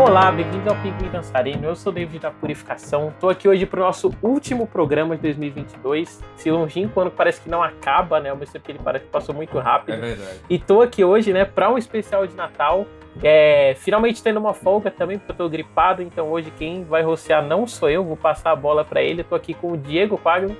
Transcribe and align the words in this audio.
Olá, 0.00 0.32
bem-vindos 0.32 0.66
ao 0.66 0.76
Pinguim 0.76 1.10
Dançarino. 1.10 1.66
Eu 1.66 1.76
sou 1.76 1.92
o 1.92 1.94
David 1.94 2.20
da 2.20 2.30
Purificação. 2.30 3.10
Estou 3.10 3.28
aqui 3.28 3.46
hoje 3.46 3.66
para 3.66 3.80
o 3.80 3.84
nosso 3.84 4.10
último 4.22 4.66
programa 4.66 5.14
de 5.14 5.20
2022. 5.20 6.22
Esse 6.38 6.50
longínquo 6.50 7.02
ano 7.02 7.10
parece 7.10 7.42
que 7.42 7.50
não 7.50 7.62
acaba, 7.62 8.18
né? 8.18 8.30
Ao 8.30 8.36
mesmo 8.36 8.54
tempo 8.54 8.64
que 8.64 8.72
ele 8.72 8.78
parece 8.82 9.04
que 9.04 9.10
passou 9.10 9.34
muito 9.34 9.58
rápido. 9.58 9.96
É 9.96 10.00
verdade. 10.00 10.40
E 10.48 10.58
tô 10.58 10.80
aqui 10.80 11.04
hoje, 11.04 11.34
né, 11.34 11.44
para 11.44 11.70
um 11.70 11.76
especial 11.76 12.26
de 12.26 12.34
Natal. 12.34 12.86
É, 13.22 13.74
finalmente 13.76 14.22
tendo 14.22 14.40
uma 14.40 14.54
folga 14.54 14.90
também, 14.90 15.18
porque 15.18 15.32
eu 15.32 15.36
tô 15.36 15.48
gripado, 15.50 16.00
então 16.00 16.30
hoje 16.30 16.50
quem 16.52 16.82
vai 16.82 17.02
rocear 17.02 17.44
não 17.44 17.66
sou 17.66 17.90
eu, 17.90 18.02
vou 18.02 18.16
passar 18.16 18.52
a 18.52 18.56
bola 18.56 18.82
para 18.82 19.02
ele. 19.02 19.22
Tô 19.22 19.34
aqui 19.34 19.52
com 19.52 19.72
o 19.72 19.76
Diego 19.76 20.16
Pagno. 20.16 20.56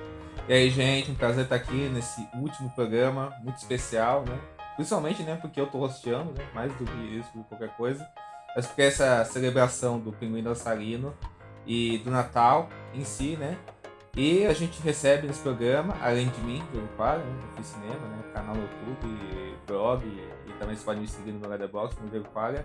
E 0.47 0.53
aí, 0.53 0.69
gente, 0.69 1.11
um 1.11 1.15
prazer 1.15 1.45
estar 1.45 1.57
aqui 1.57 1.89
nesse 1.95 2.29
último 2.35 2.69
programa, 2.75 3.33
muito 3.43 3.57
especial, 3.57 4.23
né? 4.29 4.39
Principalmente, 4.77 5.23
né, 5.23 5.39
porque 5.41 5.59
eu 5.59 5.67
tô 5.67 5.79
rosteando, 5.79 6.31
né? 6.37 6.45
Mais 6.55 6.75
do 6.75 6.85
que 6.85 7.19
isso, 7.19 7.31
qualquer 7.49 7.71
coisa. 7.71 8.07
Mas 8.55 8.67
porque 8.67 8.83
essa 8.83 9.25
celebração 9.25 9.99
do 9.99 10.13
Pinguim 10.13 10.43
Dançarino 10.43 11.15
e 11.67 11.99
do 11.99 12.11
Natal 12.11 12.69
em 12.93 13.05
si, 13.05 13.37
né? 13.37 13.57
E 14.17 14.45
a 14.45 14.53
gente 14.53 14.83
recebe 14.83 15.29
nesse 15.29 15.41
programa, 15.41 15.97
além 16.03 16.29
de 16.29 16.41
mim, 16.41 16.63
Diego 16.73 16.89
Pagno, 16.97 17.25
né, 17.25 17.43
do 17.43 17.57
Fiz 17.57 17.67
Cinema, 17.67 18.09
né? 18.09 18.23
Canal 18.35 18.57
no 18.57 18.63
YouTube, 18.63 19.57
blog, 19.67 20.05
e 20.05 20.53
também 20.59 20.75
você 20.75 20.85
pode 20.85 21.01
me 21.01 21.07
seguir 21.07 21.31
no 21.31 21.39
meu 21.39 21.49
Letterboxd, 21.49 22.03
no 22.03 22.09
Diego 22.09 22.29
Pagno. 22.31 22.65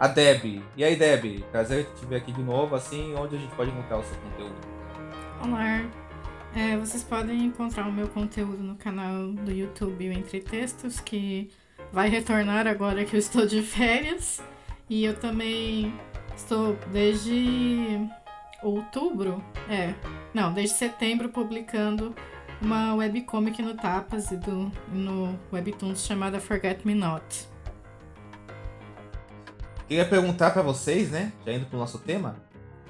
A 0.00 0.08
Deb. 0.08 0.62
E 0.76 0.84
aí, 0.84 0.96
Deb? 0.96 1.44
Prazer 1.50 1.86
te 1.94 2.06
ver 2.06 2.16
aqui 2.16 2.32
de 2.32 2.42
novo, 2.42 2.74
assim, 2.74 3.14
onde 3.14 3.36
a 3.36 3.38
gente 3.38 3.54
pode 3.54 3.70
encontrar 3.70 3.98
o 3.98 4.04
seu 4.04 4.16
conteúdo. 4.16 4.54
Olá! 5.42 5.84
É, 6.54 6.76
vocês 6.78 7.04
podem 7.04 7.44
encontrar 7.44 7.86
o 7.86 7.92
meu 7.92 8.08
conteúdo 8.08 8.62
no 8.62 8.76
canal 8.76 9.28
do 9.28 9.52
YouTube 9.52 10.06
Entre 10.06 10.40
Textos, 10.40 10.98
que 10.98 11.50
vai 11.92 12.08
retornar 12.08 12.66
agora 12.66 13.04
que 13.04 13.14
eu 13.14 13.20
estou 13.20 13.46
de 13.46 13.62
férias. 13.62 14.42
E 14.88 15.04
eu 15.04 15.18
também 15.18 15.92
estou 16.36 16.76
desde 16.92 18.08
outubro, 18.62 19.42
é, 19.68 19.94
não, 20.32 20.52
desde 20.52 20.76
setembro 20.76 21.28
publicando 21.28 22.14
uma 22.60 22.94
webcomic 22.94 23.60
no 23.62 23.74
Tapas 23.74 24.30
e 24.30 24.36
do, 24.36 24.70
no 24.92 25.38
Webtoons 25.52 26.06
chamada 26.06 26.40
Forget 26.40 26.86
Me 26.86 26.94
Not. 26.94 27.48
Queria 29.88 30.04
perguntar 30.04 30.52
para 30.52 30.62
vocês, 30.62 31.10
né, 31.10 31.32
já 31.44 31.52
indo 31.52 31.66
pro 31.66 31.78
nosso 31.78 31.98
tema, 31.98 32.36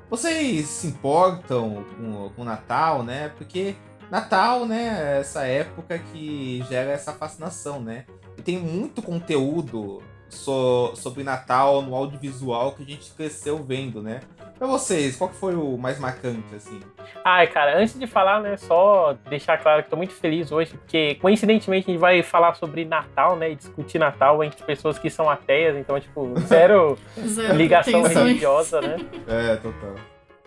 vocês 0.08 0.67
se 0.67 0.86
importam 0.86 1.84
com, 1.97 2.30
o 2.41 2.44
Natal, 2.44 3.02
né? 3.02 3.30
Porque 3.36 3.74
Natal, 4.11 4.64
né, 4.64 5.17
é 5.17 5.20
essa 5.20 5.44
época 5.44 5.98
que 5.98 6.64
gera 6.69 6.92
essa 6.92 7.12
fascinação, 7.12 7.80
né? 7.80 8.05
E 8.39 8.42
tem 8.42 8.58
muito 8.58 9.02
conteúdo 9.02 10.00
so, 10.28 10.92
sobre 10.96 11.22
Natal 11.22 11.82
no 11.82 11.94
audiovisual 11.94 12.72
que 12.72 12.82
a 12.82 12.86
gente 12.86 13.10
cresceu 13.12 13.58
vendo, 13.62 14.02
né? 14.02 14.20
Pra 14.58 14.66
vocês, 14.66 15.16
qual 15.16 15.28
que 15.28 15.36
foi 15.36 15.55
o 15.55 15.77
mais 15.77 15.98
marcante, 15.98 16.55
assim? 16.55 16.80
Ai, 17.24 17.46
cara, 17.46 17.78
antes 17.78 17.98
de 17.98 18.06
falar, 18.06 18.41
né, 18.41 18.56
só 18.56 19.14
deixar 19.28 19.58
claro 19.58 19.83
que 19.83 19.91
tô 19.91 19.96
muito 19.96 20.14
feliz 20.14 20.50
hoje, 20.50 20.72
porque 20.78 21.16
coincidentemente 21.16 21.91
a 21.91 21.92
gente 21.92 22.00
vai 22.00 22.22
falar 22.22 22.55
sobre 22.55 22.84
Natal, 22.84 23.36
né, 23.36 23.50
e 23.50 23.56
discutir 23.56 23.98
Natal 23.98 24.42
entre 24.42 24.64
pessoas 24.64 24.98
que 24.98 25.10
são 25.10 25.28
ateias, 25.28 25.77
então, 25.77 26.00
tipo, 26.00 26.33
zero, 26.40 26.96
Zero 27.20 27.55
ligação 27.55 28.02
religiosa, 28.02 28.80
né? 28.80 28.96
É, 29.28 29.56
total. 29.56 29.94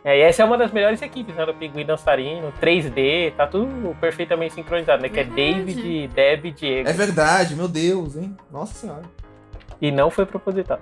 É, 0.04 0.18
e 0.18 0.22
essa 0.22 0.42
é 0.42 0.46
uma 0.46 0.58
das 0.58 0.72
melhores 0.72 1.02
equipes, 1.02 1.36
né, 1.36 1.46
do 1.46 1.54
Pinguim 1.54 1.86
Dançarino, 1.86 2.52
3D, 2.60 3.34
tá 3.36 3.46
tudo 3.46 3.96
perfeitamente 4.00 4.56
sincronizado, 4.56 5.04
né, 5.04 5.10
que 5.10 5.20
é 5.20 5.24
Verdade. 5.24 5.66
David, 5.66 6.08
Deb 6.08 6.46
e 6.46 6.52
Diego. 6.52 6.90
É 6.90 6.94
verdade, 6.94 7.56
meu 7.56 7.68
Deus, 7.68 8.16
hein? 8.16 8.36
Nossa 8.52 8.74
senhora. 8.74 9.04
E 9.82 9.92
não 9.92 10.10
foi 10.10 10.26
proposital. 10.26 10.80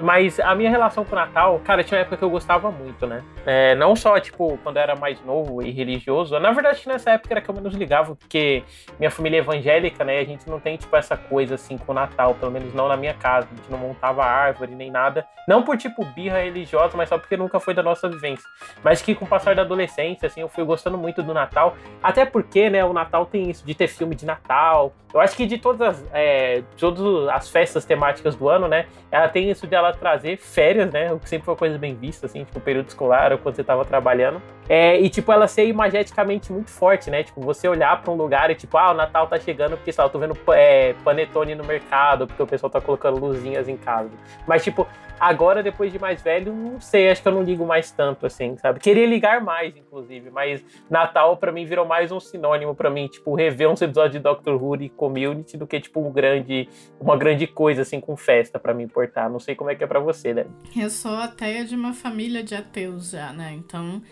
Mas 0.00 0.38
a 0.38 0.54
minha 0.54 0.70
relação 0.70 1.04
com 1.04 1.12
o 1.12 1.18
Natal, 1.18 1.60
cara, 1.64 1.82
tinha 1.82 1.98
uma 1.98 2.02
época 2.02 2.16
que 2.16 2.24
eu 2.24 2.30
gostava 2.30 2.70
muito, 2.70 3.06
né? 3.06 3.22
É, 3.44 3.74
não 3.74 3.96
só, 3.96 4.18
tipo, 4.20 4.58
quando 4.62 4.76
eu 4.76 4.82
era 4.82 4.96
mais 4.96 5.20
novo 5.24 5.62
e 5.62 5.70
religioso. 5.70 6.38
Na 6.38 6.52
verdade, 6.52 6.86
nessa 6.86 7.12
época 7.12 7.34
era 7.34 7.40
que 7.40 7.48
eu 7.48 7.54
menos 7.54 7.74
ligava, 7.74 8.14
porque 8.14 8.62
minha 8.98 9.10
família 9.10 9.38
é 9.38 9.40
evangélica, 9.40 10.04
né? 10.04 10.18
A 10.18 10.24
gente 10.24 10.48
não 10.48 10.60
tem, 10.60 10.76
tipo, 10.76 10.94
essa 10.94 11.16
coisa, 11.16 11.56
assim, 11.56 11.76
com 11.76 11.92
o 11.92 11.94
Natal. 11.94 12.34
Pelo 12.34 12.52
menos 12.52 12.72
não 12.74 12.88
na 12.88 12.96
minha 12.96 13.14
casa. 13.14 13.48
A 13.50 13.56
gente 13.56 13.70
não 13.70 13.78
montava 13.78 14.24
árvore 14.24 14.74
nem 14.74 14.90
nada. 14.90 15.26
Não 15.46 15.62
por, 15.62 15.76
tipo, 15.76 16.04
birra 16.04 16.38
religiosa, 16.40 16.96
mas 16.96 17.08
só 17.08 17.18
porque 17.18 17.36
nunca 17.36 17.58
foi 17.58 17.74
da 17.74 17.82
nossa 17.82 18.08
vivência. 18.08 18.44
Mas 18.82 19.02
que 19.02 19.14
com 19.14 19.24
o 19.24 19.28
passar 19.28 19.54
da 19.54 19.62
adolescência, 19.62 20.26
assim, 20.26 20.40
eu 20.40 20.48
fui 20.48 20.64
gostando 20.64 20.98
muito 20.98 21.22
do 21.22 21.34
Natal. 21.34 21.76
Até 22.02 22.24
porque, 22.24 22.70
né, 22.70 22.84
o 22.84 22.92
Natal 22.92 23.26
tem 23.26 23.50
isso, 23.50 23.64
de 23.66 23.74
ter 23.74 23.88
filme 23.88 24.14
de 24.14 24.26
Natal. 24.26 24.92
Eu 25.12 25.20
acho 25.20 25.34
que 25.34 25.46
de 25.46 25.56
todas 25.56 25.80
as, 25.80 26.06
é, 26.12 26.62
todas 26.76 27.28
as 27.28 27.48
festas 27.48 27.84
temáticas 27.84 28.36
do 28.36 28.48
ano, 28.48 28.68
né, 28.68 28.86
ela 29.10 29.28
tem 29.28 29.50
isso 29.50 29.66
de 29.66 29.74
trazer 29.92 30.36
férias, 30.36 30.90
né, 30.92 31.12
o 31.12 31.18
que 31.18 31.28
sempre 31.28 31.44
foi 31.44 31.54
uma 31.54 31.58
coisa 31.58 31.78
bem 31.78 31.94
vista, 31.94 32.26
assim, 32.26 32.44
tipo, 32.44 32.60
período 32.60 32.88
escolar 32.88 33.32
ou 33.32 33.38
quando 33.38 33.56
você 33.56 33.64
tava 33.64 33.84
trabalhando. 33.84 34.40
É, 34.68 35.00
e, 35.00 35.08
tipo, 35.08 35.32
ela 35.32 35.48
ser 35.48 35.66
imageticamente 35.66 36.52
muito 36.52 36.70
forte, 36.70 37.10
né, 37.10 37.22
tipo, 37.22 37.40
você 37.40 37.68
olhar 37.68 38.02
pra 38.02 38.12
um 38.12 38.16
lugar 38.16 38.50
e, 38.50 38.54
tipo, 38.54 38.76
ah, 38.76 38.90
o 38.90 38.94
Natal 38.94 39.26
tá 39.26 39.38
chegando 39.38 39.76
porque, 39.76 39.92
sei 39.92 40.02
lá, 40.02 40.08
eu 40.08 40.12
tô 40.12 40.18
vendo 40.18 40.36
é, 40.52 40.94
panetone 41.04 41.54
no 41.54 41.64
mercado, 41.64 42.26
porque 42.26 42.42
o 42.42 42.46
pessoal 42.46 42.70
tá 42.70 42.80
colocando 42.80 43.18
luzinhas 43.18 43.68
em 43.68 43.76
casa. 43.76 44.10
Mas, 44.46 44.62
tipo, 44.62 44.86
agora, 45.18 45.62
depois 45.62 45.92
de 45.92 45.98
mais 45.98 46.22
velho, 46.22 46.52
não 46.52 46.80
sei, 46.80 47.10
acho 47.10 47.22
que 47.22 47.28
eu 47.28 47.32
não 47.32 47.42
ligo 47.42 47.66
mais 47.66 47.90
tanto, 47.90 48.26
assim, 48.26 48.56
sabe? 48.56 48.80
Queria 48.80 49.06
ligar 49.06 49.40
mais, 49.42 49.76
inclusive, 49.76 50.30
mas 50.30 50.64
Natal 50.88 51.36
pra 51.36 51.52
mim 51.52 51.64
virou 51.64 51.86
mais 51.86 52.10
um 52.12 52.20
sinônimo 52.20 52.74
pra 52.74 52.90
mim, 52.90 53.06
tipo, 53.08 53.34
rever 53.34 53.68
uns 53.68 53.82
episódios 53.82 54.12
de 54.12 54.18
Doctor 54.18 54.62
Who 54.62 54.82
e 54.82 54.88
Community 54.88 55.56
do 55.56 55.66
que, 55.66 55.80
tipo, 55.80 56.00
um 56.00 56.12
grande, 56.12 56.68
uma 57.00 57.16
grande 57.16 57.46
coisa, 57.46 57.82
assim, 57.82 58.00
com 58.00 58.16
festa 58.16 58.58
pra 58.58 58.74
me 58.74 58.84
importar. 58.84 59.28
Não 59.30 59.40
sei 59.40 59.54
como 59.54 59.70
é 59.70 59.74
que 59.74 59.84
é 59.84 59.86
pra 59.86 60.00
você, 60.00 60.34
né? 60.34 60.46
Eu 60.76 60.90
sou 60.90 61.14
ateia 61.14 61.64
de 61.64 61.74
uma 61.74 61.92
família 61.92 62.42
de 62.42 62.54
ateus 62.54 63.10
já, 63.10 63.32
né? 63.32 63.52
Então 63.54 64.02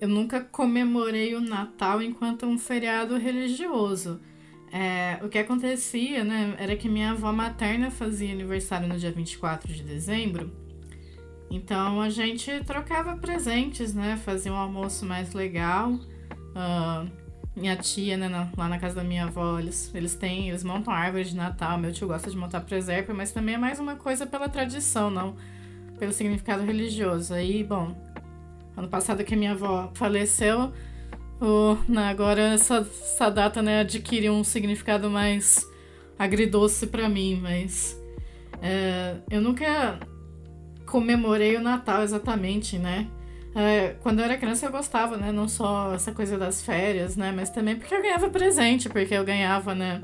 eu 0.00 0.08
nunca 0.08 0.40
comemorei 0.40 1.34
o 1.34 1.40
Natal 1.40 2.00
enquanto 2.00 2.46
um 2.46 2.58
feriado 2.58 3.18
religioso. 3.18 4.20
É, 4.72 5.18
o 5.24 5.28
que 5.28 5.38
acontecia, 5.38 6.22
né, 6.22 6.54
era 6.58 6.76
que 6.76 6.88
minha 6.88 7.10
avó 7.10 7.32
materna 7.32 7.90
fazia 7.90 8.32
aniversário 8.32 8.86
no 8.88 8.96
dia 8.96 9.10
24 9.10 9.72
de 9.72 9.82
dezembro. 9.82 10.52
Então 11.50 12.00
a 12.00 12.08
gente 12.08 12.62
trocava 12.64 13.16
presentes, 13.16 13.92
né? 13.92 14.16
Fazia 14.24 14.52
um 14.52 14.56
almoço 14.56 15.04
mais 15.04 15.32
legal. 15.32 15.98
Ah, 16.54 17.04
minha 17.56 17.74
tia, 17.76 18.16
né, 18.16 18.28
na- 18.28 18.48
lá 18.56 18.68
na 18.68 18.78
casa 18.78 18.94
da 18.96 19.04
minha 19.04 19.24
avó, 19.24 19.58
eles, 19.58 19.92
eles 19.92 20.14
têm, 20.14 20.48
eles 20.50 20.62
montam 20.62 20.94
árvore 20.94 21.24
de 21.24 21.34
Natal. 21.34 21.76
Meu 21.76 21.92
tio 21.92 22.06
gosta 22.06 22.30
de 22.30 22.36
montar 22.36 22.60
presépio, 22.60 23.12
mas 23.14 23.32
também 23.32 23.56
é 23.56 23.58
mais 23.58 23.80
uma 23.80 23.96
coisa 23.96 24.24
pela 24.26 24.48
tradição, 24.48 25.10
não 25.10 25.34
pelo 25.98 26.12
significado 26.12 26.64
religioso. 26.64 27.34
Aí, 27.34 27.64
bom, 27.64 27.94
ano 28.76 28.88
passado 28.88 29.24
que 29.24 29.34
minha 29.34 29.52
avó 29.52 29.90
faleceu, 29.94 30.72
o, 31.40 31.76
né, 31.88 32.08
agora 32.08 32.40
essa, 32.54 32.78
essa 32.78 33.30
data 33.30 33.62
né, 33.62 33.80
adquiriu 33.80 34.32
um 34.32 34.44
significado 34.44 35.08
mais 35.08 35.66
agridoce 36.18 36.86
pra 36.86 37.08
mim, 37.08 37.38
mas 37.40 37.98
é, 38.60 39.16
eu 39.30 39.40
nunca 39.40 39.98
comemorei 40.84 41.56
o 41.56 41.62
Natal 41.62 42.02
exatamente, 42.02 42.78
né? 42.78 43.06
É, 43.54 43.96
quando 44.02 44.20
eu 44.20 44.24
era 44.24 44.36
criança 44.36 44.66
eu 44.66 44.70
gostava, 44.70 45.16
né? 45.16 45.32
Não 45.32 45.48
só 45.48 45.92
essa 45.94 46.12
coisa 46.12 46.38
das 46.38 46.62
férias, 46.62 47.16
né? 47.16 47.32
Mas 47.34 47.50
também 47.50 47.76
porque 47.76 47.94
eu 47.94 48.02
ganhava 48.02 48.28
presente, 48.28 48.88
porque 48.88 49.14
eu 49.14 49.24
ganhava, 49.24 49.74
né? 49.74 50.00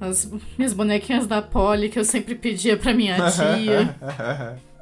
As 0.00 0.30
minhas 0.56 0.72
bonequinhas 0.72 1.26
da 1.26 1.42
Polly 1.42 1.88
que 1.88 1.98
eu 1.98 2.04
sempre 2.04 2.34
pedia 2.34 2.76
pra 2.76 2.94
minha 2.94 3.16
tia. 3.30 3.96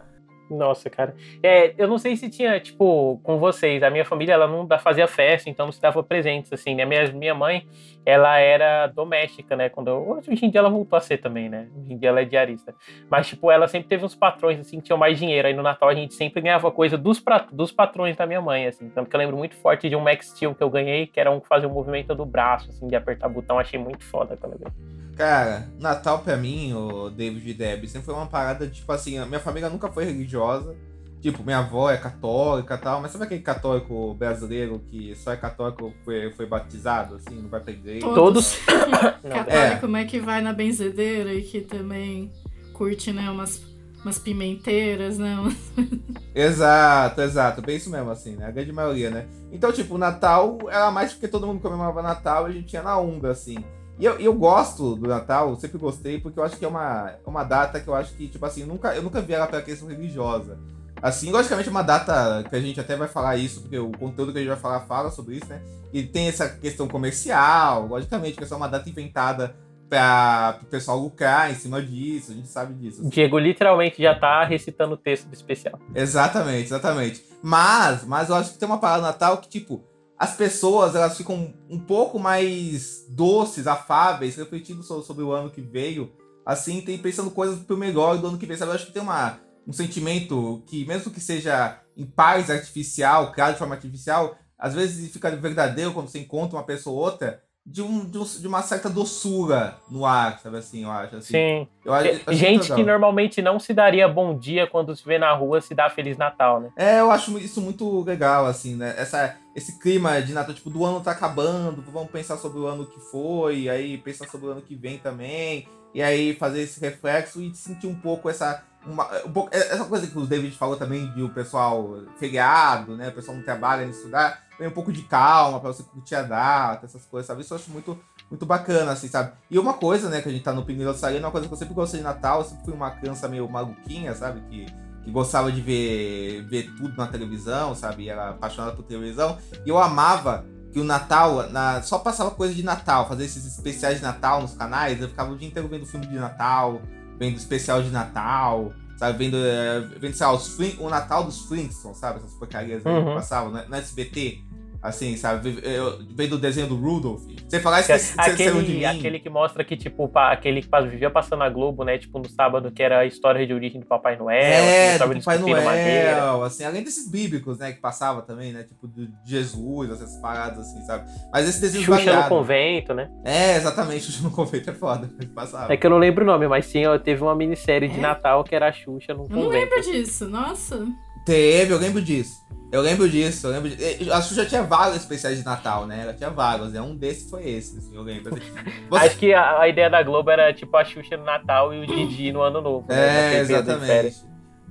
Nossa, 0.53 0.91
cara. 0.91 1.15
É, 1.43 1.75
eu 1.79 1.89
não 1.89 1.97
sei 1.97 2.15
se 2.15 2.29
tinha, 2.29 2.61
tipo, 2.61 3.19
com 3.23 3.39
vocês. 3.39 3.83
A 3.83 3.89
minha 3.89 4.05
família, 4.05 4.35
ela 4.35 4.47
não 4.47 4.69
fazia 4.79 5.07
festa, 5.09 5.49
então 5.49 5.67
não 5.67 5.73
se 5.73 5.81
dava 5.81 6.03
presentes, 6.03 6.53
assim, 6.53 6.75
né? 6.75 6.85
Minha, 6.85 7.11
minha 7.11 7.35
mãe, 7.35 7.67
ela 8.05 8.39
era 8.39 8.87
doméstica, 8.87 9.57
né? 9.57 9.71
Quando 9.71 9.89
eu, 9.89 10.23
hoje 10.29 10.45
em 10.45 10.51
dia 10.51 10.61
ela 10.61 10.69
voltou 10.69 10.97
a 10.97 11.01
ser 11.01 11.19
também, 11.19 11.49
né? 11.49 11.69
Hoje 11.75 11.95
em 11.95 11.99
dia 11.99 12.11
ela 12.11 12.21
é 12.21 12.25
diarista. 12.25 12.75
Mas, 13.11 13.29
tipo, 13.29 13.51
ela 13.51 13.67
sempre 13.67 13.89
teve 13.89 14.05
uns 14.05 14.15
patrões, 14.15 14.61
assim, 14.61 14.79
que 14.79 14.85
tinham 14.85 14.99
mais 14.99 15.19
dinheiro. 15.19 15.49
Aí 15.49 15.55
no 15.55 15.63
Natal 15.63 15.89
a 15.89 15.95
gente 15.95 16.13
sempre 16.13 16.43
ganhava 16.43 16.71
coisa 16.71 16.99
dos, 16.99 17.19
pra, 17.19 17.47
dos 17.51 17.73
patrões 17.73 18.15
da 18.15 18.27
minha 18.27 18.43
mãe, 18.43 18.67
assim. 18.67 18.91
Tanto 18.91 19.09
que 19.09 19.17
eu 19.17 19.19
lembro 19.19 19.37
muito 19.37 19.57
forte 19.57 19.89
de 19.89 19.97
um 19.97 20.01
Max 20.01 20.29
Steel 20.29 20.55
que 20.55 20.63
eu 20.63 20.69
ganhei, 20.69 21.07
que 21.07 21.19
era 21.19 21.31
um 21.31 21.41
que 21.41 21.49
fazia 21.49 21.69
o 21.69 21.73
movimento 21.73 22.15
do 22.15 22.27
braço, 22.27 22.69
assim, 22.69 22.87
de 22.87 22.95
apertar 22.95 23.29
botão. 23.29 23.59
Achei 23.59 23.79
muito 23.79 24.05
foda 24.05 24.37
quando 24.37 24.55
eu. 24.61 25.02
Cara, 25.17 25.69
Natal 25.79 26.21
pra 26.21 26.37
mim, 26.37 26.73
o 26.73 27.11
David 27.11 27.51
e 27.51 27.55
Deb, 27.55 27.87
sempre 27.87 28.07
foi 28.07 28.15
uma 28.15 28.27
parada, 28.27 28.67
tipo 28.67 28.91
assim, 28.93 29.19
a 29.19 29.27
minha 29.27 29.41
família 29.41 29.69
nunca 29.69 29.91
foi 29.91 30.05
religiosa. 30.05 30.75
Tipo, 31.21 31.45
minha 31.45 31.59
avó 31.59 31.89
é 31.89 31.97
católica 31.97 32.75
e 32.75 32.79
tal, 32.79 33.01
mas 33.01 33.13
sabe 33.13 33.25
aquele 33.25 33.43
católico 33.43 34.13
brasileiro 34.15 34.83
que 34.91 35.15
só 35.15 35.33
é 35.33 35.37
católico 35.37 35.95
foi, 36.05 36.33
foi 36.33 36.47
batizado, 36.47 37.15
assim, 37.15 37.41
não 37.41 37.49
vai 37.49 37.61
pra 37.61 37.73
igreja? 37.73 38.01
Todos. 38.01 38.59
Católico, 39.23 39.81
como 39.83 39.97
é 39.97 40.05
que 40.05 40.19
vai 40.19 40.41
na 40.43 40.53
benzedeira 40.53 41.33
e 41.33 41.43
que 41.43 41.61
também 41.61 42.33
curte, 42.73 43.13
né, 43.13 43.31
umas, 43.31 43.63
umas 44.03 44.19
pimenteiras, 44.19 45.17
né? 45.17 45.37
Exato, 46.35 47.21
exato, 47.21 47.63
bem 47.63 47.77
isso 47.77 47.91
mesmo, 47.91 48.11
assim, 48.11 48.35
né? 48.35 48.47
A 48.47 48.51
grande 48.51 48.73
maioria, 48.73 49.11
né? 49.11 49.27
Então, 49.53 49.71
tipo, 49.71 49.95
o 49.95 49.99
Natal 49.99 50.59
era 50.69 50.91
mais 50.91 51.13
porque 51.13 51.29
todo 51.29 51.47
mundo 51.47 51.61
comemorava 51.61 52.03
Natal 52.03 52.49
e 52.49 52.51
a 52.51 52.55
gente 52.55 52.73
ia 52.73 52.83
na 52.83 52.99
onda, 52.99 53.31
assim. 53.31 53.63
E 53.99 54.05
eu, 54.05 54.19
eu 54.19 54.35
gosto 54.35 54.97
do 54.97 55.09
Natal, 55.09 55.55
sempre 55.57 55.79
gostei, 55.79 56.21
porque 56.21 56.39
eu 56.39 56.45
acho 56.45 56.57
que 56.57 56.65
é 56.65 56.69
uma, 56.69 57.15
uma 57.27 57.45
data 57.45 57.79
que 57.79 57.89
eu 57.89 57.95
acho 57.95 58.15
que, 58.15 58.29
tipo 58.29 58.45
assim, 58.45 58.65
nunca, 58.65 58.95
eu 58.95 59.03
nunca 59.03 59.21
vi 59.21 59.35
ela 59.35 59.47
pela 59.47 59.63
questão 59.63 59.89
religiosa. 59.89 60.59
Assim, 61.01 61.31
logicamente, 61.33 61.69
é 61.69 61.71
uma 61.71 61.83
data 61.83 62.45
que 62.49 62.55
a 62.55 62.61
gente 62.61 62.81
até 62.81 62.97
vai 62.97 63.09
falar 63.09 63.37
isso, 63.37 63.63
porque 63.63 63.79
o 63.79 63.91
conteúdo 63.91 64.33
que 64.33 64.39
a 64.39 64.41
gente 64.41 64.51
vai 64.51 64.59
falar 64.59 64.81
fala 64.81 65.11
sobre 65.11 65.37
isso, 65.37 65.47
né? 65.47 65.61
E 65.93 66.05
tem 66.05 66.29
essa 66.29 66.49
questão 66.49 66.87
comercial, 66.87 67.87
logicamente, 67.89 68.37
que 68.37 68.45
é 68.45 68.47
só 68.47 68.57
uma 68.57 68.69
data 68.69 68.89
inventada 68.89 69.55
para 69.93 70.61
o 70.63 70.67
pessoal 70.67 70.99
lucrar 70.99 71.51
em 71.51 71.55
cima 71.55 71.83
disso, 71.83 72.33
a 72.33 72.35
gente 72.35 72.49
sabe 72.49 72.73
disso. 72.73 73.01
Assim. 73.01 73.11
Diego 73.11 73.39
literalmente 73.39 74.01
já 74.01 74.15
tá 74.15 74.43
recitando 74.43 74.95
o 74.95 74.97
texto 74.97 75.27
do 75.27 75.35
especial. 75.35 75.79
Exatamente, 75.95 76.67
exatamente. 76.67 77.23
Mas, 77.43 78.05
mas 78.05 78.31
eu 78.31 78.37
acho 78.37 78.53
que 78.53 78.59
tem 78.59 78.67
uma 78.67 78.79
parada 78.79 79.03
Natal 79.03 79.37
que, 79.37 79.51
tipo, 79.51 79.85
as 80.23 80.37
pessoas 80.37 80.95
elas 80.95 81.17
ficam 81.17 81.53
um 81.69 81.81
pouco 81.81 82.17
mais 82.17 83.05
doces, 83.09 83.67
afáveis, 83.67 84.37
refletindo 84.37 84.81
sobre 84.85 85.25
o 85.25 85.33
ano 85.33 85.51
que 85.51 85.61
veio, 85.61 86.13
assim, 86.47 86.81
tem 86.81 86.97
pensando 86.97 87.29
coisas 87.29 87.59
pro 87.59 87.77
melhor 87.77 88.17
do 88.19 88.29
ano 88.29 88.39
que 88.39 88.47
vem, 88.47 88.57
sabe? 88.57 88.71
Eu 88.71 88.77
acho 88.77 88.87
que 88.87 88.93
tem 88.93 89.03
uma, 89.03 89.41
um 89.67 89.73
sentimento 89.73 90.63
que, 90.69 90.87
mesmo 90.87 91.11
que 91.11 91.19
seja 91.19 91.81
em 91.97 92.07
paz 92.07 92.51
artificial, 92.51 93.33
criado 93.33 93.55
de 93.55 93.59
forma 93.59 93.75
artificial, 93.75 94.37
às 94.57 94.77
vezes 94.77 95.13
fica 95.13 95.29
verdadeiro 95.35 95.93
quando 95.93 96.07
você 96.07 96.21
encontra 96.21 96.57
uma 96.57 96.63
pessoa 96.63 96.95
ou 96.95 97.03
outra, 97.03 97.43
de, 97.67 97.83
um, 97.83 98.09
de, 98.09 98.19
um, 98.19 98.23
de, 98.25 98.47
uma 98.47 98.63
certa 98.63 98.89
doçura 98.89 99.77
no 99.91 100.07
ar, 100.07 100.39
sabe 100.39 100.59
assim, 100.59 100.85
eu 100.85 100.91
acho. 100.93 101.17
Assim. 101.17 101.33
Sim. 101.33 101.69
Eu, 101.85 101.95
eu, 101.95 102.21
eu 102.29 102.33
Gente 102.33 102.73
que 102.73 102.85
normalmente 102.85 103.43
não 103.43 103.59
se 103.59 103.75
daria 103.75 104.07
bom 104.07 104.39
dia 104.39 104.69
quando 104.69 104.95
se 104.95 105.05
vê 105.05 105.19
na 105.19 105.33
rua 105.33 105.61
se 105.61 105.75
dá 105.75 105.91
Feliz 105.91 106.17
Natal, 106.17 106.61
né? 106.61 106.71
É, 106.77 107.01
eu 107.01 107.11
acho 107.11 107.37
isso 107.39 107.61
muito 107.61 108.05
legal, 108.05 108.47
assim, 108.47 108.77
né? 108.77 108.95
Essa, 108.97 109.37
esse 109.55 109.79
clima 109.79 110.21
de 110.21 110.33
Natal, 110.33 110.55
tipo, 110.55 110.71
do 110.71 110.85
ano 110.85 111.01
tá 111.01 111.13
acabando, 111.13 111.83
vamos 111.93 112.11
pensar 112.11 112.37
sobre 112.39 112.59
o 112.59 112.67
ano 112.67 112.87
que 112.87 113.01
foi, 113.01 113.69
aí 113.69 113.99
pensar 113.99 114.29
sobre 114.29 114.47
o 114.47 114.51
ano 114.51 114.63
que 114.63 114.75
vem 114.75 114.99
também, 114.99 115.69
e 115.95 116.03
aí 116.03 116.35
fazer 116.37 116.63
esse 116.63 116.81
reflexo 116.81 117.41
e 117.41 117.55
sentir 117.55 117.87
um 117.87 117.95
pouco 117.95 118.31
essa. 118.31 118.65
Uma, 118.85 119.09
um 119.25 119.33
pouco, 119.33 119.55
essa 119.55 119.85
coisa 119.85 120.07
que 120.07 120.19
o 120.19 120.27
David 120.27 120.57
falou 120.57 120.77
também 120.77 121.13
de 121.15 121.23
o 121.23 121.29
pessoal 121.29 121.99
feriado, 122.19 122.97
né? 122.97 123.11
O 123.11 123.13
pessoal 123.13 123.37
não 123.37 123.45
trabalha, 123.45 123.85
não 123.85 123.93
estudar 123.93 124.43
tem 124.63 124.69
um 124.69 124.73
pouco 124.73 124.93
de 124.93 125.03
calma 125.03 125.59
para 125.59 125.73
você 125.73 125.83
curtir 125.83 126.15
a 126.15 126.23
data, 126.23 126.87
essas 126.87 127.05
coisas, 127.05 127.27
sabe? 127.27 127.43
Isso 127.43 127.53
eu 127.53 127.59
acho 127.59 127.71
muito, 127.71 127.99
muito 128.31 128.47
bacana, 128.47 128.93
assim, 128.93 129.09
sabe? 129.09 129.33
E 129.51 129.59
uma 129.59 129.75
coisa, 129.75 130.09
né, 130.09 130.23
que 130.23 130.29
a 130.29 130.33
gente 130.33 130.45
tá 130.45 130.53
no 130.53 130.65
Pinguim 130.65 130.85
da 130.85 130.93
uma 130.93 131.31
coisa 131.33 131.49
que 131.49 131.53
eu 131.53 131.59
sempre 131.59 131.75
gostei 131.75 131.99
de 131.99 132.05
Natal, 132.05 132.41
eu 132.41 132.45
sempre 132.45 132.65
fui 132.67 132.75
uma 132.75 132.93
criança 132.93 133.29
meio 133.29 133.49
maluquinha, 133.49 134.15
sabe? 134.15 134.41
Que, 134.49 134.67
que 135.05 135.11
gostava 135.11 135.51
de 135.51 135.61
ver, 135.61 136.43
ver 136.49 136.71
tudo 136.77 136.97
na 136.97 137.07
televisão, 137.07 137.75
sabe? 137.75 138.09
Era 138.09 138.31
apaixonada 138.31 138.75
por 138.75 138.85
televisão. 138.85 139.39
E 139.65 139.69
eu 139.69 139.79
amava 139.79 140.45
que 140.73 140.81
o 140.81 140.85
Natal, 140.85 141.51
na, 141.51 141.83
só 141.83 141.99
passava 141.99 142.31
coisa 142.31 142.55
de 142.55 142.63
Natal, 142.63 143.07
fazer 143.07 143.25
esses 143.25 143.45
especiais 143.47 143.99
de 143.99 144.03
Natal 144.03 144.41
nos 144.41 144.55
canais. 144.55 145.01
Eu 145.01 145.09
ficava 145.09 145.33
o 145.33 145.37
dia 145.37 145.49
inteiro 145.49 145.69
vendo 145.69 145.85
filme 145.85 146.07
de 146.07 146.15
Natal, 146.15 146.81
vendo 147.19 147.37
especial 147.37 147.83
de 147.83 147.91
Natal, 147.91 148.73
sabe? 148.97 149.19
Vendo, 149.19 149.37
é, 149.37 149.81
vendo 149.99 150.15
sei 150.15 150.27
lá, 150.27 150.33
os 150.33 150.59
o 150.79 150.89
Natal 150.89 151.25
dos 151.25 151.47
Flintstones, 151.47 151.99
sabe? 151.99 152.19
Essas 152.19 152.35
porcarias 152.35 152.85
uhum. 152.85 153.05
que 153.05 153.15
passavam 153.15 153.51
no, 153.51 153.69
no 153.69 153.75
SBT. 153.77 154.43
Assim, 154.83 155.17
sabe? 155.17 155.63
Vem 156.11 156.29
do 156.29 156.37
desenho 156.37 156.67
do 156.67 156.75
Rudolph. 156.75 157.23
Você 157.49 157.61
falar 157.61 157.81
isso 157.81 158.15
que 158.15 158.21
aquele, 158.21 158.63
de 158.65 158.73
mim. 158.73 158.85
Aquele 158.85 159.21
que 159.21 159.31
mostra 159.31 159.63
que, 159.63 159.77
tipo, 159.77 160.11
aquele 160.13 160.61
que 160.61 160.69
vivia 160.91 161.09
passando 161.09 161.39
na 161.39 161.49
Globo, 161.49 161.85
né? 161.85 161.99
Tipo, 161.99 162.19
no 162.19 162.29
sábado, 162.29 162.73
que 162.73 162.83
era 162.83 162.99
a 162.99 163.07
história 163.07 163.47
de 163.47 163.55
origem 163.55 163.81
do 163.81 163.87
Papai 163.87 164.17
Noel. 164.17 164.37
É, 164.43 164.99
do 164.99 165.15
Papai 165.15 165.39
Noel, 165.39 166.43
assim, 166.43 166.65
além 166.65 166.83
desses 166.83 167.09
bíblicos, 167.09 167.59
né, 167.59 167.73
que 167.73 167.81
passava 167.81 168.23
também, 168.23 168.53
né? 168.53 168.65
Tipo, 168.65 168.89
de 168.89 169.09
Jesus, 169.25 169.91
essas 169.91 170.17
paradas, 170.17 170.59
assim, 170.59 170.85
sabe? 170.85 171.09
Mas 171.33 171.49
esse 171.49 171.61
desenho 171.61 171.85
Xuxa 171.85 171.99
variado. 171.99 172.23
no 172.23 172.29
convento, 172.29 172.93
né? 172.93 173.09
É, 173.25 173.57
exatamente, 173.57 174.07
Xuxa 174.07 174.25
no 174.25 174.33
convento 174.33 174.69
é 174.69 174.75
foda, 174.75 175.09
passava. 175.33 175.73
É 175.73 175.77
que 175.77 175.87
eu 175.87 175.91
não 175.91 175.99
lembro 175.99 176.25
o 176.25 176.27
nome, 176.27 176.49
mas 176.49 176.67
sim, 176.67 176.83
teve 177.05 177.23
uma 177.23 177.37
minissérie 177.37 177.89
de 177.89 177.99
é? 177.99 178.03
Natal 178.03 178.43
que 178.43 178.55
era 178.55 178.69
a 178.69 178.73
Xuxa 178.73 179.15
no 179.15 179.25
eu 179.25 179.29
convento. 179.29 179.39
Eu 179.39 179.45
não 179.45 179.51
lembro 179.51 179.81
disso, 179.81 180.29
nossa. 180.29 180.85
Teve, 181.25 181.73
eu 181.73 181.79
lembro 181.79 182.03
disso. 182.03 182.43
Eu 182.73 182.81
lembro 182.81 183.07
disso, 183.07 183.47
eu 183.47 183.51
lembro 183.51 183.69
disso. 183.69 184.11
A 184.11 184.23
Xuxa 184.23 184.47
tinha 184.47 184.63
vários 184.63 184.97
especiais 184.97 185.37
de 185.37 185.45
Natal, 185.45 185.87
né? 185.87 186.05
Ela 186.05 186.15
tinha 186.15 186.31
vários, 186.31 186.73
né? 186.73 186.81
Um 186.81 186.97
desses 186.97 187.29
foi 187.29 187.47
esse, 187.47 187.77
assim, 187.77 187.95
eu 187.95 188.03
lembro. 188.03 188.35
Você... 188.89 189.05
Acho 189.05 189.19
que 189.19 189.35
a, 189.35 189.61
a, 189.61 189.69
ideia 189.69 189.91
da 189.91 190.03
Globo 190.03 190.31
era 190.31 190.55
tipo 190.55 190.75
a 190.75 190.83
Xuxa 190.83 191.19
no 191.19 191.25
Natal 191.25 191.75
e 191.75 191.83
o 191.83 191.87
Didi 191.87 192.33
no 192.33 192.41
Ano 192.41 192.63
Novo. 192.63 192.87
Né? 192.89 193.35
É, 193.35 193.41
exatamente. 193.41 194.25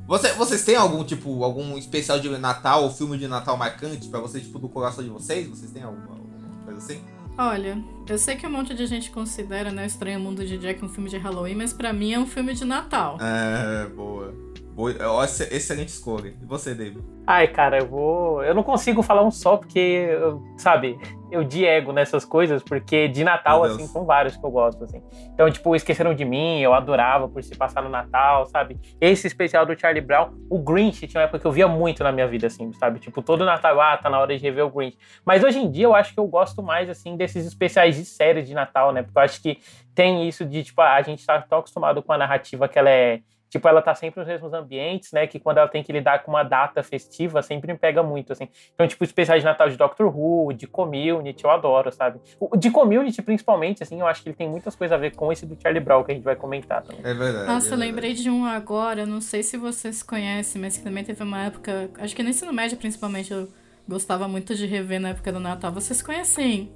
Você, 0.08 0.34
vocês 0.34 0.66
têm 0.66 0.76
algum, 0.76 1.04
tipo, 1.04 1.44
algum 1.44 1.78
especial 1.78 2.20
de 2.20 2.28
Natal 2.40 2.84
ou 2.84 2.90
filme 2.90 3.20
de 3.20 3.28
Natal 3.28 3.56
marcante 3.56 4.10
pra 4.10 4.20
vocês, 4.20 4.46
tipo, 4.46 4.58
do 4.58 4.68
coração 4.68 5.04
de 5.04 5.10
vocês? 5.12 5.48
Vocês 5.48 5.72
têm 5.72 5.84
alguma, 5.84 6.18
alguma 6.18 6.66
coisa 6.66 6.80
assim? 6.80 7.02
Olha, 7.38 7.82
eu 8.10 8.18
sei 8.18 8.36
que 8.36 8.48
um 8.48 8.50
monte 8.50 8.74
de 8.74 8.88
gente 8.88 9.12
considera, 9.12 9.72
né, 9.72 9.86
Estranho 9.86 10.20
Mundo 10.20 10.44
de 10.44 10.58
Jack 10.58 10.84
um 10.84 10.90
filme 10.90 11.08
de 11.08 11.18
Halloween, 11.18 11.56
mas 11.56 11.72
para 11.72 11.94
mim 11.94 12.14
é 12.14 12.20
um 12.20 12.26
filme 12.26 12.54
de 12.54 12.66
Natal. 12.66 13.18
É, 13.22 13.88
boa. 13.90 14.51
Boa. 14.74 14.92
Excelente 15.26 15.90
escolha. 15.90 16.34
E 16.42 16.46
você, 16.46 16.74
David? 16.74 17.04
Ai, 17.26 17.48
cara, 17.48 17.80
eu 17.80 17.88
vou. 17.88 18.44
Eu 18.44 18.56
não 18.56 18.64
consigo 18.64 19.02
falar 19.02 19.24
um 19.24 19.32
só, 19.32 19.58
porque, 19.58 20.10
sabe, 20.58 20.98
eu 21.32 21.44
diego 21.44 21.94
nessas 21.94 22.26
coisas, 22.26 22.62
porque 22.62 23.08
de 23.08 23.24
Natal, 23.24 23.64
assim, 23.64 23.86
são 23.88 24.06
vários 24.06 24.36
que 24.36 24.46
eu 24.46 24.52
gosto, 24.52 24.84
assim. 24.84 25.02
Então, 25.34 25.50
tipo, 25.50 25.76
Esqueceram 25.76 26.14
de 26.14 26.26
Mim, 26.26 26.60
eu 26.60 26.74
adorava 26.74 27.30
por 27.30 27.42
se 27.44 27.56
passar 27.56 27.82
no 27.82 27.90
Natal, 27.90 28.46
sabe? 28.48 28.78
Esse 29.00 29.28
especial 29.28 29.66
do 29.66 29.80
Charlie 29.80 30.02
Brown, 30.02 30.32
o 30.50 30.60
Grinch 30.60 31.08
tinha 31.08 31.22
uma 31.22 31.26
época 31.26 31.40
que 31.40 31.48
eu 31.48 31.52
via 31.52 31.68
muito 31.68 32.04
na 32.04 32.12
minha 32.12 32.28
vida, 32.28 32.48
assim, 32.48 32.74
sabe? 32.74 33.00
Tipo, 33.00 33.22
todo 33.22 33.46
Natal, 33.46 33.80
ah, 33.80 33.96
tá 33.98 34.10
na 34.10 34.20
hora 34.20 34.36
de 34.36 34.44
rever 34.44 34.66
o 34.66 34.70
Grinch. 34.70 34.98
Mas 35.24 35.44
hoje 35.44 35.60
em 35.60 35.72
dia 35.72 35.86
eu 35.86 35.96
acho 35.96 36.14
que 36.14 36.20
eu 36.20 36.28
gosto 36.28 36.62
mais, 36.62 36.90
assim, 36.90 37.16
desses 37.16 37.46
especiais 37.46 37.96
de 37.96 38.04
série 38.04 38.42
de 38.42 38.54
Natal, 38.54 38.92
né? 38.92 39.04
Porque 39.04 39.18
eu 39.18 39.24
acho 39.24 39.42
que 39.42 39.60
tem 39.94 40.28
isso 40.28 40.44
de, 40.44 40.64
tipo, 40.64 40.82
a 40.82 41.02
gente 41.02 41.26
tá 41.26 41.40
tão 41.42 41.60
acostumado 41.60 42.02
com 42.02 42.12
a 42.12 42.18
narrativa 42.18 42.68
que 42.68 42.80
ela 42.80 42.90
é 42.90 43.22
tipo, 43.52 43.68
ela 43.68 43.82
tá 43.82 43.94
sempre 43.94 44.22
nos 44.22 44.28
mesmos 44.28 44.54
ambientes, 44.54 45.12
né? 45.12 45.28
Que 45.28 45.38
quando 45.38 45.58
ela 45.58 45.68
tem 45.68 45.84
que 45.84 45.92
lidar 45.92 46.24
com 46.24 46.32
uma 46.32 46.42
data 46.42 46.82
festiva, 46.82 47.42
sempre 47.42 47.72
me 47.72 47.78
pega 47.78 48.02
muito, 48.02 48.32
assim. 48.32 48.48
Então, 48.74 48.88
tipo, 48.88 49.04
especiais 49.04 49.42
de 49.42 49.46
Natal 49.46 49.70
de 49.70 49.76
Doctor 49.76 50.08
Who, 50.08 50.54
de 50.54 50.66
Community, 50.66 51.44
eu 51.44 51.52
adoro, 51.52 51.92
sabe? 51.92 52.20
O 52.40 52.56
de 52.56 52.72
Community, 52.72 53.22
principalmente, 53.22 53.84
assim, 53.84 54.00
eu 54.00 54.08
acho 54.08 54.24
que 54.24 54.30
ele 54.30 54.38
tem 54.38 54.48
muitas 54.48 54.74
coisas 54.74 54.96
a 54.96 54.98
ver 54.98 55.14
com 55.14 55.32
esse 55.34 55.46
do 55.46 55.58
Charlie 55.62 55.84
Brown, 55.84 56.04
que 56.06 56.14
a 56.14 56.16
gente 56.16 56.24
vai 56.24 56.36
comentar 56.36 56.82
também. 56.82 57.02
É 57.04 57.14
verdade. 57.14 57.46
Nossa, 57.46 57.72
é 57.72 57.74
eu 57.74 57.78
lembrei 57.78 58.14
de 58.14 58.30
um 58.30 58.46
agora, 58.46 59.06
não 59.06 59.20
sei 59.20 59.44
se 59.44 59.58
vocês 59.58 60.02
conhecem, 60.02 60.62
mas 60.62 60.78
que 60.78 60.84
também 60.84 61.04
teve 61.04 61.22
uma 61.22 61.44
época, 61.44 61.90
acho 62.00 62.16
que 62.16 62.24
no 62.24 62.30
ensino 62.30 62.54
médio, 62.54 62.78
principalmente, 62.78 63.34
eu 63.34 63.50
gostava 63.86 64.30
muito 64.30 64.56
de 64.56 64.66
rever 64.66 65.02
na 65.02 65.10
época 65.10 65.30
do 65.30 65.42
Natal. 65.42 65.74
Vocês 65.74 66.02
conhecem 66.02 66.72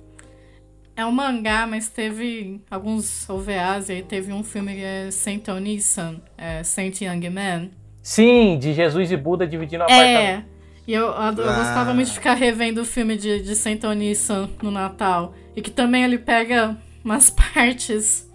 é 0.96 1.06
um 1.06 1.12
mangá, 1.12 1.68
mas 1.68 1.90
teve 1.90 2.62
alguns 2.72 3.30
OVAs 3.30 3.90
e 3.90 3.94
aí 3.94 4.04
teve 4.04 4.32
um 4.32 4.44
filme 4.44 4.76
que 4.76 4.84
é 4.84 5.12
Saint 5.12 5.48
Onisan, 5.48 6.22
é 6.38 6.64
Saint 6.64 7.02
Young 7.02 7.30
Man. 7.30 7.70
Sim, 8.02 8.58
de 8.60 8.74
Jesus 8.74 9.12
e 9.12 9.18
Buda 9.18 9.46
dividindo 9.46 9.84
a 9.84 9.92
É, 9.92 10.44
e 10.88 10.94
eu, 10.94 11.08
eu, 11.08 11.14
ah. 11.14 11.32
gostava 11.32 11.94
muito 11.94 12.08
de 12.08 12.14
ficar 12.14 12.36
revendo 12.36 12.82
o 12.82 12.86
filme 12.86 13.18
de, 13.18 13.42
de 13.42 13.56
Saint 13.56 13.84
Onisan 13.84 14.50
no 14.62 14.70
Natal. 14.70 15.34
E 15.56 15.62
que 15.62 15.72
também 15.72 16.04
ele 16.04 16.18
pega 16.18 16.78
umas 17.04 17.30
partes 17.54 18.30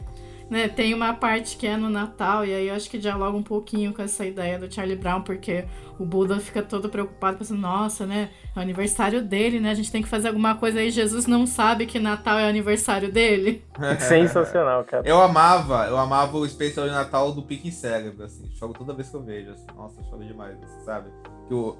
né, 0.50 0.68
tem 0.68 0.92
uma 0.92 1.14
parte 1.14 1.56
que 1.56 1.64
é 1.64 1.76
no 1.76 1.88
Natal, 1.88 2.44
e 2.44 2.52
aí 2.52 2.66
eu 2.66 2.74
acho 2.74 2.90
que 2.90 2.98
dialoga 2.98 3.36
um 3.36 3.42
pouquinho 3.42 3.94
com 3.94 4.02
essa 4.02 4.26
ideia 4.26 4.58
do 4.58 4.72
Charlie 4.72 4.96
Brown, 4.96 5.22
porque 5.22 5.64
o 5.96 6.04
Buda 6.04 6.40
fica 6.40 6.60
todo 6.60 6.88
preocupado, 6.88 7.38
pensando, 7.38 7.60
nossa, 7.60 8.04
né, 8.04 8.30
é 8.54 8.58
o 8.58 8.60
aniversário 8.60 9.22
dele, 9.22 9.60
né, 9.60 9.70
a 9.70 9.74
gente 9.74 9.92
tem 9.92 10.02
que 10.02 10.08
fazer 10.08 10.26
alguma 10.26 10.56
coisa 10.56 10.80
aí, 10.80 10.90
Jesus 10.90 11.26
não 11.26 11.46
sabe 11.46 11.86
que 11.86 12.00
Natal 12.00 12.36
é 12.36 12.46
o 12.46 12.48
aniversário 12.48 13.12
dele. 13.12 13.64
Sensacional, 14.00 14.82
cara. 14.82 15.08
Eu 15.08 15.20
amava, 15.20 15.86
eu 15.86 15.96
amava 15.96 16.36
o 16.36 16.44
especial 16.44 16.86
de 16.86 16.92
Natal 16.92 17.30
do 17.30 17.42
Pique 17.42 17.70
Cérebro, 17.70 18.24
assim, 18.24 18.50
choro 18.56 18.72
toda 18.72 18.92
vez 18.92 19.08
que 19.08 19.14
eu 19.14 19.22
vejo, 19.22 19.52
assim, 19.52 19.66
nossa, 19.76 20.02
choro 20.02 20.24
demais, 20.24 20.60
assim, 20.64 20.84
sabe? 20.84 21.10
Que 21.46 21.54
o, 21.54 21.76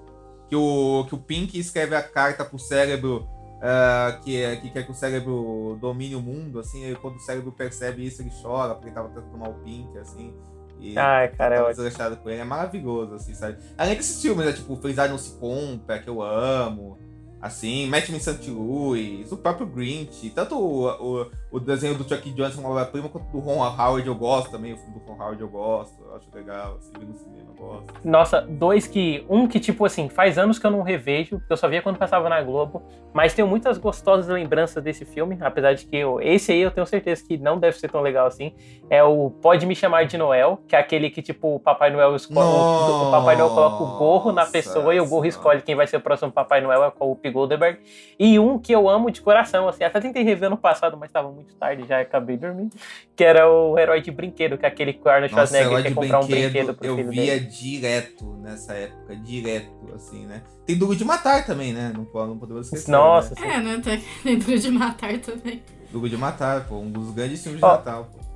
que 0.49 0.55
o, 0.55 1.05
que 1.09 1.15
o 1.17 1.19
Pink 1.19 1.59
escreve 1.59 1.97
a 1.97 2.03
carta 2.03 2.45
pro 2.45 2.59
cérebro 2.59 3.29
uh, 3.61 4.21
que, 4.23 4.43
é, 4.43 4.57
que 4.57 4.71
quer 4.71 4.85
que 4.85 4.90
o 4.90 4.95
cérebro 4.95 5.79
domine 5.81 6.17
o 6.17 6.21
mundo, 6.21 6.59
assim, 6.59 6.90
e 6.90 6.95
quando 6.97 7.17
o 7.17 7.21
cérebro 7.21 7.52
percebe 7.52 8.05
isso, 8.05 8.23
ele 8.23 8.31
chora, 8.43 8.75
porque 8.75 8.88
ele 8.88 8.95
tava 8.95 9.09
tentando 9.09 9.31
tomar 9.31 9.49
o 9.50 9.55
pink, 9.55 9.97
assim. 9.99 10.35
E 10.81 10.99
Ai, 10.99 11.29
cara, 11.29 11.57
é 11.57 11.62
ótimo. 11.62 12.17
com 12.23 12.31
ele. 12.31 12.40
É 12.40 12.45
maravilhoso, 12.45 13.14
assim, 13.14 13.35
sabe? 13.35 13.59
Além 13.76 13.97
desses 13.97 14.21
filmes, 14.21 14.47
né, 14.47 14.52
tipo, 14.52 14.75
Felicidade 14.76 15.12
Não 15.12 15.19
Se 15.19 15.38
Compra, 15.38 15.99
que 15.99 16.09
eu 16.09 16.23
amo. 16.23 16.99
Assim, 17.40 17.87
Match 17.87 18.11
Me. 18.11 18.20
Louis, 18.50 19.32
o 19.32 19.37
próprio 19.37 19.66
Grinch, 19.66 20.30
tanto 20.30 20.59
o, 20.59 20.88
o, 20.88 21.30
o 21.50 21.61
desenho 21.61 21.97
do 21.97 22.06
Chuck 22.06 22.30
Johnson, 22.32 22.61
uma 22.61 22.70
obra-prima, 22.70 23.09
quanto 23.09 23.26
do 23.30 23.38
Ron 23.38 23.64
Howard 23.64 24.06
eu 24.06 24.14
gosto 24.14 24.50
também, 24.50 24.75
o 24.75 24.76
filme 24.76 24.92
do 24.92 25.00
Ron 25.00 25.23
Howard 25.23 25.40
eu 25.40 25.49
gosto, 25.49 26.02
eu 26.02 26.16
acho 26.16 26.26
legal, 26.35 26.76
assim, 26.76 26.92
no 27.00 27.14
cinema 27.14 27.49
eu 27.49 27.66
gosto. 27.66 27.87
Nossa, 28.04 28.40
dois 28.42 28.87
que, 28.87 29.25
um 29.28 29.49
que 29.49 29.59
tipo 29.59 29.85
assim, 29.85 30.09
faz 30.09 30.38
anos 30.38 30.59
que 30.59 30.66
eu 30.66 30.70
não 30.70 30.82
revejo, 30.82 31.40
eu 31.49 31.56
só 31.56 31.66
via 31.66 31.80
quando 31.80 31.99
passava 31.99 32.28
na 32.28 32.42
Globo, 32.42 32.82
mas 33.12 33.35
tenho 33.35 33.49
muitas 33.49 33.78
gostosas 33.78 34.28
lembranças 34.28 34.82
desse 34.82 35.04
filme, 35.04 35.38
apesar 35.40 35.75
de 35.75 35.87
que 35.87 35.97
eu, 35.97 36.20
esse 36.20 36.52
aí 36.52 36.61
eu 36.61 36.70
tenho 36.70 36.87
certeza 36.87 37.25
que 37.26 37.38
não 37.38 37.59
deve 37.59 37.78
ser 37.78 37.90
tão 37.90 38.02
legal 38.02 38.26
assim, 38.26 38.54
é 38.88 39.02
o 39.02 39.30
Pode 39.30 39.66
Me 39.66 39.75
Chamar 39.75 40.04
de 40.04 40.18
Noel, 40.18 40.61
que 40.68 40.76
é 40.76 40.78
aquele 40.78 41.11
que 41.11 41.23
tipo, 41.23 41.56
o 41.56 41.61
Papai 41.61 41.90
Noel 41.90 42.14
escolhe, 42.14 42.47
o 42.47 43.11
Papai 43.11 43.37
Noel 43.37 43.50
coloca 43.50 43.82
o 43.82 43.99
gorro 43.99 44.32
na 44.32 44.47
pessoa 44.47 44.94
e 44.94 45.00
o 45.00 45.06
gorro 45.06 45.26
escolhe 45.26 45.62
quem 45.62 45.75
vai 45.75 45.87
ser 45.87 45.97
o 45.97 46.00
próximo 46.00 46.30
Papai 46.30 46.61
Noel, 46.61 46.85
é 46.85 46.92
o 47.00 47.16
Goldberg. 47.30 47.78
E 48.18 48.38
um 48.38 48.58
que 48.58 48.72
eu 48.72 48.88
amo 48.88 49.10
de 49.10 49.20
coração, 49.20 49.68
assim, 49.68 49.84
até 49.84 50.00
tentei 50.00 50.22
rever 50.22 50.50
no 50.50 50.56
passado, 50.56 50.96
mas 50.96 51.08
estava 51.08 51.30
muito 51.30 51.54
tarde, 51.54 51.87
já 51.87 52.00
acabei 52.00 52.37
dormindo. 52.37 52.75
Que 53.14 53.25
era 53.25 53.50
o 53.50 53.78
Herói 53.78 54.00
de 54.00 54.10
Brinquedo, 54.10 54.56
que 54.58 54.64
é 54.64 54.68
aquele 54.68 54.92
que 54.92 55.06
o 55.06 55.08
Arnold 55.10 55.32
Schwarzenegger 55.32 55.82
quer 55.82 55.94
comprar 55.94 56.20
um 56.20 56.26
brinquedo 56.26 56.75
pro 56.75 56.87
eu 56.87 56.96
filho 56.96 57.10
via 57.10 57.34
dele. 57.34 57.46
direto 57.46 58.25
nessa 58.42 58.75
época, 58.75 59.16
direto, 59.16 59.70
assim, 59.94 60.26
né? 60.26 60.42
Tem 60.66 60.76
Duro 60.76 60.94
de 60.94 61.04
Matar 61.04 61.44
também, 61.44 61.72
né? 61.72 61.92
Não, 61.94 62.26
não 62.26 62.38
podemos 62.38 62.66
esquecer. 62.66 62.90
Nossa, 62.90 63.34
Né? 63.40 63.54
É, 63.54 63.60
né? 63.60 63.80
Tem 63.82 64.02
dentro 64.37 64.58
de 64.58 64.70
matar 64.70 65.18
também. 65.18 65.62
Duro 65.90 66.08
de 66.08 66.16
Matar, 66.16 66.66
pô, 66.68 66.76
um 66.76 66.90
dos 66.90 67.10
grandes 67.10 67.42
filmes 67.42 67.60
de 67.60 67.66
Ó, 67.66 67.72
Natal, 67.72 68.08
pô. 68.12 68.29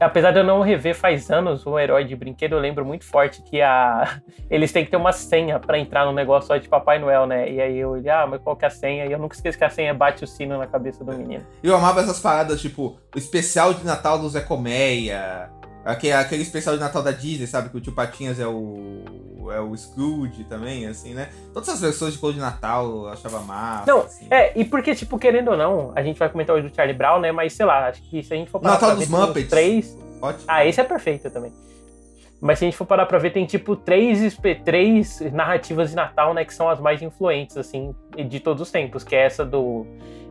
Apesar 0.00 0.30
de 0.30 0.38
eu 0.38 0.44
não 0.44 0.60
rever 0.60 0.94
faz 0.94 1.30
anos 1.30 1.66
o 1.66 1.78
Herói 1.78 2.04
de 2.04 2.14
Brinquedo, 2.14 2.54
eu 2.54 2.60
lembro 2.60 2.84
muito 2.84 3.04
forte 3.04 3.42
que 3.42 3.60
a... 3.60 4.20
eles 4.48 4.70
têm 4.72 4.84
que 4.84 4.90
ter 4.90 4.96
uma 4.96 5.12
senha 5.12 5.58
pra 5.58 5.78
entrar 5.78 6.06
no 6.06 6.12
negócio 6.12 6.48
só 6.48 6.56
de 6.56 6.68
Papai 6.68 6.98
Noel, 6.98 7.26
né? 7.26 7.50
E 7.50 7.60
aí 7.60 7.78
eu 7.78 7.90
olhei, 7.90 8.10
ah, 8.10 8.26
mas 8.26 8.40
qual 8.40 8.56
que 8.56 8.64
é 8.64 8.68
a 8.68 8.70
senha? 8.70 9.06
E 9.06 9.12
eu 9.12 9.18
nunca 9.18 9.34
esqueço 9.34 9.58
que 9.58 9.64
a 9.64 9.70
senha 9.70 9.92
bate 9.92 10.24
o 10.24 10.26
sino 10.26 10.56
na 10.56 10.66
cabeça 10.66 11.04
do 11.04 11.12
menino. 11.12 11.44
Eu 11.62 11.74
amava 11.74 12.00
essas 12.00 12.20
paradas, 12.20 12.60
tipo, 12.60 12.98
o 13.14 13.18
especial 13.18 13.74
de 13.74 13.84
Natal 13.84 14.18
do 14.18 14.28
Zé 14.28 14.40
Colmeia, 14.40 15.50
aquele, 15.92 16.12
aquele 16.12 16.42
especial 16.42 16.74
de 16.74 16.80
Natal 16.80 17.02
da 17.02 17.10
Disney, 17.10 17.46
sabe? 17.46 17.68
Que 17.70 17.76
o 17.76 17.80
tio 17.80 17.92
Patinhas 17.92 18.38
é 18.38 18.46
o. 18.46 19.50
é 19.52 19.60
o 19.60 19.76
Scrooge 19.76 20.44
também, 20.44 20.86
assim, 20.86 21.14
né? 21.14 21.28
Todas 21.52 21.68
as 21.68 21.80
versões 21.80 22.12
de 22.14 22.18
cor 22.18 22.32
de 22.32 22.38
Natal 22.38 22.84
eu 22.84 23.08
achava 23.08 23.40
massa. 23.40 23.84
Não, 23.90 24.00
assim. 24.00 24.26
É, 24.30 24.58
e 24.58 24.64
porque, 24.64 24.94
tipo, 24.94 25.18
querendo 25.18 25.50
ou 25.50 25.56
não, 25.56 25.92
a 25.96 26.02
gente 26.02 26.18
vai 26.18 26.28
comentar 26.28 26.54
hoje 26.54 26.68
do 26.68 26.74
Charlie 26.74 26.96
Brown, 26.96 27.20
né? 27.20 27.32
Mas 27.32 27.52
sei 27.52 27.66
lá, 27.66 27.88
acho 27.88 28.02
que 28.02 28.22
se 28.22 28.32
a 28.32 28.36
gente 28.36 28.50
for 28.50 28.60
parar 28.60 28.74
Natal 28.74 28.90
pra 28.90 28.98
dos 28.98 29.08
ver, 29.08 29.16
Muppets. 29.16 29.48
três. 29.50 29.98
Ótimo. 30.20 30.44
Ah, 30.48 30.64
esse 30.66 30.80
é 30.80 30.84
perfeito 30.84 31.30
também. 31.30 31.52
Mas 32.40 32.58
se 32.58 32.64
a 32.64 32.68
gente 32.68 32.76
for 32.76 32.86
parar 32.86 33.06
pra 33.06 33.18
ver, 33.18 33.30
tem 33.32 33.44
tipo 33.46 33.74
três, 33.74 34.38
três 34.64 35.20
narrativas 35.32 35.90
de 35.90 35.96
Natal, 35.96 36.32
né? 36.34 36.44
Que 36.44 36.54
são 36.54 36.68
as 36.68 36.78
mais 36.78 37.02
influentes, 37.02 37.56
assim, 37.56 37.92
de 38.24 38.40
todos 38.40 38.62
os 38.62 38.70
tempos. 38.70 39.04
Que 39.04 39.16
é 39.16 39.24
essa 39.24 39.44
do. 39.44 39.86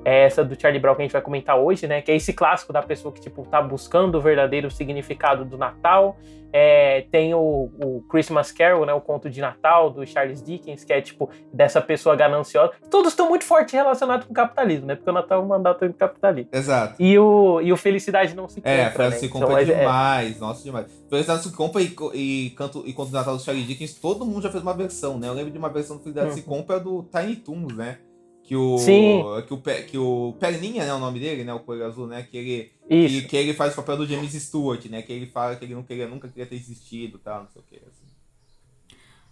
É 0.06 0.24
essa 0.26 0.42
do 0.44 0.60
Charlie 0.60 0.80
Brown 0.80 0.96
que 0.96 1.02
a 1.02 1.06
gente 1.06 1.12
vai 1.12 1.22
comentar 1.22 1.58
hoje, 1.60 1.86
né? 1.86 2.02
Que 2.02 2.12
é 2.12 2.16
esse 2.16 2.32
clássico 2.32 2.72
da 2.72 2.82
pessoa 2.82 3.14
que, 3.14 3.20
tipo, 3.20 3.46
tá 3.46 3.62
buscando 3.62 4.16
o 4.18 4.22
verdadeiro 4.22 4.72
significado 4.72 5.44
do 5.44 5.58
Natal. 5.58 6.18
É, 6.54 7.02
tem 7.12 7.34
o, 7.34 7.70
o 7.84 8.06
Christmas 8.10 8.54
Carol, 8.54 8.86
né? 8.86 8.94
O 8.94 9.02
conto 9.02 9.30
de 9.30 9.42
Natal 9.42 9.90
do 9.90 10.08
Charles 10.08 10.42
Dickens, 10.42 10.86
que 10.86 10.94
é, 10.94 11.02
tipo, 11.02 11.30
dessa 11.52 11.82
pessoa 11.82 12.16
gananciosa. 12.16 12.72
Todos 12.90 13.12
estão 13.12 13.28
muito 13.28 13.44
forte 13.44 13.76
relacionados 13.76 14.26
com 14.26 14.32
o 14.32 14.36
capitalismo, 14.36 14.86
né? 14.88 14.96
Porque 14.96 15.10
o 15.10 15.14
Natal 15.14 15.42
é 15.42 15.44
um 15.44 15.48
mandato 15.48 15.86
do 15.86 15.94
capitalismo. 15.94 16.50
Exato. 16.54 16.96
E 17.00 17.20
o, 17.20 17.60
e 17.60 17.74
o 17.74 17.76
Felicidade 17.78 18.34
não 18.34 18.48
se 18.48 18.62
É, 18.64 18.78
compra, 18.78 18.84
né? 18.86 18.92
França 18.92 19.18
se 19.20 19.26
Então, 19.26 19.42
compra 19.42 19.60
é- 19.60 19.64
é- 19.64 19.78
demais, 19.80 20.40
nossa, 20.40 20.64
demais. 20.64 21.06
Felicidade 21.10 21.44
se 21.44 21.52
compra 21.54 21.82
e, 21.82 21.94
e, 22.14 22.50
canto, 22.52 22.82
e 22.86 22.94
Conto 22.94 23.10
do 23.12 23.18
Natal 23.18 23.36
do 23.36 23.44
Charlie 23.44 23.66
Dickens, 23.66 23.94
todo 23.96 24.26
mundo 24.26 24.42
já 24.42 24.50
fez 24.50 24.64
uma 24.64 24.74
versão, 24.74 25.20
né? 25.20 25.28
Eu 25.28 25.34
lembro 25.34 25.52
de 25.52 25.58
uma 25.58 25.70
versão 25.70 25.98
do 25.98 26.04
Felicidade 26.04 26.34
se 26.34 26.44
compra 26.44 26.80
do 26.80 27.04
Tiny 27.12 27.36
Toons, 27.36 27.76
né? 27.78 28.00
Que 28.44 28.56
o. 28.56 28.78
Sim. 28.78 29.22
que 29.46 29.54
o, 29.54 29.58
Pe- 29.58 29.84
que 29.84 29.98
o 29.98 30.36
Perninha, 30.40 30.86
né, 30.86 30.94
o 30.94 31.00
nome 31.00 31.20
dele, 31.20 31.44
né, 31.44 31.54
o 31.54 31.60
Coelho 31.60 31.86
Azul, 31.86 32.08
né, 32.08 32.24
que 32.30 32.38
ele, 32.38 32.72
Isso. 32.90 33.22
que, 33.24 33.28
que 33.28 33.36
ele 33.38 33.54
faz 33.54 33.74
o 33.74 33.76
papel 33.76 33.98
do 33.98 34.06
James 34.08 34.32
Stewart, 34.34 34.86
né, 34.86 35.02
que 35.02 35.12
ele 35.12 35.26
fala 35.28 35.56
que 35.56 35.66
ele 35.66 35.76
não 35.76 35.84
queria, 35.84 36.08
nunca 36.08 36.28
queria 36.30 36.46
ter 36.46 36.56
existido 36.56 37.18
tal, 37.20 37.42
não 37.44 37.50
sei 37.50 37.62
o 37.62 37.66
que, 37.66 37.76
assim. 37.76 38.08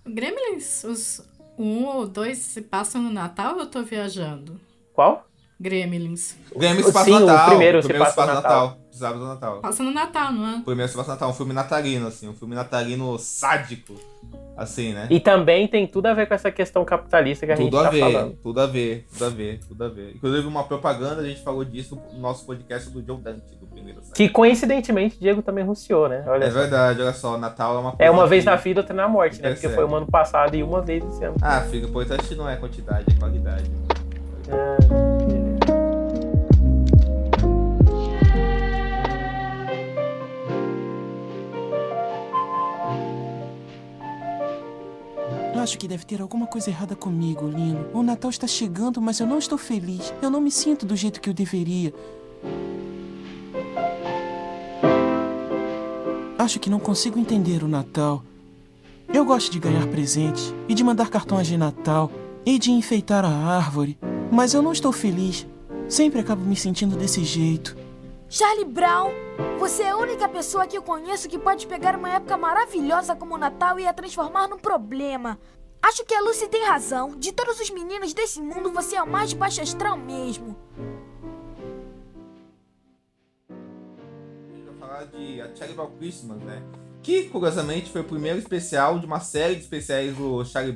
O 0.06 0.10
Gremlins, 0.14 0.84
os 0.84 1.22
um 1.58 1.86
ou 1.86 2.06
dois 2.06 2.38
se 2.40 2.62
passam 2.62 3.02
no 3.02 3.10
Natal 3.10 3.56
ou 3.56 3.62
eu 3.62 3.68
tô 3.68 3.82
viajando? 3.84 4.60
Qual? 4.94 5.26
Gremlins. 5.60 6.36
O 6.52 6.60
Grêmio 6.60 6.84
se 6.84 6.92
passa 6.92 7.06
Sim, 7.06 7.12
no 7.12 7.24
o 7.24 7.26
Natal. 7.28 7.50
primeiro 7.50 7.82
se 7.82 7.88
se 7.88 7.94
passa 7.94 8.14
passa 8.14 8.28
no 8.34 8.36
no 8.38 8.42
Natal. 8.44 8.78
Precisava 8.96 9.20
do 9.20 9.26
Natal. 9.26 9.60
Passa 9.60 9.84
no 9.84 9.92
Natal, 9.92 10.32
não 10.32 10.48
é? 10.48 10.56
O 10.60 10.62
primeiro 10.62 10.90
se 10.90 10.96
passa 10.96 11.10
no 11.10 11.16
Natal, 11.16 11.30
um 11.30 11.34
filme 11.34 11.52
natalino, 11.54 12.08
assim, 12.08 12.30
um 12.30 12.34
filme 12.34 12.56
natalino 12.56 13.20
sádico, 13.20 13.94
assim, 14.56 14.94
né? 14.94 15.08
E 15.10 15.20
também 15.20 15.68
tem 15.68 15.86
tudo 15.86 16.06
a 16.06 16.14
ver 16.14 16.26
com 16.30 16.34
essa 16.34 16.50
questão 16.50 16.86
capitalista 16.86 17.46
que 17.46 17.52
a 17.52 17.58
gente 17.58 17.66
Tudo 17.66 17.80
a 17.80 17.84
tá 17.84 17.90
ver, 17.90 18.00
falando. 18.00 18.38
tudo 18.42 18.62
a 18.62 18.66
ver, 18.66 19.06
tudo 19.12 19.26
a 19.26 19.30
ver, 19.30 19.60
tudo 19.68 19.84
a 19.84 19.90
ver. 19.90 20.16
Inclusive, 20.16 20.48
uma 20.48 20.64
propaganda, 20.64 21.22
a 21.22 21.26
gente 21.26 21.44
falou 21.44 21.66
disso 21.66 22.02
no 22.14 22.20
nosso 22.20 22.46
podcast 22.46 22.90
do 22.90 23.06
Joe 23.06 23.18
Dante, 23.18 23.54
do 23.60 23.68
primeiro 23.68 24.02
site. 24.02 24.16
Que 24.16 24.30
coincidentemente 24.30 25.20
Diego 25.20 25.42
também 25.42 25.66
runciou, 25.66 26.08
né? 26.08 26.24
Olha 26.26 26.46
É 26.46 26.52
só. 26.52 26.58
verdade, 26.60 27.02
olha 27.02 27.14
só, 27.14 27.38
Natal 27.38 27.76
é 27.76 27.80
uma 27.80 27.92
coisa. 27.92 28.04
É 28.06 28.10
uma 28.10 28.26
vez 28.26 28.46
na 28.46 28.56
vida, 28.56 28.80
outra 28.80 28.96
na 28.96 29.10
morte, 29.10 29.42
né? 29.42 29.50
Porque 29.50 29.68
Percebe. 29.68 29.76
foi 29.76 29.86
um 29.86 29.94
ano 29.94 30.08
passado 30.08 30.56
e 30.56 30.64
uma 30.64 30.82
vez 30.82 31.04
esse 31.04 31.22
ano. 31.26 31.36
Ah, 31.42 31.60
filho, 31.70 31.88
o 31.88 31.90
importante 31.90 32.34
não 32.34 32.48
é 32.48 32.56
quantidade, 32.56 33.04
é 33.14 33.20
qualidade. 33.20 33.70
É, 34.48 35.05
Acho 45.66 45.80
que 45.80 45.88
deve 45.88 46.06
ter 46.06 46.22
alguma 46.22 46.46
coisa 46.46 46.70
errada 46.70 46.96
comigo, 46.96 47.48
Lino. 47.48 47.88
O 47.92 48.04
Natal 48.04 48.30
está 48.30 48.46
chegando, 48.46 49.02
mas 49.02 49.20
eu 49.20 49.26
não 49.26 49.40
estou 49.40 49.58
feliz. 49.58 50.14
Eu 50.22 50.30
não 50.30 50.40
me 50.40 50.52
sinto 50.52 50.86
do 50.86 50.96
jeito 50.96 51.20
que 51.20 51.28
eu 51.28 51.34
deveria. 51.34 51.92
Acho 56.38 56.60
que 56.60 56.70
não 56.70 56.80
consigo 56.80 57.18
entender 57.18 57.64
o 57.64 57.68
Natal. 57.68 58.24
Eu 59.12 59.26
gosto 59.26 59.52
de 59.52 59.58
ganhar 59.58 59.88
presentes 59.88 60.54
e 60.70 60.76
de 60.76 60.84
mandar 60.84 61.10
cartões 61.10 61.48
de 61.48 61.58
Natal 61.58 62.12
e 62.46 62.60
de 62.60 62.70
enfeitar 62.70 63.26
a 63.26 63.36
árvore, 63.36 63.98
mas 64.32 64.54
eu 64.54 64.62
não 64.62 64.72
estou 64.72 64.92
feliz. 64.92 65.48
Sempre 65.90 66.20
acabo 66.20 66.46
me 66.46 66.56
sentindo 66.56 66.96
desse 66.96 67.24
jeito. 67.24 67.76
Charlie 68.30 68.66
Brown, 68.66 69.10
você 69.58 69.84
é 69.84 69.90
a 69.90 69.98
única 69.98 70.28
pessoa 70.28 70.68
que 70.68 70.78
eu 70.78 70.84
conheço 70.84 71.30
que 71.30 71.40
pode 71.40 71.66
pegar 71.66 71.96
uma 71.96 72.10
época 72.10 72.38
maravilhosa 72.38 73.16
como 73.16 73.36
o 73.36 73.38
Natal 73.38 73.80
e 73.80 73.88
a 73.88 73.94
transformar 73.94 74.48
num 74.48 74.58
problema. 74.58 75.40
Acho 75.82 76.04
que 76.04 76.14
a 76.14 76.22
Lucy 76.22 76.48
tem 76.48 76.66
razão. 76.66 77.16
De 77.18 77.32
todos 77.32 77.60
os 77.60 77.70
meninos 77.70 78.14
desse 78.14 78.42
mundo, 78.42 78.72
você 78.72 78.96
é 78.96 79.04
o 79.04 79.08
mais 79.08 79.34
baixo 79.34 79.62
astral 79.62 79.96
mesmo. 79.98 80.56
Vai 84.50 84.76
falar 84.80 85.06
de 85.06 85.42
A 85.42 85.48
Brown 85.76 85.92
Christmas, 85.98 86.42
né? 86.42 86.62
Que, 87.02 87.30
curiosamente, 87.30 87.92
foi 87.92 88.02
o 88.02 88.06
primeiro 88.06 88.40
especial 88.40 89.00
de 89.00 89.06
uma 89.06 89.20
série 89.20 89.56
de 89.56 89.62
especiais 89.62 90.16
do 90.16 90.44
Charlie 90.44 90.76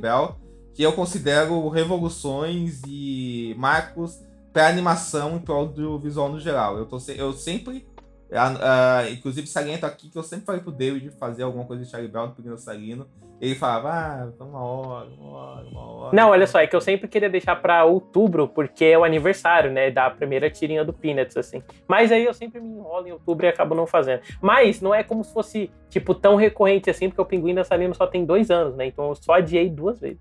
que 0.74 0.84
eu 0.84 0.94
considero 0.94 1.68
revoluções 1.70 2.82
e 2.88 3.56
marcos 3.58 4.20
para 4.54 4.68
animação 4.68 5.38
e 5.38 5.40
para 5.40 5.56
audiovisual 5.56 6.30
no 6.30 6.40
geral. 6.40 6.78
Eu, 6.78 6.86
tô, 6.86 6.98
eu 7.16 7.34
sempre, 7.34 7.86
ah, 8.34 9.00
ah, 9.02 9.10
inclusive 9.10 9.48
saliento 9.48 9.86
aqui 9.86 10.10
que 10.10 10.18
eu 10.18 10.24
sempre 10.24 10.46
falei 10.46 10.62
pro 10.62 10.72
David 10.72 11.10
fazer 11.12 11.44
alguma 11.44 11.66
coisa 11.66 11.84
de 11.84 11.90
Charlie 11.90 12.12
Brown 12.12 12.28
no 12.28 12.34
Pequeno 12.36 12.58
Salino. 12.58 13.08
Ele 13.42 13.56
falava, 13.56 13.90
ah, 14.38 14.44
uma 14.44 14.62
hora, 14.62 15.08
uma 15.18 15.30
hora, 15.38 15.66
uma 15.68 15.92
hora. 15.92 16.16
Não, 16.16 16.30
olha 16.32 16.46
só, 16.46 16.60
é 16.60 16.68
que 16.68 16.76
eu 16.76 16.82
sempre 16.82 17.08
queria 17.08 17.30
deixar 17.30 17.56
pra 17.56 17.86
outubro, 17.86 18.50
porque 18.50 18.84
é 18.84 18.98
o 18.98 19.06
aniversário, 19.06 19.72
né, 19.72 19.90
da 19.90 20.10
primeira 20.10 20.50
tirinha 20.50 20.84
do 20.84 20.92
Peanuts, 20.92 21.38
assim. 21.38 21.64
Mas 21.88 22.12
aí 22.12 22.26
eu 22.26 22.34
sempre 22.34 22.60
me 22.60 22.68
enrolo 22.68 23.08
em 23.08 23.12
outubro 23.14 23.46
e 23.46 23.50
acabo 23.50 23.74
não 23.74 23.88
fazendo. 23.88 24.22
Mas 24.42 24.82
não 24.82 24.94
é 24.94 25.04
como 25.06 25.24
se 25.24 25.32
fosse, 25.34 25.72
tipo, 25.90 26.14
tão 26.14 26.36
recorrente 26.36 26.90
assim, 26.90 27.08
porque 27.08 27.22
o 27.22 27.26
Pinguim 27.26 27.56
Dançarino 27.56 27.96
só 27.96 28.06
tem 28.06 28.26
dois 28.26 28.52
anos, 28.52 28.76
né, 28.76 28.88
então 28.88 29.08
eu 29.08 29.16
só 29.16 29.36
adiei 29.36 29.70
duas 29.70 29.98
vezes. 30.02 30.20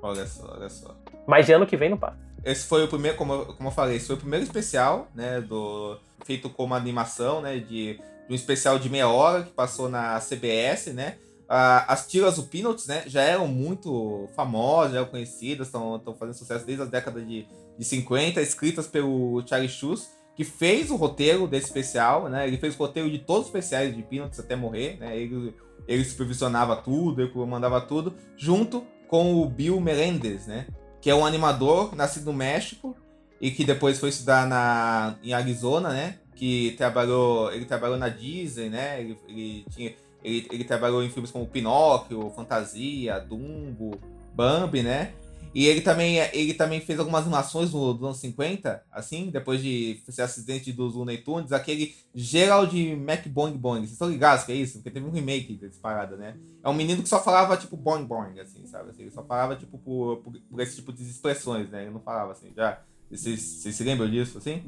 Olha 0.00 0.24
só, 0.26 0.50
olha 0.56 0.70
só. 0.70 0.94
Mas 1.26 1.44
de 1.44 1.52
ano 1.52 1.66
que 1.66 1.76
vem 1.76 1.90
não 1.90 1.98
passa. 1.98 2.16
Esse 2.42 2.66
foi 2.66 2.82
o 2.82 2.88
primeiro, 2.88 3.16
como, 3.18 3.34
eu- 3.34 3.46
como 3.46 3.68
eu 3.68 3.72
falei, 3.72 3.96
esse 3.96 4.06
foi 4.06 4.16
o 4.16 4.20
primeiro 4.20 4.44
especial, 4.44 5.08
né, 5.14 5.40
do, 5.42 5.98
feito 6.24 6.48
como 6.50 6.74
animação, 6.74 7.40
né, 7.40 7.58
de, 7.58 7.94
de 7.94 8.00
um 8.30 8.34
especial 8.34 8.78
de 8.78 8.88
meia 8.88 9.08
hora 9.08 9.44
que 9.44 9.50
passou 9.50 9.88
na 9.88 10.18
CBS, 10.20 10.92
né. 10.92 11.16
Ah, 11.48 11.86
as 11.88 12.06
tiras 12.06 12.36
do 12.36 12.42
Peanuts, 12.42 12.86
né, 12.86 13.04
já 13.06 13.22
eram 13.22 13.48
muito 13.48 14.28
famosas, 14.36 14.92
já 14.92 14.98
eram 14.98 15.08
conhecidas, 15.08 15.68
estão 15.68 16.14
fazendo 16.18 16.34
sucesso 16.34 16.66
desde 16.66 16.82
as 16.82 16.90
décadas 16.90 17.26
de, 17.26 17.46
de 17.78 17.84
50, 17.84 18.42
escritas 18.42 18.86
pelo 18.86 19.42
Charlie 19.46 19.68
Schuss, 19.68 20.10
que 20.36 20.44
fez 20.44 20.90
o 20.90 20.96
roteiro 20.96 21.48
desse 21.48 21.66
especial, 21.66 22.28
né, 22.28 22.46
ele 22.46 22.58
fez 22.58 22.74
o 22.74 22.78
roteiro 22.78 23.10
de 23.10 23.18
todos 23.18 23.42
os 23.42 23.48
especiais 23.48 23.96
de 23.96 24.02
Peanuts 24.02 24.38
até 24.38 24.54
morrer, 24.54 24.98
né, 24.98 25.18
ele, 25.18 25.54
ele 25.86 26.04
supervisionava 26.04 26.76
tudo, 26.76 27.22
ele 27.22 27.32
mandava 27.46 27.80
tudo, 27.80 28.14
junto 28.36 28.84
com 29.08 29.42
o 29.42 29.46
Bill 29.48 29.80
Melendez, 29.80 30.46
né, 30.46 30.66
que 31.00 31.08
é 31.08 31.14
um 31.14 31.24
animador 31.24 31.96
nascido 31.96 32.26
no 32.26 32.34
México 32.34 32.94
e 33.40 33.50
que 33.50 33.64
depois 33.64 33.98
foi 33.98 34.08
estudar 34.08 34.46
na, 34.46 35.16
em 35.22 35.32
Arizona, 35.32 35.90
né? 35.90 36.18
Que 36.34 36.74
trabalhou, 36.76 37.52
ele 37.52 37.64
trabalhou 37.64 37.96
na 37.96 38.08
Disney, 38.08 38.68
né? 38.68 39.00
Ele, 39.00 39.18
ele 39.28 39.64
tinha, 39.70 39.94
ele, 40.22 40.48
ele 40.50 40.64
trabalhou 40.64 41.02
em 41.02 41.10
filmes 41.10 41.30
como 41.30 41.46
Pinóquio, 41.46 42.30
Fantasia, 42.30 43.18
Dumbo, 43.18 43.98
Bambi, 44.34 44.82
né? 44.82 45.12
E 45.54 45.66
ele 45.66 45.80
também, 45.80 46.18
ele 46.32 46.54
também 46.54 46.80
fez 46.80 46.98
algumas 46.98 47.22
animações 47.22 47.72
no, 47.72 47.94
dos 47.94 48.04
anos 48.04 48.18
50, 48.18 48.82
assim, 48.92 49.30
depois 49.30 49.62
de 49.62 50.00
ser 50.08 50.22
assistente 50.22 50.72
dos 50.72 50.94
Looney 50.94 51.18
Tunes, 51.18 51.52
aquele 51.52 51.96
Gerald 52.14 52.76
McBoing 52.76 53.56
Boing. 53.56 53.80
Vocês 53.80 53.92
estão 53.92 54.10
ligados 54.10 54.44
que 54.44 54.52
é 54.52 54.54
isso? 54.54 54.74
Porque 54.74 54.90
teve 54.90 55.06
um 55.06 55.10
remake 55.10 55.54
desse 55.54 55.78
parada, 55.78 56.16
né? 56.16 56.36
É 56.62 56.68
um 56.68 56.74
menino 56.74 57.02
que 57.02 57.08
só 57.08 57.22
falava, 57.22 57.56
tipo, 57.56 57.76
boing 57.76 58.04
boing, 58.04 58.38
assim, 58.40 58.66
sabe? 58.66 58.90
Assim, 58.90 59.02
ele 59.02 59.10
só 59.10 59.24
falava, 59.24 59.56
tipo, 59.56 59.78
por, 59.78 60.18
por, 60.18 60.32
por 60.38 60.60
esse 60.60 60.76
tipo 60.76 60.92
de 60.92 61.02
expressões, 61.02 61.70
né? 61.70 61.82
Ele 61.82 61.90
não 61.90 62.00
falava, 62.00 62.32
assim, 62.32 62.52
já... 62.54 62.80
Vocês, 63.10 63.40
vocês 63.40 63.74
se 63.74 63.84
lembram 63.84 64.08
disso, 64.10 64.38
assim? 64.38 64.62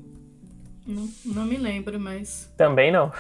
Não, 0.87 1.09
não 1.25 1.45
me 1.45 1.57
lembro, 1.57 1.99
mas. 2.01 2.51
Também 2.57 2.91
não. 2.91 3.13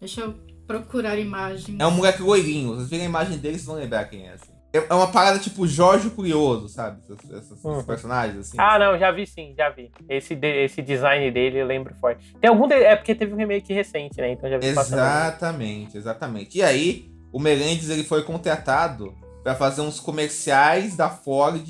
Deixa 0.00 0.22
eu 0.22 0.34
procurar 0.66 1.16
imagens. 1.18 1.78
É 1.80 1.86
um 1.86 1.90
moleque 1.92 2.22
loirinho. 2.22 2.74
Vocês 2.74 2.90
viram 2.90 3.04
a 3.04 3.06
imagem 3.08 3.38
dele, 3.38 3.54
vocês 3.54 3.66
vão 3.66 3.76
lembrar 3.76 4.04
quem 4.06 4.26
é, 4.28 4.32
assim. 4.34 4.52
É 4.72 4.78
é 4.90 4.94
uma 4.94 5.10
parada 5.10 5.38
tipo 5.38 5.66
Jorge 5.66 6.10
Curioso, 6.10 6.68
sabe? 6.68 7.00
Esses, 7.10 7.30
esses 7.30 7.64
Uhum. 7.64 7.82
personagens, 7.84 8.38
assim. 8.38 8.56
Ah, 8.60 8.78
não, 8.78 8.98
já 8.98 9.10
vi 9.10 9.26
sim, 9.26 9.54
já 9.56 9.70
vi. 9.70 9.90
Esse, 10.08 10.34
de- 10.34 10.64
esse 10.64 10.82
design 10.82 11.30
dele 11.30 11.58
eu 11.58 11.66
lembro 11.66 11.94
forte. 11.94 12.34
Tem 12.38 12.50
algum. 12.50 12.68
de- 12.68 12.74
É 12.74 12.94
porque 12.94 13.14
teve 13.14 13.32
um 13.32 13.36
remake 13.36 13.72
recente, 13.72 14.18
né? 14.20 14.32
Então 14.32 14.50
já 14.50 14.58
vi. 14.58 14.66
Exatamente, 14.66 15.96
exatamente. 15.96 16.58
E 16.58 16.62
aí, 16.62 17.10
o 17.32 17.38
Merendes 17.40 17.88
ele 17.88 18.04
foi 18.04 18.22
contratado 18.24 19.14
pra 19.42 19.54
fazer 19.54 19.80
uns 19.80 19.98
comerciais 20.00 20.94
da 20.96 21.08
Ford 21.08 21.64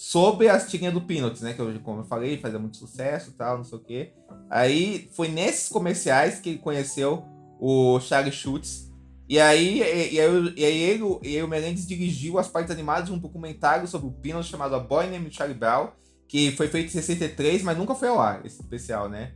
sobre 0.00 0.48
as 0.48 0.66
tirinhas 0.66 0.94
do 0.94 1.02
Peanuts, 1.02 1.42
né? 1.42 1.52
Que 1.52 1.60
eu, 1.60 1.78
como 1.80 2.00
eu 2.00 2.04
falei, 2.04 2.38
fazia 2.38 2.58
muito 2.58 2.78
sucesso 2.78 3.34
tal, 3.36 3.58
não 3.58 3.64
sei 3.64 3.76
o 3.76 3.82
quê. 3.82 4.12
Aí 4.48 5.10
foi 5.12 5.28
nesses 5.28 5.68
comerciais 5.68 6.40
que 6.40 6.48
ele 6.48 6.58
conheceu 6.58 7.22
o 7.60 8.00
Charlie 8.00 8.32
Schultz. 8.32 8.90
E 9.28 9.38
aí, 9.38 9.82
e, 9.82 10.14
e 10.14 10.20
aí, 10.20 10.54
e 10.56 10.64
aí 10.64 10.82
ele, 10.82 11.18
e 11.22 11.36
aí 11.36 11.42
o 11.42 11.48
Merendes 11.48 11.86
dirigiu 11.86 12.38
as 12.38 12.48
partes 12.48 12.72
animadas 12.72 13.10
de 13.10 13.12
um 13.12 13.18
documentário 13.18 13.86
sobre 13.86 14.08
o 14.08 14.10
Peanuts 14.10 14.48
chamado 14.48 14.74
A 14.74 14.78
Boy 14.78 15.06
Named 15.06 15.36
Charlie 15.36 15.58
Brown, 15.58 15.90
que 16.26 16.50
foi 16.52 16.68
feito 16.68 16.86
em 16.86 16.92
63, 16.92 17.62
mas 17.62 17.76
nunca 17.76 17.94
foi 17.94 18.08
ao 18.08 18.18
ar, 18.18 18.40
esse 18.42 18.58
especial, 18.58 19.06
né? 19.06 19.34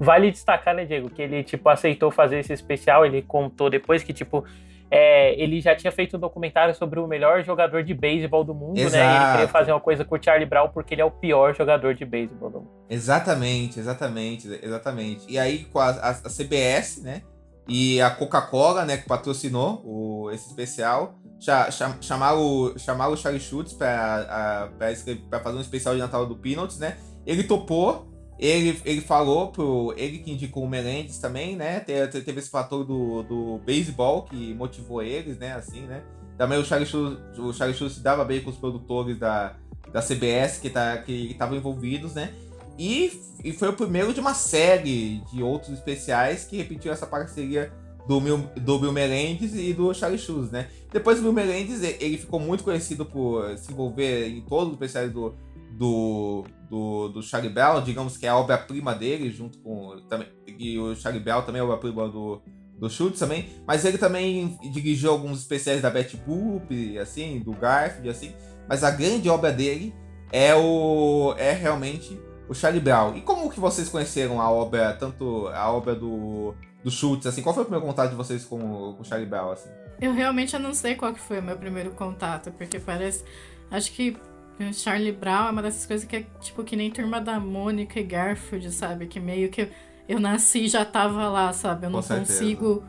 Vale 0.00 0.30
destacar, 0.30 0.74
né, 0.74 0.86
Diego, 0.86 1.10
que 1.10 1.20
ele, 1.20 1.44
tipo, 1.44 1.68
aceitou 1.68 2.10
fazer 2.10 2.38
esse 2.38 2.54
especial, 2.54 3.04
ele 3.04 3.20
contou 3.20 3.68
depois 3.68 4.02
que, 4.02 4.14
tipo, 4.14 4.46
é, 4.90 5.34
ele 5.40 5.60
já 5.60 5.74
tinha 5.74 5.90
feito 5.90 6.16
um 6.16 6.20
documentário 6.20 6.74
sobre 6.74 7.00
o 7.00 7.06
melhor 7.06 7.42
jogador 7.42 7.82
de 7.82 7.92
beisebol 7.94 8.44
do 8.44 8.54
mundo, 8.54 8.76
né? 8.76 8.82
E 8.82 8.84
ele 8.84 8.88
Exato. 8.96 9.32
queria 9.32 9.48
fazer 9.48 9.72
uma 9.72 9.80
coisa 9.80 10.04
com 10.04 10.14
o 10.16 10.22
Charlie 10.22 10.46
Brown 10.48 10.68
porque 10.68 10.94
ele 10.94 11.02
é 11.02 11.04
o 11.04 11.10
pior 11.10 11.54
jogador 11.54 11.94
de 11.94 12.04
beisebol 12.04 12.50
do 12.50 12.58
mundo. 12.60 12.70
Exatamente, 12.88 13.78
exatamente, 13.80 14.48
exatamente. 14.62 15.24
E 15.28 15.38
aí 15.38 15.64
com 15.64 15.78
a, 15.78 15.90
a- 15.90 16.10
a 16.10 16.28
CBS, 16.30 17.02
né? 17.02 17.22
E 17.68 18.00
a 18.00 18.10
Coca-Cola, 18.10 18.84
né, 18.84 18.96
que 18.96 19.08
patrocinou 19.08 19.82
o, 19.84 20.30
esse 20.30 20.46
especial, 20.48 21.14
cha, 21.40 21.68
cha, 21.70 21.96
chamaram, 22.00 22.40
o- 22.40 22.78
chamaram 22.78 23.12
o 23.12 23.16
Charlie 23.16 23.40
Schultz 23.40 23.72
pra, 23.72 24.20
a- 24.28 24.68
pra, 24.78 24.92
escrever- 24.92 25.22
pra 25.28 25.40
fazer 25.40 25.58
um 25.58 25.60
especial 25.60 25.94
de 25.94 26.00
Natal 26.00 26.24
do 26.26 26.36
Peanuts, 26.36 26.78
né? 26.78 26.96
Ele 27.26 27.42
topou, 27.42 28.06
ele, 28.38 28.80
ele 28.84 29.00
falou 29.00 29.48
pro. 29.48 29.94
Ele 29.96 30.18
que 30.18 30.30
indicou 30.32 30.64
o 30.64 30.68
Merendes 30.68 31.18
também, 31.18 31.56
né? 31.56 31.80
Te- 31.80 32.06
te- 32.08 32.20
Teve 32.22 32.40
esse 32.40 32.50
fator 32.50 32.84
do, 32.84 33.22
do 33.22 33.58
beisebol 33.64 34.22
que 34.22 34.54
motivou 34.54 35.02
eles, 35.02 35.38
né? 35.38 35.54
Assim, 35.54 35.82
né? 35.82 36.02
Também 36.36 36.58
o 36.58 36.64
Charlie 36.64 36.86
Schultz, 36.86 37.38
o 37.38 37.88
se 37.90 38.00
dava 38.00 38.24
bem 38.24 38.42
com 38.42 38.50
os 38.50 38.56
produtores 38.56 39.18
da, 39.18 39.56
da 39.90 40.02
CBS 40.02 40.58
que 40.58 40.68
tá, 40.68 40.98
que 40.98 41.30
estavam 41.30 41.56
envolvidos, 41.56 42.14
né? 42.14 42.34
E, 42.78 43.10
e 43.42 43.52
foi 43.52 43.68
o 43.68 43.72
primeiro 43.72 44.12
de 44.12 44.20
uma 44.20 44.34
série 44.34 45.22
de 45.32 45.42
outros 45.42 45.72
especiais 45.72 46.44
que 46.44 46.58
repetiu 46.58 46.92
essa 46.92 47.06
parceria 47.06 47.72
do, 48.06 48.20
Mil, 48.20 48.38
do 48.60 48.78
Bill 48.78 48.92
Melendez 48.92 49.54
e 49.54 49.72
do 49.72 49.94
Charlie 49.94 50.18
Schultz, 50.18 50.50
né? 50.50 50.68
Depois 50.92 51.18
o 51.18 51.22
Bill 51.22 51.32
Melendez, 51.32 51.82
ele 51.82 52.18
ficou 52.18 52.38
muito 52.38 52.62
conhecido 52.62 53.06
por 53.06 53.56
se 53.56 53.72
envolver 53.72 54.28
em 54.28 54.42
todos 54.42 54.68
os 54.68 54.72
especiais 54.74 55.10
do, 55.10 55.34
do, 55.72 56.44
do, 56.68 57.08
do 57.08 57.22
Charlie 57.22 57.52
Bell, 57.52 57.80
digamos 57.80 58.16
que 58.16 58.26
é 58.26 58.28
a 58.28 58.36
obra-prima 58.36 58.94
dele, 58.94 59.30
junto 59.30 59.58
com... 59.58 60.00
Também, 60.08 60.28
e 60.46 60.78
o 60.78 60.94
Charlie 60.94 61.22
Bell 61.22 61.42
também 61.42 61.60
é 61.60 61.64
obra-prima 61.64 62.08
do, 62.08 62.42
do 62.78 62.90
Schultz 62.90 63.18
também, 63.18 63.48
mas 63.66 63.84
ele 63.84 63.98
também 63.98 64.58
dirigiu 64.72 65.10
alguns 65.10 65.40
especiais 65.40 65.80
da 65.80 65.90
Betty 65.90 66.16
Boop, 66.16 66.98
assim, 66.98 67.40
do 67.40 67.52
Garfield, 67.52 68.08
assim, 68.08 68.34
mas 68.68 68.84
a 68.84 68.90
grande 68.90 69.28
obra 69.28 69.52
dele 69.52 69.94
é 70.32 70.54
o 70.54 71.34
é 71.38 71.52
realmente 71.52 72.20
o 72.48 72.54
Charlie 72.54 72.80
Brown. 72.80 73.16
E 73.16 73.22
como 73.22 73.50
que 73.50 73.60
vocês 73.60 73.88
conheceram 73.88 74.40
a 74.40 74.50
obra, 74.50 74.92
tanto 74.94 75.48
a 75.48 75.70
obra 75.70 75.94
do, 75.94 76.54
do 76.84 76.90
Schultz, 76.90 77.26
assim, 77.26 77.42
qual 77.42 77.54
foi 77.54 77.62
o 77.62 77.66
primeiro 77.66 77.86
contato 77.86 78.10
de 78.10 78.16
vocês 78.16 78.44
com, 78.44 78.58
com 78.58 79.00
o 79.00 79.04
Charlie 79.04 79.28
Brown, 79.28 79.50
assim? 79.50 79.70
Eu 80.00 80.12
realmente 80.12 80.56
não 80.58 80.74
sei 80.74 80.94
qual 80.94 81.12
que 81.12 81.20
foi 81.20 81.40
o 81.40 81.42
meu 81.42 81.56
primeiro 81.56 81.90
contato, 81.92 82.52
porque 82.52 82.78
parece. 82.78 83.24
Acho 83.70 83.90
que 83.92 84.16
o 84.58 84.72
Charlie 84.72 85.12
Brown 85.12 85.48
é 85.48 85.50
uma 85.50 85.62
dessas 85.62 85.84
coisas 85.86 86.06
que 86.06 86.16
é 86.16 86.24
tipo 86.40 86.64
que 86.64 86.76
nem 86.76 86.90
turma 86.90 87.20
da 87.20 87.38
Mônica 87.38 88.00
e 88.00 88.02
Garfield, 88.02 88.70
sabe? 88.72 89.06
Que 89.06 89.20
meio 89.20 89.50
que 89.50 89.62
eu, 89.62 89.68
eu 90.08 90.20
nasci 90.20 90.64
e 90.64 90.68
já 90.68 90.84
tava 90.84 91.28
lá, 91.28 91.52
sabe? 91.52 91.86
Eu 91.86 91.90
Com 91.90 91.96
não 91.96 92.02
certeza. 92.02 92.40
consigo. 92.40 92.84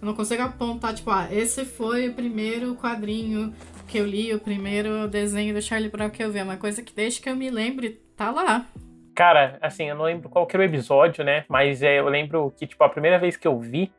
Eu 0.00 0.06
não 0.06 0.14
consigo 0.14 0.42
apontar, 0.42 0.92
tipo, 0.94 1.10
ah, 1.10 1.28
esse 1.32 1.64
foi 1.64 2.08
o 2.08 2.14
primeiro 2.14 2.74
quadrinho 2.74 3.54
que 3.86 3.96
eu 3.98 4.06
li, 4.06 4.34
o 4.34 4.38
primeiro 4.40 5.08
desenho 5.08 5.54
do 5.54 5.62
Charlie 5.62 5.88
Brown 5.90 6.10
que 6.10 6.22
eu 6.22 6.30
vi. 6.30 6.40
É 6.40 6.42
uma 6.42 6.56
coisa 6.58 6.82
que 6.82 6.94
desde 6.94 7.20
que 7.22 7.28
eu 7.30 7.36
me 7.36 7.50
lembre, 7.50 8.00
tá 8.16 8.30
lá. 8.30 8.66
Cara, 9.14 9.56
assim, 9.62 9.84
eu 9.88 9.94
não 9.94 10.04
lembro 10.04 10.28
qual 10.28 10.46
que 10.46 10.56
era 10.56 10.62
o 10.62 10.66
episódio, 10.66 11.24
né? 11.24 11.44
Mas 11.48 11.82
é, 11.82 12.00
eu 12.00 12.08
lembro 12.08 12.52
que, 12.56 12.66
tipo, 12.66 12.82
a 12.84 12.88
primeira 12.88 13.18
vez 13.18 13.36
que 13.36 13.46
eu 13.46 13.58
vi, 13.58 13.90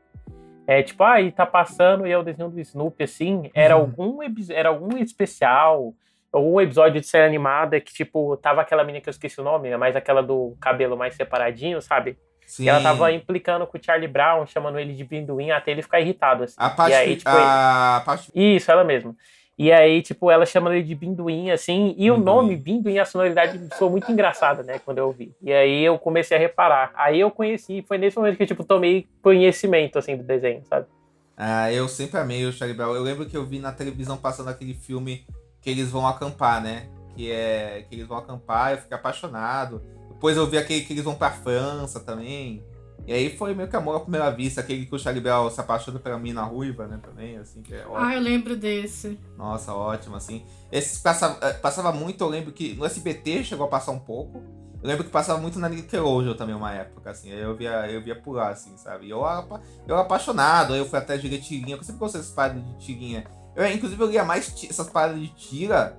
é 0.67 0.84
tipo, 0.84 1.04
ah, 1.04 1.21
e 1.21 1.32
tá 1.32 1.45
passando 1.45 2.06
e 2.06 2.12
é 2.12 2.17
o 2.17 2.23
desenho 2.23 2.49
do 2.49 2.60
Snoopy, 2.60 3.04
assim, 3.04 3.49
era, 3.54 3.75
Uhum. 3.78 3.82
algum, 3.84 4.19
era 4.51 4.69
algum 4.69 4.97
especial, 4.97 5.93
algum 6.38 6.60
episódio 6.60 7.00
de 7.00 7.08
série 7.08 7.26
animada 7.26 7.80
que, 7.80 7.93
tipo, 7.93 8.36
tava 8.38 8.62
aquela 8.62 8.84
menina 8.84 9.02
que 9.02 9.10
eu 9.10 9.12
esqueci 9.12 9.39
o 9.39 9.43
nome, 9.43 9.69
né? 9.69 9.78
Mas 9.78 9.95
aquela 9.95 10.21
do 10.21 10.56
cabelo 10.60 10.98
mais 10.98 11.15
separadinho, 11.15 11.82
sabe? 11.82 12.17
Sim. 12.45 12.65
E 12.65 12.69
ela 12.69 12.82
tava 12.82 13.12
implicando 13.12 13.65
com 13.65 13.78
o 13.78 13.82
Charlie 13.84 14.08
Brown, 14.08 14.45
chamando 14.45 14.80
ele 14.80 14.93
de 14.93 15.04
pinduim, 15.04 15.52
até 15.52 15.71
ele 15.71 15.82
ficar 15.82 16.00
irritado, 16.00 16.43
assim. 16.43 16.56
A 16.58 16.69
parte, 16.69 16.93
aí, 16.93 17.15
tipo, 17.15 17.30
a 17.32 18.04
parte 18.06 18.32
Isso, 18.36 18.71
ela 18.71 18.84
mesma. 18.84 19.15
E 19.58 19.71
aí, 19.71 20.02
tipo, 20.02 20.30
ela 20.30 20.45
chama 20.45 20.76
ele 20.76 20.84
de 20.84 20.93
Binduim, 20.93 21.50
assim, 21.50 21.95
e 21.98 22.12
o 22.12 22.15
Binduim. 22.15 22.26
nome 22.26 22.56
Binduim, 22.58 23.00
a 23.00 23.06
sonoridade 23.06 23.58
soou 23.78 23.89
muito 23.89 24.12
engraçada, 24.12 24.63
né, 24.63 24.80
quando 24.80 24.98
eu 24.98 25.08
ouvi. 25.08 25.34
E 25.41 25.54
aí 25.54 25.82
eu 25.82 25.98
comecei 25.98 26.36
a 26.36 26.39
reparar. 26.39 26.91
Aí 26.93 27.21
eu 27.21 27.32
conheci, 27.32 27.82
foi 27.88 27.98
nesse 27.98 28.17
momento 28.17 28.36
que 28.36 28.43
eu, 28.43 28.48
tipo, 28.48 28.65
tomei 28.65 29.08
conhecimento, 29.21 29.98
assim, 29.98 30.17
do 30.17 30.24
desenho, 30.24 30.62
sabe? 30.65 30.88
Ah, 31.38 31.71
eu 31.71 31.88
sempre 31.88 32.19
amei 32.19 32.45
o 32.45 32.52
Charlie 32.52 32.76
Brown. 32.76 32.95
Eu 32.95 33.02
lembro 33.04 33.26
que 33.26 33.36
eu 33.36 33.45
vi 33.45 33.60
na 33.60 33.71
televisão 33.71 34.17
passando 34.17 34.50
aquele 34.50 34.74
filme 34.74 35.26
que 35.65 35.69
eles 35.71 35.89
vão 35.89 36.06
acampar, 36.06 36.62
né? 36.62 36.88
Que 37.15 37.32
é 37.32 37.84
que 37.89 37.95
eles 37.95 38.06
vão 38.06 38.19
acampar, 38.19 38.73
eu 38.73 38.78
fiquei 38.78 38.95
apaixonado. 38.95 39.82
Depois 40.10 40.38
eu 40.38 40.45
vi 40.45 40.60
aquele 40.60 40.82
que 40.82 40.93
eles 40.93 41.04
vão 41.04 41.15
pra 41.15 41.32
França 41.32 41.99
também. 41.99 42.63
E 43.08 43.12
aí 43.12 43.36
foi 43.36 43.56
meio 43.56 43.67
que 43.67 43.75
amor 43.75 43.95
à 43.95 43.99
primeira 43.99 44.30
vista, 44.30 44.62
aquele 44.62 44.86
que 44.86 44.93
o 44.93 44.99
Charlie 44.99 45.23
Brown 45.23 45.49
se 45.49 45.60
apaixona 45.60 45.97
pela 45.97 46.19
mina 46.19 46.43
ruiva, 46.43 46.86
né? 46.86 46.99
Também, 47.01 47.38
assim, 47.38 47.63
que 47.63 47.73
é 47.73 47.80
ótimo. 47.80 47.97
Ah, 47.97 48.13
eu 48.13 48.21
lembro 48.21 48.56
desse. 48.56 49.19
Nossa, 49.36 49.73
ótimo, 49.73 50.15
assim. 50.15 50.45
Esse 50.71 51.01
passava, 51.01 51.39
eh, 51.41 51.54
passava 51.54 51.91
muito, 51.91 52.23
eu 52.23 52.28
lembro 52.28 52.51
que 52.51 52.75
no 52.75 52.86
SBT 52.86 53.43
chegou 53.43 53.65
a 53.65 53.69
passar 53.69 53.91
um 53.91 53.99
pouco. 53.99 54.43
Eu 54.84 54.88
lembro 54.88 55.04
que 55.04 55.10
passava 55.10 55.41
muito 55.41 55.58
na 55.58 55.67
Nickelodeon 55.67 56.36
também 56.36 56.54
uma 56.54 56.71
época, 56.73 57.10
assim. 57.10 57.32
Aí 57.32 57.41
eu 57.41 57.56
via, 57.56 57.89
eu 57.89 58.04
via 58.04 58.21
lá, 58.28 58.49
assim, 58.49 58.78
sabe? 58.78 59.08
E 59.08 59.10
eu 59.10 59.21
eu 59.21 59.95
era 59.95 60.01
apaixonado, 60.01 60.73
aí 60.73 60.80
eu 60.80 60.86
fui 60.86 60.99
até 60.99 61.17
joguei 61.17 61.39
tirinha, 61.39 61.75
eu 61.75 61.84
sempre 61.84 61.99
gostei 61.99 62.21
dessas 62.21 62.36
paradas 62.36 62.63
de 62.63 62.78
tirinha. 62.78 63.25
Eu, 63.56 63.68
inclusive, 63.68 64.02
eu 64.02 64.08
lia 64.08 64.24
mais 64.24 64.54
essas 64.70 64.89
paradas 64.89 65.20
de 65.20 65.30
tira 65.30 65.98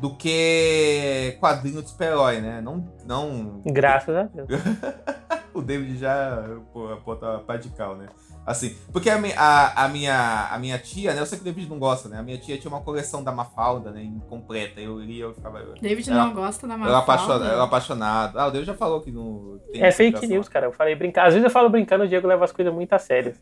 do 0.00 0.14
que 0.16 1.36
quadrinho 1.40 1.82
de 1.82 1.88
super-herói, 1.88 2.40
né? 2.40 2.60
Não, 2.60 2.88
não 3.04 3.62
Graças 3.66 4.14
a 4.14 4.24
Deus. 4.24 4.48
o 5.58 5.62
David 5.62 5.98
já 5.98 6.44
pô, 6.72 6.94
bota 7.04 7.42
radical, 7.48 7.96
né? 7.96 8.06
Assim, 8.44 8.76
porque 8.92 9.08
a, 9.08 9.16
a, 9.36 9.84
a 9.84 9.88
minha, 9.88 10.48
a 10.50 10.58
minha 10.58 10.76
tia, 10.76 11.14
né? 11.14 11.20
Eu 11.20 11.26
sei 11.26 11.38
que 11.38 11.42
o 11.42 11.44
David 11.44 11.68
não 11.70 11.78
gosta, 11.78 12.08
né? 12.08 12.18
A 12.18 12.22
minha 12.24 12.36
tia 12.38 12.58
tinha 12.58 12.68
uma 12.72 12.80
coleção 12.80 13.22
da 13.22 13.30
Mafalda, 13.30 13.92
né? 13.92 14.02
Incompleta. 14.02 14.80
Eu 14.80 14.98
lia, 14.98 15.22
eu 15.24 15.32
ficava. 15.34 15.60
Eu 15.60 15.74
David 15.80 16.10
Ela- 16.10 16.24
não 16.26 16.34
gosta 16.34 16.66
da 16.66 16.74
era 16.74 16.82
Mafalda. 16.82 16.98
apaixonado, 17.04 17.44
eu 17.44 17.50
era 17.52 17.62
apaixonado. 17.62 18.38
Ah, 18.40 18.46
o 18.48 18.50
David 18.50 18.66
já 18.66 18.74
falou 18.74 19.00
que 19.00 19.12
não. 19.12 19.60
tem 19.72 19.80
É 19.84 19.92
fake 19.92 20.26
news, 20.26 20.48
cara. 20.48 20.66
Eu 20.66 20.72
falei 20.72 20.96
brincar. 20.96 21.28
Às 21.28 21.34
vezes 21.34 21.44
eu 21.44 21.50
falo 21.50 21.70
brincando, 21.70 22.02
o 22.02 22.08
Diego 22.08 22.26
leva 22.26 22.44
as 22.44 22.50
coisas 22.50 22.74
muito 22.74 22.92
a 22.92 22.98
sério. 22.98 23.32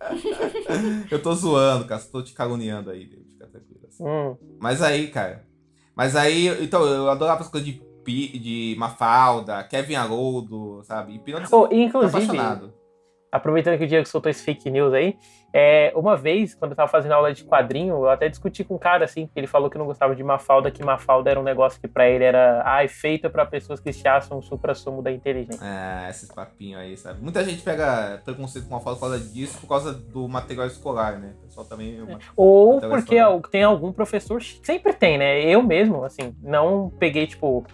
Eu 1.10 1.22
tô 1.22 1.34
zoando, 1.34 1.84
cara. 1.84 2.00
Tô 2.00 2.22
te 2.22 2.32
caluniando 2.32 2.90
aí, 2.90 3.04
David. 3.06 3.28
Fica 3.32 3.46
tranquilo. 3.48 3.80
assim. 3.86 4.04
Hum. 4.04 4.36
Mas 4.60 4.82
aí, 4.82 5.08
cara. 5.08 5.44
Mas 5.94 6.14
aí, 6.16 6.46
então, 6.64 6.84
eu 6.86 7.10
adorava 7.10 7.40
as 7.40 7.48
coisas 7.48 7.68
de, 7.68 7.82
Pi- 8.08 8.38
de 8.38 8.74
Mafalda, 8.78 9.62
Kevin 9.64 9.96
Haroldo, 9.96 10.80
sabe? 10.84 11.12
E 11.16 11.34
Oh, 11.52 11.68
inclusive, 11.70 12.26
aproveitando 13.30 13.76
que 13.76 13.84
o 13.84 13.86
Diego 13.86 14.08
soltou 14.08 14.30
esse 14.30 14.42
fake 14.42 14.70
news 14.70 14.94
aí, 14.94 15.14
é, 15.52 15.92
uma 15.94 16.16
vez, 16.16 16.54
quando 16.54 16.70
eu 16.72 16.76
tava 16.76 16.88
fazendo 16.90 17.12
aula 17.12 17.30
de 17.34 17.44
quadrinho, 17.44 17.94
eu 17.96 18.08
até 18.08 18.26
discuti 18.30 18.64
com 18.64 18.76
um 18.76 18.78
cara, 18.78 19.04
assim, 19.04 19.26
que 19.26 19.32
ele 19.38 19.46
falou 19.46 19.68
que 19.68 19.76
não 19.76 19.84
gostava 19.84 20.16
de 20.16 20.24
Mafalda, 20.24 20.70
que 20.70 20.82
Mafalda 20.82 21.30
era 21.30 21.38
um 21.38 21.42
negócio 21.42 21.78
que 21.78 21.86
pra 21.86 22.08
ele 22.08 22.24
era, 22.24 22.62
ai, 22.64 22.88
feita 22.88 23.28
pra 23.28 23.44
pessoas 23.44 23.78
que 23.80 23.92
se 23.92 24.08
acham 24.08 24.38
o 24.38 24.42
supra-sumo 24.42 25.02
da 25.02 25.12
inteligência. 25.12 25.62
É, 25.62 26.08
esses 26.08 26.30
papinhos 26.32 26.80
aí, 26.80 26.96
sabe? 26.96 27.20
Muita 27.22 27.44
gente 27.44 27.60
pega 27.62 28.22
preconceito 28.24 28.66
com 28.66 28.76
a 28.76 28.80
falta 28.80 28.98
por 28.98 29.08
causa 29.10 29.20
disso, 29.22 29.58
por 29.60 29.68
causa 29.68 29.92
do 29.92 30.26
material 30.26 30.66
escolar, 30.66 31.18
né? 31.18 31.34
O 31.38 31.42
pessoal 31.46 31.66
também. 31.66 32.00
uma- 32.00 32.18
Ou 32.34 32.76
Então, 32.78 32.88
porque 32.88 33.16
é 33.16 33.20
al- 33.20 33.42
tem 33.42 33.62
algum 33.62 33.92
professor, 33.92 34.40
sempre 34.42 34.94
tem, 34.94 35.18
né? 35.18 35.42
Eu 35.42 35.62
mesmo, 35.62 36.02
assim, 36.04 36.34
não 36.42 36.90
peguei, 36.98 37.26
tipo, 37.26 37.66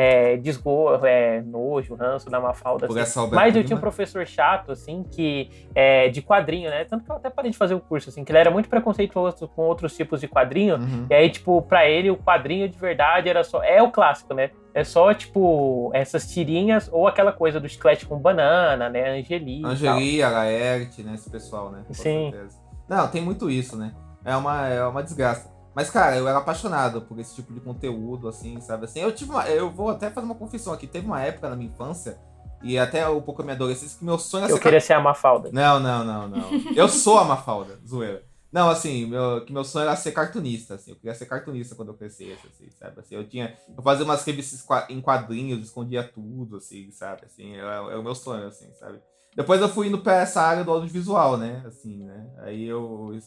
é, 0.00 0.38
desgosto, 0.38 1.04
é, 1.04 1.42
nojo, 1.42 1.94
ranço 1.94 2.30
da 2.30 2.40
Mafalda, 2.40 2.86
assim. 2.86 3.18
obra 3.18 3.36
Mas 3.36 3.54
eu 3.54 3.62
tinha 3.62 3.76
um 3.76 3.80
professor 3.80 4.26
chato, 4.26 4.72
assim, 4.72 5.02
que 5.02 5.50
é 5.74 6.08
de 6.08 6.22
quadrinho, 6.22 6.70
né? 6.70 6.86
Tanto 6.86 7.04
que 7.04 7.10
eu 7.10 7.16
até 7.16 7.28
parei 7.28 7.50
de 7.50 7.56
fazer 7.58 7.74
o 7.74 7.80
curso, 7.80 8.08
assim, 8.08 8.24
que 8.24 8.32
ele 8.32 8.38
era 8.38 8.50
muito 8.50 8.66
preconceituoso 8.66 9.46
com 9.48 9.60
outros 9.60 9.94
tipos 9.94 10.22
de 10.22 10.26
quadrinho. 10.26 10.76
Uhum. 10.76 11.06
E 11.10 11.12
aí, 11.12 11.28
tipo, 11.28 11.60
pra 11.60 11.86
ele, 11.86 12.10
o 12.10 12.16
quadrinho 12.16 12.66
de 12.66 12.78
verdade 12.78 13.28
era 13.28 13.44
só. 13.44 13.62
É 13.62 13.82
o 13.82 13.90
clássico, 13.90 14.32
né? 14.32 14.50
É 14.72 14.82
só, 14.82 15.12
tipo, 15.12 15.90
essas 15.92 16.32
tirinhas 16.32 16.88
ou 16.90 17.06
aquela 17.06 17.32
coisa 17.32 17.60
do 17.60 17.68
chiclete 17.68 18.06
com 18.06 18.16
banana, 18.16 18.88
né? 18.88 19.18
Angeli. 19.18 19.60
Angeli, 19.66 20.22
Laerte, 20.22 21.02
né? 21.02 21.12
Esse 21.12 21.28
pessoal, 21.28 21.70
né? 21.70 21.82
Com 21.86 21.92
Sim. 21.92 22.30
certeza. 22.30 22.58
Não, 22.88 23.06
tem 23.06 23.20
muito 23.20 23.50
isso, 23.50 23.76
né? 23.76 23.92
É 24.24 24.34
uma, 24.34 24.66
é 24.66 24.82
uma 24.86 25.02
desgraça. 25.02 25.59
Mas, 25.80 25.88
cara, 25.88 26.14
eu 26.14 26.28
era 26.28 26.36
apaixonado 26.36 27.00
por 27.00 27.18
esse 27.18 27.34
tipo 27.36 27.54
de 27.54 27.60
conteúdo, 27.60 28.28
assim, 28.28 28.60
sabe? 28.60 28.84
Assim, 28.84 29.00
eu 29.00 29.10
tive 29.12 29.30
uma, 29.30 29.48
Eu 29.48 29.70
vou 29.70 29.88
até 29.88 30.10
fazer 30.10 30.26
uma 30.26 30.34
confissão 30.34 30.74
aqui. 30.74 30.86
Teve 30.86 31.06
uma 31.06 31.22
época 31.22 31.48
na 31.48 31.56
minha 31.56 31.70
infância, 31.70 32.18
e 32.62 32.78
até 32.78 33.08
um 33.08 33.22
pouco 33.22 33.40
da 33.40 33.46
minha 33.46 33.54
adolescência, 33.54 33.98
que 33.98 34.04
meu 34.04 34.18
sonho 34.18 34.44
era 34.44 34.52
eu 34.52 34.58
ser. 34.58 34.62
queria 34.62 34.80
ser 34.82 34.92
a 34.92 35.00
Mafalda. 35.00 35.48
Não, 35.50 35.80
não, 35.80 36.04
não, 36.04 36.28
não. 36.28 36.50
Eu 36.76 36.86
sou 36.86 37.16
a 37.16 37.24
Mafalda, 37.24 37.80
zoeira. 37.88 38.22
Não, 38.52 38.68
assim, 38.68 39.06
meu, 39.06 39.42
que 39.46 39.54
meu 39.54 39.64
sonho 39.64 39.84
era 39.84 39.96
ser 39.96 40.12
cartunista, 40.12 40.74
assim. 40.74 40.90
Eu 40.90 40.96
queria 40.98 41.14
ser 41.14 41.24
cartunista 41.24 41.74
quando 41.74 41.88
eu 41.88 41.94
crescesse, 41.94 42.46
assim, 42.46 42.68
sabe? 42.78 43.00
Assim, 43.00 43.14
eu 43.14 43.26
tinha... 43.26 43.56
Eu 43.74 43.82
fazia 43.82 44.04
umas 44.04 44.22
revistas 44.22 44.62
em 44.90 45.00
quadrinhos, 45.00 45.64
escondia 45.64 46.02
tudo, 46.02 46.58
assim, 46.58 46.90
sabe? 46.90 47.22
Assim, 47.24 47.56
era, 47.56 47.76
era 47.88 47.98
o 47.98 48.02
meu 48.02 48.14
sonho, 48.14 48.46
assim, 48.46 48.70
sabe? 48.74 49.00
Depois 49.34 49.62
eu 49.62 49.68
fui 49.70 49.86
indo 49.86 50.02
pra 50.02 50.16
essa 50.16 50.42
área 50.42 50.62
do 50.62 50.72
audiovisual, 50.72 51.38
né? 51.38 51.62
Assim, 51.66 52.04
né? 52.04 52.30
Aí 52.40 52.66
eu... 52.66 53.18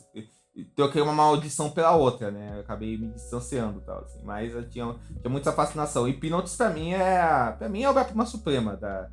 Troquei 0.75 1.01
uma 1.01 1.13
maldição 1.13 1.71
pela 1.71 1.95
outra, 1.95 2.29
né? 2.29 2.51
Eu 2.55 2.59
acabei 2.61 2.97
me 2.97 3.09
distanciando 3.09 3.79
e 3.79 3.83
tal, 3.83 3.99
assim. 4.01 4.19
Mas 4.23 4.53
eu 4.53 4.67
tinha, 4.69 4.95
tinha 5.19 5.29
muita 5.29 5.51
fascinação. 5.51 6.07
E 6.07 6.13
Peanuts, 6.13 6.55
pra 6.55 6.69
mim, 6.69 6.93
é... 6.93 7.55
Pra 7.57 7.67
mim 7.67 7.83
é 7.83 7.89
obra-prima 7.89 8.25
suprema 8.25 8.75
da... 8.77 9.09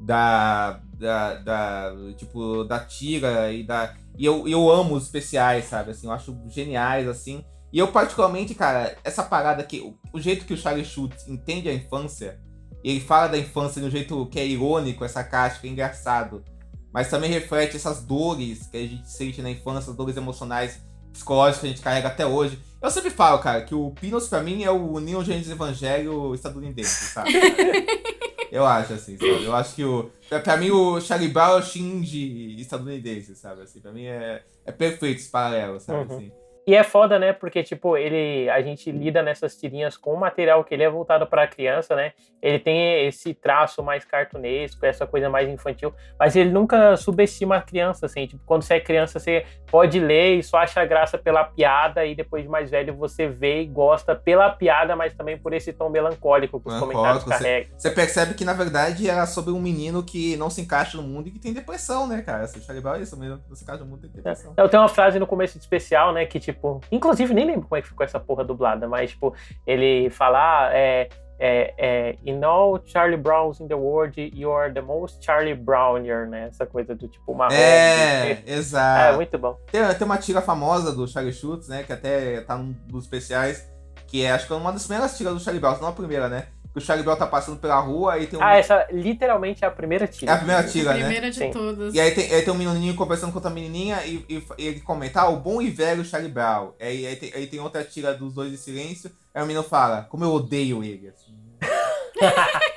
Da, 0.00 0.80
da, 0.98 1.34
da, 1.36 1.92
tipo, 2.16 2.64
da 2.64 2.78
tira 2.80 3.50
e 3.52 3.64
da 3.64 3.94
e 4.16 4.24
eu, 4.24 4.46
eu 4.46 4.70
amo 4.70 4.94
os 4.94 5.04
especiais, 5.04 5.66
sabe? 5.66 5.90
Assim, 5.90 6.06
eu 6.06 6.12
acho 6.12 6.36
geniais, 6.48 7.08
assim. 7.08 7.44
E 7.72 7.78
eu, 7.78 7.88
particularmente, 7.88 8.54
cara, 8.54 8.96
essa 9.02 9.22
parada 9.22 9.60
aqui, 9.60 9.80
o, 9.80 10.16
o 10.16 10.20
jeito 10.20 10.44
que 10.44 10.54
o 10.54 10.56
Charlie 10.56 10.84
Schultz 10.84 11.26
entende 11.26 11.68
a 11.68 11.74
infância, 11.74 12.40
ele 12.84 13.00
fala 13.00 13.28
da 13.28 13.38
infância 13.38 13.80
de 13.80 13.88
um 13.88 13.90
jeito 13.90 14.26
que 14.26 14.38
é 14.38 14.46
irônico, 14.46 15.04
essa 15.04 15.24
caixa, 15.24 15.60
que 15.60 15.66
é 15.66 15.70
engraçado, 15.70 16.44
mas 16.94 17.10
também 17.10 17.28
reflete 17.28 17.74
essas 17.74 18.00
dores 18.02 18.68
que 18.68 18.76
a 18.76 18.80
gente 18.86 19.10
sente 19.10 19.42
na 19.42 19.50
infância, 19.50 19.90
as 19.90 19.96
dores 19.96 20.16
emocionais, 20.16 20.80
psicológicas 21.12 21.60
que 21.60 21.66
a 21.66 21.70
gente 21.70 21.82
carrega 21.82 22.06
até 22.06 22.24
hoje. 22.24 22.56
Eu 22.80 22.88
sempre 22.88 23.10
falo, 23.10 23.40
cara, 23.40 23.62
que 23.62 23.74
o 23.74 23.90
Pinos, 23.90 24.28
pra 24.28 24.40
mim, 24.40 24.62
é 24.62 24.70
o 24.70 25.00
Neon 25.00 25.24
Genesis 25.24 25.50
Evangelho 25.50 26.32
estadunidense, 26.36 27.06
sabe? 27.12 27.32
Eu 28.52 28.64
acho, 28.64 28.92
assim, 28.92 29.18
sabe? 29.18 29.44
Eu 29.44 29.56
acho 29.56 29.74
que 29.74 29.84
o. 29.84 30.08
Pra, 30.28 30.38
pra 30.38 30.56
mim, 30.56 30.70
o 30.70 31.00
Charlie 31.00 31.28
Brown 31.28 31.56
é 31.56 31.58
o 31.58 31.62
Shinji 31.62 32.60
estadunidense, 32.60 33.34
sabe? 33.34 33.62
Assim, 33.62 33.80
pra 33.80 33.90
mim 33.90 34.04
é, 34.04 34.44
é 34.64 34.70
perfeito 34.70 35.18
esse 35.18 35.28
paralelo, 35.28 35.80
sabe? 35.80 36.08
Uhum. 36.08 36.16
Assim. 36.16 36.32
E 36.66 36.74
é 36.74 36.82
foda, 36.82 37.18
né? 37.18 37.32
Porque, 37.32 37.62
tipo, 37.62 37.96
ele. 37.96 38.48
A 38.48 38.60
gente 38.62 38.90
lida 38.90 39.22
nessas 39.22 39.56
tirinhas 39.56 39.96
com 39.96 40.14
um 40.14 40.16
material 40.16 40.64
que 40.64 40.72
ele 40.72 40.82
é 40.82 40.88
voltado 40.88 41.26
pra 41.26 41.46
criança, 41.46 41.94
né? 41.94 42.12
Ele 42.40 42.58
tem 42.58 43.06
esse 43.06 43.34
traço 43.34 43.82
mais 43.82 44.04
cartunesco, 44.04 44.84
essa 44.84 45.06
coisa 45.06 45.28
mais 45.28 45.48
infantil, 45.48 45.92
mas 46.18 46.36
ele 46.36 46.50
nunca 46.50 46.96
subestima 46.96 47.56
a 47.56 47.62
criança, 47.62 48.06
assim. 48.06 48.26
Tipo, 48.26 48.42
quando 48.44 48.62
você 48.62 48.74
é 48.74 48.80
criança, 48.80 49.18
você 49.18 49.44
pode 49.70 49.98
ler 49.98 50.38
e 50.38 50.42
só 50.42 50.58
acha 50.58 50.84
graça 50.84 51.18
pela 51.18 51.44
piada, 51.44 52.04
e 52.04 52.14
depois 52.14 52.42
de 52.42 52.48
mais 52.48 52.70
velho 52.70 52.94
você 52.94 53.26
vê 53.26 53.62
e 53.62 53.66
gosta 53.66 54.14
pela 54.14 54.50
piada, 54.50 54.94
mas 54.94 55.14
também 55.14 55.38
por 55.38 55.52
esse 55.52 55.72
tom 55.72 55.88
melancólico 55.88 56.60
que 56.60 56.68
os 56.68 56.78
comentários 56.78 57.24
carregam. 57.24 57.70
Você 57.76 57.90
percebe 57.90 58.34
que, 58.34 58.44
na 58.44 58.52
verdade, 58.52 59.08
era 59.08 59.26
sobre 59.26 59.52
um 59.52 59.60
menino 59.60 60.02
que 60.02 60.36
não 60.36 60.48
se 60.48 60.60
encaixa 60.60 60.96
no 60.96 61.02
mundo 61.02 61.28
e 61.28 61.30
que 61.30 61.38
tem 61.38 61.52
depressão, 61.52 62.06
né, 62.06 62.22
cara? 62.22 62.46
Você 62.46 62.58
é 62.58 63.00
isso, 63.00 63.18
mesmo, 63.18 63.40
não 63.48 63.56
se 63.56 63.64
encaixa 63.64 63.84
no 63.84 63.90
mundo 63.90 64.02
tem 64.02 64.10
depressão. 64.10 64.54
É. 64.56 64.62
Eu 64.62 64.68
tenho 64.68 64.82
uma 64.82 64.88
frase 64.88 65.18
no 65.18 65.26
começo 65.26 65.58
de 65.58 65.64
especial, 65.64 66.12
né, 66.12 66.24
que, 66.26 66.38
tipo, 66.38 66.53
tipo, 66.54 66.80
inclusive 66.90 67.34
nem 67.34 67.46
lembro 67.46 67.68
como 67.68 67.76
é 67.76 67.82
que 67.82 67.88
ficou 67.88 68.04
essa 68.04 68.18
porra 68.18 68.44
dublada, 68.44 68.88
mas, 68.88 69.10
tipo, 69.10 69.34
ele 69.66 70.08
fala, 70.10 70.38
ah, 70.38 70.70
é, 70.72 71.08
é, 71.38 71.74
é, 71.76 72.16
in 72.24 72.42
all 72.44 72.80
Charlie 72.84 73.16
Browns 73.16 73.60
in 73.60 73.68
the 73.68 73.74
world, 73.74 74.20
you 74.34 74.52
are 74.52 74.72
the 74.72 74.80
most 74.80 75.24
Charlie 75.24 75.54
Brownier, 75.54 76.28
né? 76.28 76.48
Essa 76.48 76.64
coisa 76.64 76.94
do 76.94 77.08
tipo 77.08 77.34
marrom. 77.34 77.54
É, 77.54 78.42
exato. 78.46 79.14
É, 79.14 79.16
muito 79.16 79.36
bom. 79.36 79.58
Tem, 79.70 79.82
tem 79.94 80.04
uma 80.04 80.18
tira 80.18 80.40
famosa 80.40 80.92
do 80.92 81.06
Charlie 81.08 81.32
Schultz, 81.32 81.68
né? 81.68 81.82
Que 81.82 81.92
até 81.92 82.40
tá 82.42 82.56
num 82.56 82.72
dos 82.86 83.04
especiais, 83.04 83.68
que 84.06 84.24
é, 84.24 84.30
acho 84.30 84.46
que 84.46 84.52
é 84.52 84.56
uma 84.56 84.72
das 84.72 84.86
primeiras 84.86 85.16
tiras 85.16 85.34
do 85.34 85.40
Charlie 85.40 85.60
Brown, 85.60 85.78
não 85.80 85.88
a 85.88 85.92
primeira, 85.92 86.28
né? 86.28 86.46
Que 86.74 86.78
o 86.78 86.80
Charlie 86.80 87.04
Brown 87.04 87.14
tá 87.14 87.26
passando 87.26 87.56
pela 87.56 87.78
rua 87.78 88.18
e 88.18 88.26
tem 88.26 88.36
um... 88.36 88.42
Ah, 88.42 88.56
essa 88.56 88.84
literalmente 88.90 89.64
é 89.64 89.68
a 89.68 89.70
primeira 89.70 90.08
tira. 90.08 90.32
É 90.32 90.34
a 90.34 90.38
primeira 90.38 90.64
tira, 90.64 90.92
né? 90.92 90.96
A 90.96 91.04
primeira 91.04 91.30
de 91.30 91.36
Sim. 91.36 91.50
todas. 91.52 91.94
E 91.94 92.00
aí 92.00 92.10
tem, 92.10 92.34
aí 92.34 92.42
tem 92.42 92.52
um 92.52 92.56
menininho 92.56 92.96
conversando 92.96 93.30
com 93.30 93.38
outra 93.38 93.50
menininha 93.50 94.04
e, 94.04 94.24
e, 94.28 94.44
e 94.58 94.66
ele 94.66 94.80
comenta, 94.80 95.20
ah, 95.20 95.28
o 95.28 95.36
bom 95.36 95.62
e 95.62 95.70
velho 95.70 96.04
Charlie 96.04 96.32
Brown. 96.32 96.72
Aí, 96.80 97.06
aí, 97.06 97.14
tem, 97.14 97.32
aí 97.32 97.46
tem 97.46 97.60
outra 97.60 97.84
tira 97.84 98.12
dos 98.12 98.34
dois 98.34 98.52
em 98.52 98.56
silêncio, 98.56 99.08
aí 99.32 99.40
o 99.40 99.46
menino 99.46 99.62
fala, 99.62 100.02
como 100.10 100.24
eu 100.24 100.32
odeio 100.32 100.82
ele. 100.82 101.08
Assim. 101.08 101.32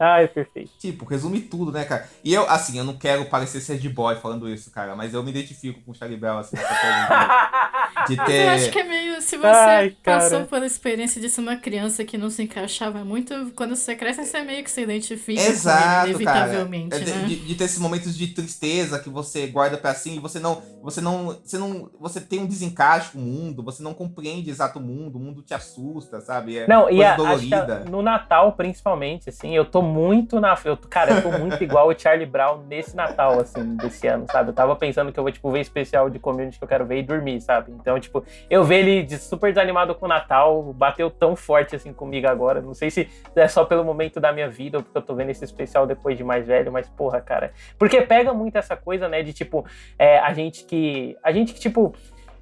Ai, 0.00 0.28
perfeito. 0.28 0.70
Tipo, 0.78 1.04
resume 1.04 1.40
tudo, 1.40 1.72
né, 1.72 1.84
cara? 1.84 2.08
E 2.22 2.32
eu, 2.32 2.48
assim, 2.48 2.78
eu 2.78 2.84
não 2.84 2.96
quero 2.96 3.24
parecer 3.24 3.60
sad 3.60 3.86
boy 3.88 4.14
falando 4.14 4.48
isso, 4.48 4.70
cara, 4.70 4.94
mas 4.94 5.12
eu 5.12 5.22
me 5.24 5.30
identifico 5.30 5.80
com 5.82 5.90
o 5.90 5.94
Charlie 5.94 6.18
Brown, 6.18 6.38
assim, 6.38 6.56
nessa 6.56 6.68
de, 8.08 8.16
de 8.16 8.24
ter... 8.24 8.44
eu 8.44 8.50
acho 8.50 8.70
que 8.70 8.78
é 8.78 8.84
meio... 8.84 9.20
Se 9.20 9.36
você 9.36 9.46
Ai, 9.46 9.96
passou 10.02 10.44
pela 10.44 10.66
experiência 10.66 11.20
de 11.20 11.28
ser 11.28 11.40
uma 11.40 11.56
criança 11.56 12.04
que 12.04 12.16
não 12.16 12.30
se 12.30 12.42
encaixava 12.42 13.04
muito, 13.04 13.52
quando 13.54 13.76
você 13.76 13.94
cresce, 13.94 14.24
você 14.24 14.42
meio 14.42 14.62
que 14.64 14.70
se 14.70 14.80
identifica 14.80 15.40
Exato, 15.40 16.06
ele, 16.06 16.14
inevitavelmente, 16.14 16.90
cara. 16.90 17.02
É 17.02 17.14
né? 17.14 17.24
De, 17.26 17.36
de, 17.36 17.54
ter 17.54 17.64
esses 17.64 17.78
momentos 17.78 18.16
de 18.16 18.28
tristeza 18.28 18.98
que 18.98 19.08
você 19.08 19.46
guarda 19.46 19.76
pra 19.76 19.94
si 19.94 20.16
e 20.16 20.18
você 20.18 20.38
não... 20.38 20.62
Você 20.82 21.00
não... 21.00 21.38
Você 21.44 21.58
não... 21.58 21.90
Você 22.00 22.20
tem 22.20 22.40
um 22.40 22.46
desencaixe 22.46 23.12
com 23.12 23.18
o 23.18 23.22
mundo, 23.22 23.62
você 23.62 23.82
não 23.82 23.94
compreende 23.94 24.50
exato 24.50 24.78
o 24.78 24.82
mundo, 24.82 25.16
o 25.16 25.20
mundo 25.20 25.42
te 25.42 25.54
assusta, 25.54 26.20
sabe? 26.20 26.58
É 26.58 26.68
não, 26.68 26.90
e 26.90 27.02
a, 27.04 27.16
no 27.88 28.02
Natal, 28.02 28.52
principalmente, 28.52 29.28
assim, 29.28 29.54
eu 29.54 29.64
tô 29.64 29.82
muito 29.82 30.40
na. 30.40 30.56
Eu, 30.64 30.76
cara, 30.76 31.12
eu 31.12 31.22
tô 31.22 31.38
muito 31.38 31.62
igual 31.62 31.88
o 31.88 31.98
Charlie 31.98 32.26
Brown 32.26 32.62
nesse 32.68 32.96
Natal, 32.96 33.40
assim, 33.40 33.76
desse 33.76 34.06
ano, 34.06 34.26
sabe? 34.30 34.50
Eu 34.50 34.54
tava 34.54 34.76
pensando 34.76 35.12
que 35.12 35.18
eu 35.18 35.24
vou, 35.24 35.32
tipo, 35.32 35.50
ver 35.50 35.60
especial 35.60 36.10
de 36.10 36.18
community 36.18 36.58
que 36.58 36.64
eu 36.64 36.68
quero 36.68 36.86
ver 36.86 36.98
e 36.98 37.02
dormir, 37.02 37.40
sabe? 37.40 37.72
Então, 37.72 37.97
tipo, 38.00 38.24
eu 38.48 38.64
ver 38.64 38.80
ele 38.80 39.02
de 39.02 39.18
super 39.18 39.52
desanimado 39.52 39.94
com 39.94 40.06
o 40.06 40.08
Natal, 40.08 40.62
bateu 40.72 41.10
tão 41.10 41.36
forte 41.36 41.76
assim 41.76 41.92
comigo 41.92 42.26
agora. 42.26 42.60
Não 42.60 42.74
sei 42.74 42.90
se 42.90 43.08
é 43.34 43.48
só 43.48 43.64
pelo 43.64 43.84
momento 43.84 44.20
da 44.20 44.32
minha 44.32 44.48
vida 44.48 44.78
ou 44.78 44.82
porque 44.82 44.98
eu 44.98 45.02
tô 45.02 45.14
vendo 45.14 45.30
esse 45.30 45.44
especial 45.44 45.86
depois 45.86 46.16
de 46.16 46.24
mais 46.24 46.46
velho, 46.46 46.72
mas, 46.72 46.88
porra, 46.88 47.20
cara. 47.20 47.52
Porque 47.78 48.00
pega 48.02 48.32
muito 48.32 48.56
essa 48.56 48.76
coisa, 48.76 49.08
né, 49.08 49.22
de 49.22 49.32
tipo, 49.32 49.64
é, 49.98 50.18
a 50.18 50.32
gente 50.32 50.64
que. 50.64 51.16
A 51.22 51.32
gente 51.32 51.52
que, 51.52 51.60
tipo. 51.60 51.94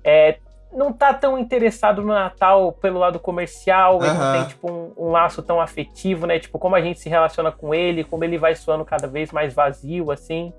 É, 0.05 0.39
não 0.73 0.93
tá 0.93 1.15
tão 1.15 1.39
interessado 1.39 2.03
no 2.03 2.09
Natal 2.09 2.73
pelo 2.73 2.99
lado 2.99 3.19
comercial, 3.19 4.03
ele 4.03 4.13
não 4.13 4.33
tem, 4.33 4.45
tipo, 4.47 4.71
um, 4.71 4.93
um, 4.97 5.11
laço 5.11 5.43
tão 5.43 5.61
afetivo, 5.61 6.27
né? 6.27 6.39
Tipo, 6.39 6.59
como 6.59 6.75
a 6.75 6.81
gente 6.81 7.01
se 7.01 7.09
relaciona 7.09 7.51
com 7.51 7.75
ele, 7.75 8.05
como 8.05 8.25
ele 8.25 8.37
vai 8.37 8.55
soando 8.55 8.85
cada 8.85 9.07
vez 9.07 9.33
mais 9.33 9.55
vazio, 9.55 10.11
assim. 10.11 10.53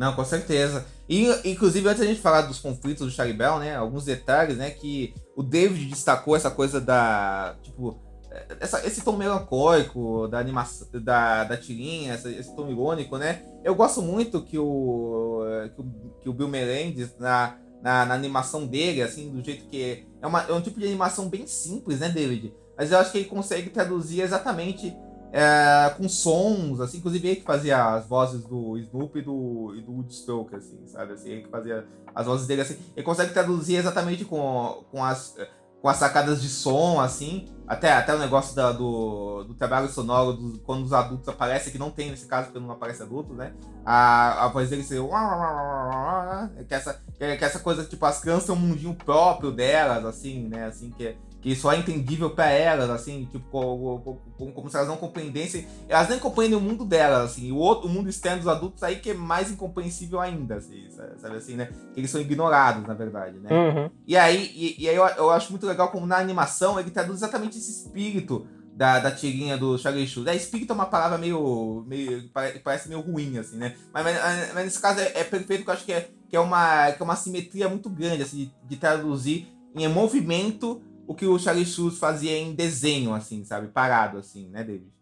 Não, 0.00 0.14
com 0.14 0.24
certeza. 0.24 0.86
E, 1.06 1.28
inclusive, 1.44 1.86
antes 1.86 2.00
da 2.00 2.06
gente 2.06 2.22
falar 2.22 2.40
dos 2.40 2.58
conflitos 2.58 3.06
do 3.06 3.12
Charlie 3.12 3.36
Bell, 3.36 3.58
né? 3.58 3.76
Alguns 3.76 4.06
detalhes, 4.06 4.56
né? 4.56 4.70
Que 4.70 5.12
o 5.36 5.42
David 5.42 5.90
destacou 5.90 6.34
essa 6.34 6.50
coisa 6.50 6.80
da. 6.80 7.54
Tipo, 7.62 8.00
essa, 8.58 8.82
esse 8.86 9.02
tom 9.02 9.18
melancólico 9.18 10.26
da 10.26 10.38
animação, 10.38 10.88
da, 10.94 11.44
da 11.44 11.54
tirinha, 11.54 12.14
essa, 12.14 12.30
esse 12.30 12.56
tom 12.56 12.70
irônico, 12.70 13.18
né? 13.18 13.42
Eu 13.62 13.74
gosto 13.74 14.00
muito 14.00 14.40
que 14.40 14.58
o, 14.58 15.42
que 15.74 15.80
o, 15.82 15.84
que 16.22 16.28
o 16.30 16.32
Bill 16.32 16.48
Melendez, 16.48 17.14
na 17.18 17.58
na, 17.82 18.06
na, 18.06 18.14
animação 18.14 18.66
dele, 18.66 19.02
assim, 19.02 19.28
do 19.28 19.44
jeito 19.44 19.66
que 19.66 19.82
é. 19.82 20.04
É, 20.22 20.26
uma, 20.26 20.42
é 20.44 20.52
um 20.54 20.62
tipo 20.62 20.80
de 20.80 20.86
animação 20.86 21.28
bem 21.28 21.46
simples, 21.46 22.00
né, 22.00 22.08
David? 22.08 22.54
Mas 22.74 22.90
eu 22.90 22.98
acho 22.98 23.12
que 23.12 23.18
ele 23.18 23.28
consegue 23.28 23.68
traduzir 23.68 24.22
exatamente 24.22 24.96
é, 25.32 25.90
com 25.96 26.08
sons, 26.08 26.80
assim, 26.80 26.98
inclusive 26.98 27.28
ele 27.28 27.36
que 27.36 27.44
fazia 27.44 27.94
as 27.94 28.06
vozes 28.06 28.42
do 28.44 28.76
Snoopy 28.78 29.20
e 29.20 29.22
do, 29.22 29.74
e 29.76 29.82
do 29.82 29.92
Woodstoke, 29.92 30.54
assim, 30.54 30.86
sabe? 30.86 31.12
Assim, 31.12 31.30
ele 31.30 31.42
que 31.42 31.50
fazia 31.50 31.86
as 32.14 32.26
vozes 32.26 32.46
dele, 32.46 32.62
assim. 32.62 32.76
Ele 32.96 33.04
consegue 33.04 33.32
traduzir 33.32 33.76
exatamente 33.76 34.24
com, 34.24 34.84
com 34.90 35.04
as 35.04 35.36
com 35.80 35.88
as 35.88 35.96
sacadas 35.96 36.42
de 36.42 36.48
som, 36.48 37.00
assim. 37.00 37.46
Até, 37.66 37.92
até 37.92 38.14
o 38.14 38.18
negócio 38.18 38.54
da, 38.54 38.72
do, 38.72 39.44
do 39.44 39.54
trabalho 39.54 39.88
sonoro, 39.88 40.34
do, 40.34 40.58
quando 40.60 40.84
os 40.84 40.92
adultos 40.92 41.28
aparecem, 41.28 41.72
que 41.72 41.78
não 41.78 41.90
tem 41.90 42.10
nesse 42.10 42.26
caso, 42.26 42.46
porque 42.46 42.60
não 42.60 42.72
aparece 42.72 43.02
adulto, 43.02 43.32
né? 43.32 43.54
A, 43.84 44.44
a 44.44 44.48
voz 44.48 44.68
dele 44.68 44.82
ser. 44.82 45.00
Que 46.68 46.74
essa, 46.74 47.00
que, 47.16 47.24
essa 47.24 47.60
coisa, 47.60 47.84
tipo, 47.84 48.04
as 48.04 48.20
crianças 48.20 48.46
têm 48.46 48.54
um 48.54 48.58
mundinho 48.58 48.94
próprio 48.94 49.50
delas, 49.50 50.04
assim, 50.04 50.48
né? 50.48 50.66
Assim, 50.66 50.90
que 50.90 51.16
que 51.40 51.56
só 51.56 51.72
é 51.72 51.78
entendível 51.78 52.30
para 52.30 52.50
elas, 52.50 52.90
assim, 52.90 53.26
tipo, 53.30 53.48
como, 53.50 54.20
como, 54.52 54.68
se 54.68 54.76
elas 54.76 54.88
não 54.88 54.96
compreendessem. 54.96 55.66
Elas 55.88 56.08
nem 56.08 56.18
compreendem 56.18 56.58
o 56.58 56.60
mundo 56.60 56.84
delas, 56.84 57.30
assim, 57.32 57.50
o, 57.50 57.56
outro, 57.56 57.88
o 57.88 57.90
mundo 57.90 58.10
externo 58.10 58.38
dos 58.38 58.48
adultos 58.48 58.82
aí 58.82 58.96
que 58.96 59.10
é 59.10 59.14
mais 59.14 59.50
incompreensível 59.50 60.20
ainda, 60.20 60.56
assim, 60.56 60.88
sabe 61.16 61.36
assim, 61.36 61.56
né? 61.56 61.70
Que 61.94 62.00
eles 62.00 62.10
são 62.10 62.20
ignorados, 62.20 62.86
na 62.86 62.94
verdade, 62.94 63.38
né? 63.38 63.48
Uhum. 63.50 63.90
E 64.06 64.16
aí, 64.16 64.50
e, 64.54 64.84
e, 64.84 64.88
aí 64.88 64.96
eu, 64.96 65.06
eu 65.06 65.30
acho 65.30 65.50
muito 65.50 65.66
legal 65.66 65.88
como 65.88 66.06
na 66.06 66.18
animação 66.18 66.78
ele 66.78 66.90
traduz 66.90 67.18
exatamente 67.18 67.56
esse 67.56 67.70
espírito 67.70 68.46
da, 68.74 68.98
da 68.98 69.10
tirinha 69.10 69.56
do 69.56 69.78
Charlie 69.78 70.06
Sheen. 70.06 70.28
É, 70.28 70.34
espírito 70.34 70.72
é 70.72 70.74
uma 70.74 70.86
palavra 70.86 71.16
meio, 71.16 71.84
meio. 71.86 72.30
parece 72.64 72.88
meio 72.88 73.00
ruim, 73.00 73.38
assim, 73.38 73.56
né? 73.56 73.76
Mas, 73.92 74.04
mas, 74.04 74.54
mas 74.54 74.64
nesse 74.64 74.80
caso 74.80 75.00
é, 75.00 75.20
é, 75.20 75.24
perfeito, 75.24 75.64
que 75.64 75.70
eu 75.70 75.74
acho 75.74 75.84
que 75.84 75.92
é, 75.92 76.08
que 76.28 76.36
é, 76.36 76.40
uma, 76.40 76.92
que 76.92 77.02
é 77.02 77.04
uma 77.04 77.16
simetria 77.16 77.68
muito 77.68 77.88
grande, 77.88 78.22
assim, 78.22 78.36
de, 78.36 78.52
de 78.68 78.76
traduzir 78.76 79.48
em 79.74 79.88
movimento 79.88 80.82
o 81.10 81.14
que 81.14 81.26
o 81.26 81.36
Charlie 81.40 81.66
Schultz 81.66 81.98
fazia 81.98 82.38
em 82.38 82.54
desenho, 82.54 83.12
assim, 83.12 83.42
sabe? 83.42 83.66
Parado, 83.66 84.16
assim, 84.16 84.48
né, 84.48 84.62
David? 84.62 84.92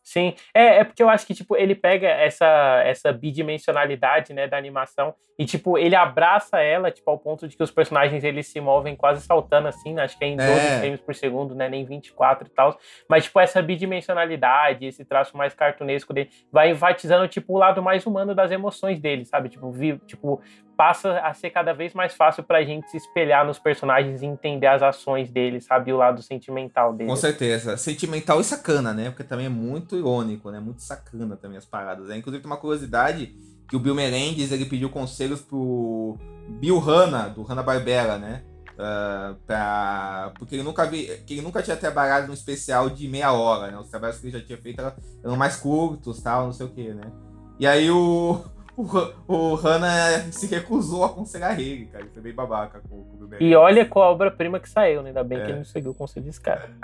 Sim, 0.00 0.34
é, 0.54 0.78
é 0.78 0.84
porque 0.84 1.02
eu 1.02 1.08
acho 1.08 1.26
que, 1.26 1.34
tipo, 1.34 1.56
ele 1.56 1.74
pega 1.74 2.06
essa, 2.06 2.46
essa 2.84 3.12
bidimensionalidade, 3.12 4.32
né, 4.32 4.46
da 4.46 4.56
animação 4.56 5.12
e, 5.36 5.44
tipo, 5.44 5.76
ele 5.76 5.96
abraça 5.96 6.60
ela, 6.60 6.92
tipo, 6.92 7.10
ao 7.10 7.18
ponto 7.18 7.48
de 7.48 7.56
que 7.56 7.62
os 7.64 7.72
personagens, 7.72 8.22
eles 8.22 8.46
se 8.46 8.60
movem 8.60 8.94
quase 8.94 9.20
saltando, 9.20 9.66
assim, 9.66 9.94
né, 9.94 10.04
acho 10.04 10.16
que 10.16 10.24
é 10.24 10.28
em 10.28 10.36
12 10.36 10.48
é. 10.48 10.78
frames 10.78 11.00
por 11.00 11.12
segundo, 11.12 11.56
né, 11.56 11.68
nem 11.68 11.84
24 11.84 12.46
e 12.46 12.50
tal, 12.50 12.78
mas, 13.10 13.24
tipo, 13.24 13.40
essa 13.40 13.60
bidimensionalidade, 13.60 14.86
esse 14.86 15.04
traço 15.04 15.36
mais 15.36 15.54
cartunesco 15.54 16.14
dele, 16.14 16.30
vai 16.52 16.70
enfatizando, 16.70 17.26
tipo, 17.26 17.54
o 17.54 17.58
lado 17.58 17.82
mais 17.82 18.06
humano 18.06 18.32
das 18.32 18.52
emoções 18.52 19.00
dele, 19.00 19.24
sabe, 19.24 19.48
tipo, 19.48 19.72
vi, 19.72 19.98
tipo 20.06 20.40
passa 20.76 21.18
a 21.20 21.32
ser 21.32 21.50
cada 21.50 21.72
vez 21.72 21.94
mais 21.94 22.14
fácil 22.14 22.42
pra 22.42 22.62
gente 22.62 22.90
se 22.90 22.96
espelhar 22.96 23.46
nos 23.46 23.58
personagens 23.58 24.22
e 24.22 24.26
entender 24.26 24.66
as 24.66 24.82
ações 24.82 25.30
deles, 25.30 25.64
sabe? 25.64 25.92
O 25.92 25.96
lado 25.96 26.22
sentimental 26.22 26.92
deles. 26.92 27.10
Com 27.10 27.16
certeza. 27.16 27.76
Sentimental 27.76 28.40
e 28.40 28.44
sacana, 28.44 28.92
né? 28.92 29.10
Porque 29.10 29.24
também 29.24 29.46
é 29.46 29.50
muito 29.50 29.96
irônico, 29.96 30.50
né? 30.50 30.60
Muito 30.60 30.82
sacana 30.82 31.36
também 31.36 31.56
as 31.56 31.64
paradas. 31.64 32.08
Né? 32.08 32.18
Inclusive 32.18 32.42
tem 32.42 32.50
uma 32.50 32.58
curiosidade 32.58 33.34
que 33.68 33.74
o 33.74 33.80
Bill 33.80 33.94
Melendez, 33.94 34.52
ele 34.52 34.66
pediu 34.66 34.90
conselhos 34.90 35.40
pro 35.40 36.16
Bill 36.60 36.78
Hanna, 36.78 37.28
do 37.28 37.42
Hanna-Barbera, 37.42 38.18
né? 38.18 38.42
Uh, 38.74 39.34
pra... 39.46 40.32
Porque 40.38 40.54
ele 40.54 40.62
nunca, 40.62 40.84
vi... 40.84 41.06
que 41.26 41.34
ele 41.34 41.42
nunca 41.42 41.62
tinha 41.62 41.76
trabalhado 41.76 42.26
num 42.26 42.34
especial 42.34 42.90
de 42.90 43.08
meia 43.08 43.32
hora, 43.32 43.72
né? 43.72 43.78
Os 43.78 43.88
trabalhos 43.88 44.18
que 44.18 44.26
ele 44.26 44.38
já 44.38 44.44
tinha 44.44 44.58
feito 44.58 44.80
eram 45.24 45.36
mais 45.36 45.56
curtos, 45.56 46.22
tal, 46.22 46.44
não 46.44 46.52
sei 46.52 46.66
o 46.66 46.68
que, 46.68 46.92
né? 46.92 47.10
E 47.58 47.66
aí 47.66 47.90
o 47.90 48.44
o, 48.76 48.86
o 49.26 49.54
Hannah 49.54 50.30
se 50.30 50.46
recusou 50.46 51.02
a 51.04 51.06
aconselhar 51.06 51.58
ele, 51.58 51.86
cara. 51.86 52.04
Ele 52.04 52.12
foi 52.12 52.22
bem 52.22 52.34
babaca 52.34 52.80
com, 52.80 53.04
com 53.04 53.24
o 53.24 53.30
E 53.40 53.56
olha 53.56 53.86
qual 53.86 54.04
a 54.04 54.12
obra-prima 54.12 54.60
que 54.60 54.68
saiu, 54.68 55.02
né? 55.02 55.08
Ainda 55.08 55.24
bem 55.24 55.38
é. 55.38 55.44
que 55.44 55.50
ele 55.50 55.58
não 55.58 55.64
seguiu 55.64 55.92
o 55.92 55.94
conselho 55.94 56.26
desse 56.26 56.40
cara. 56.40 56.70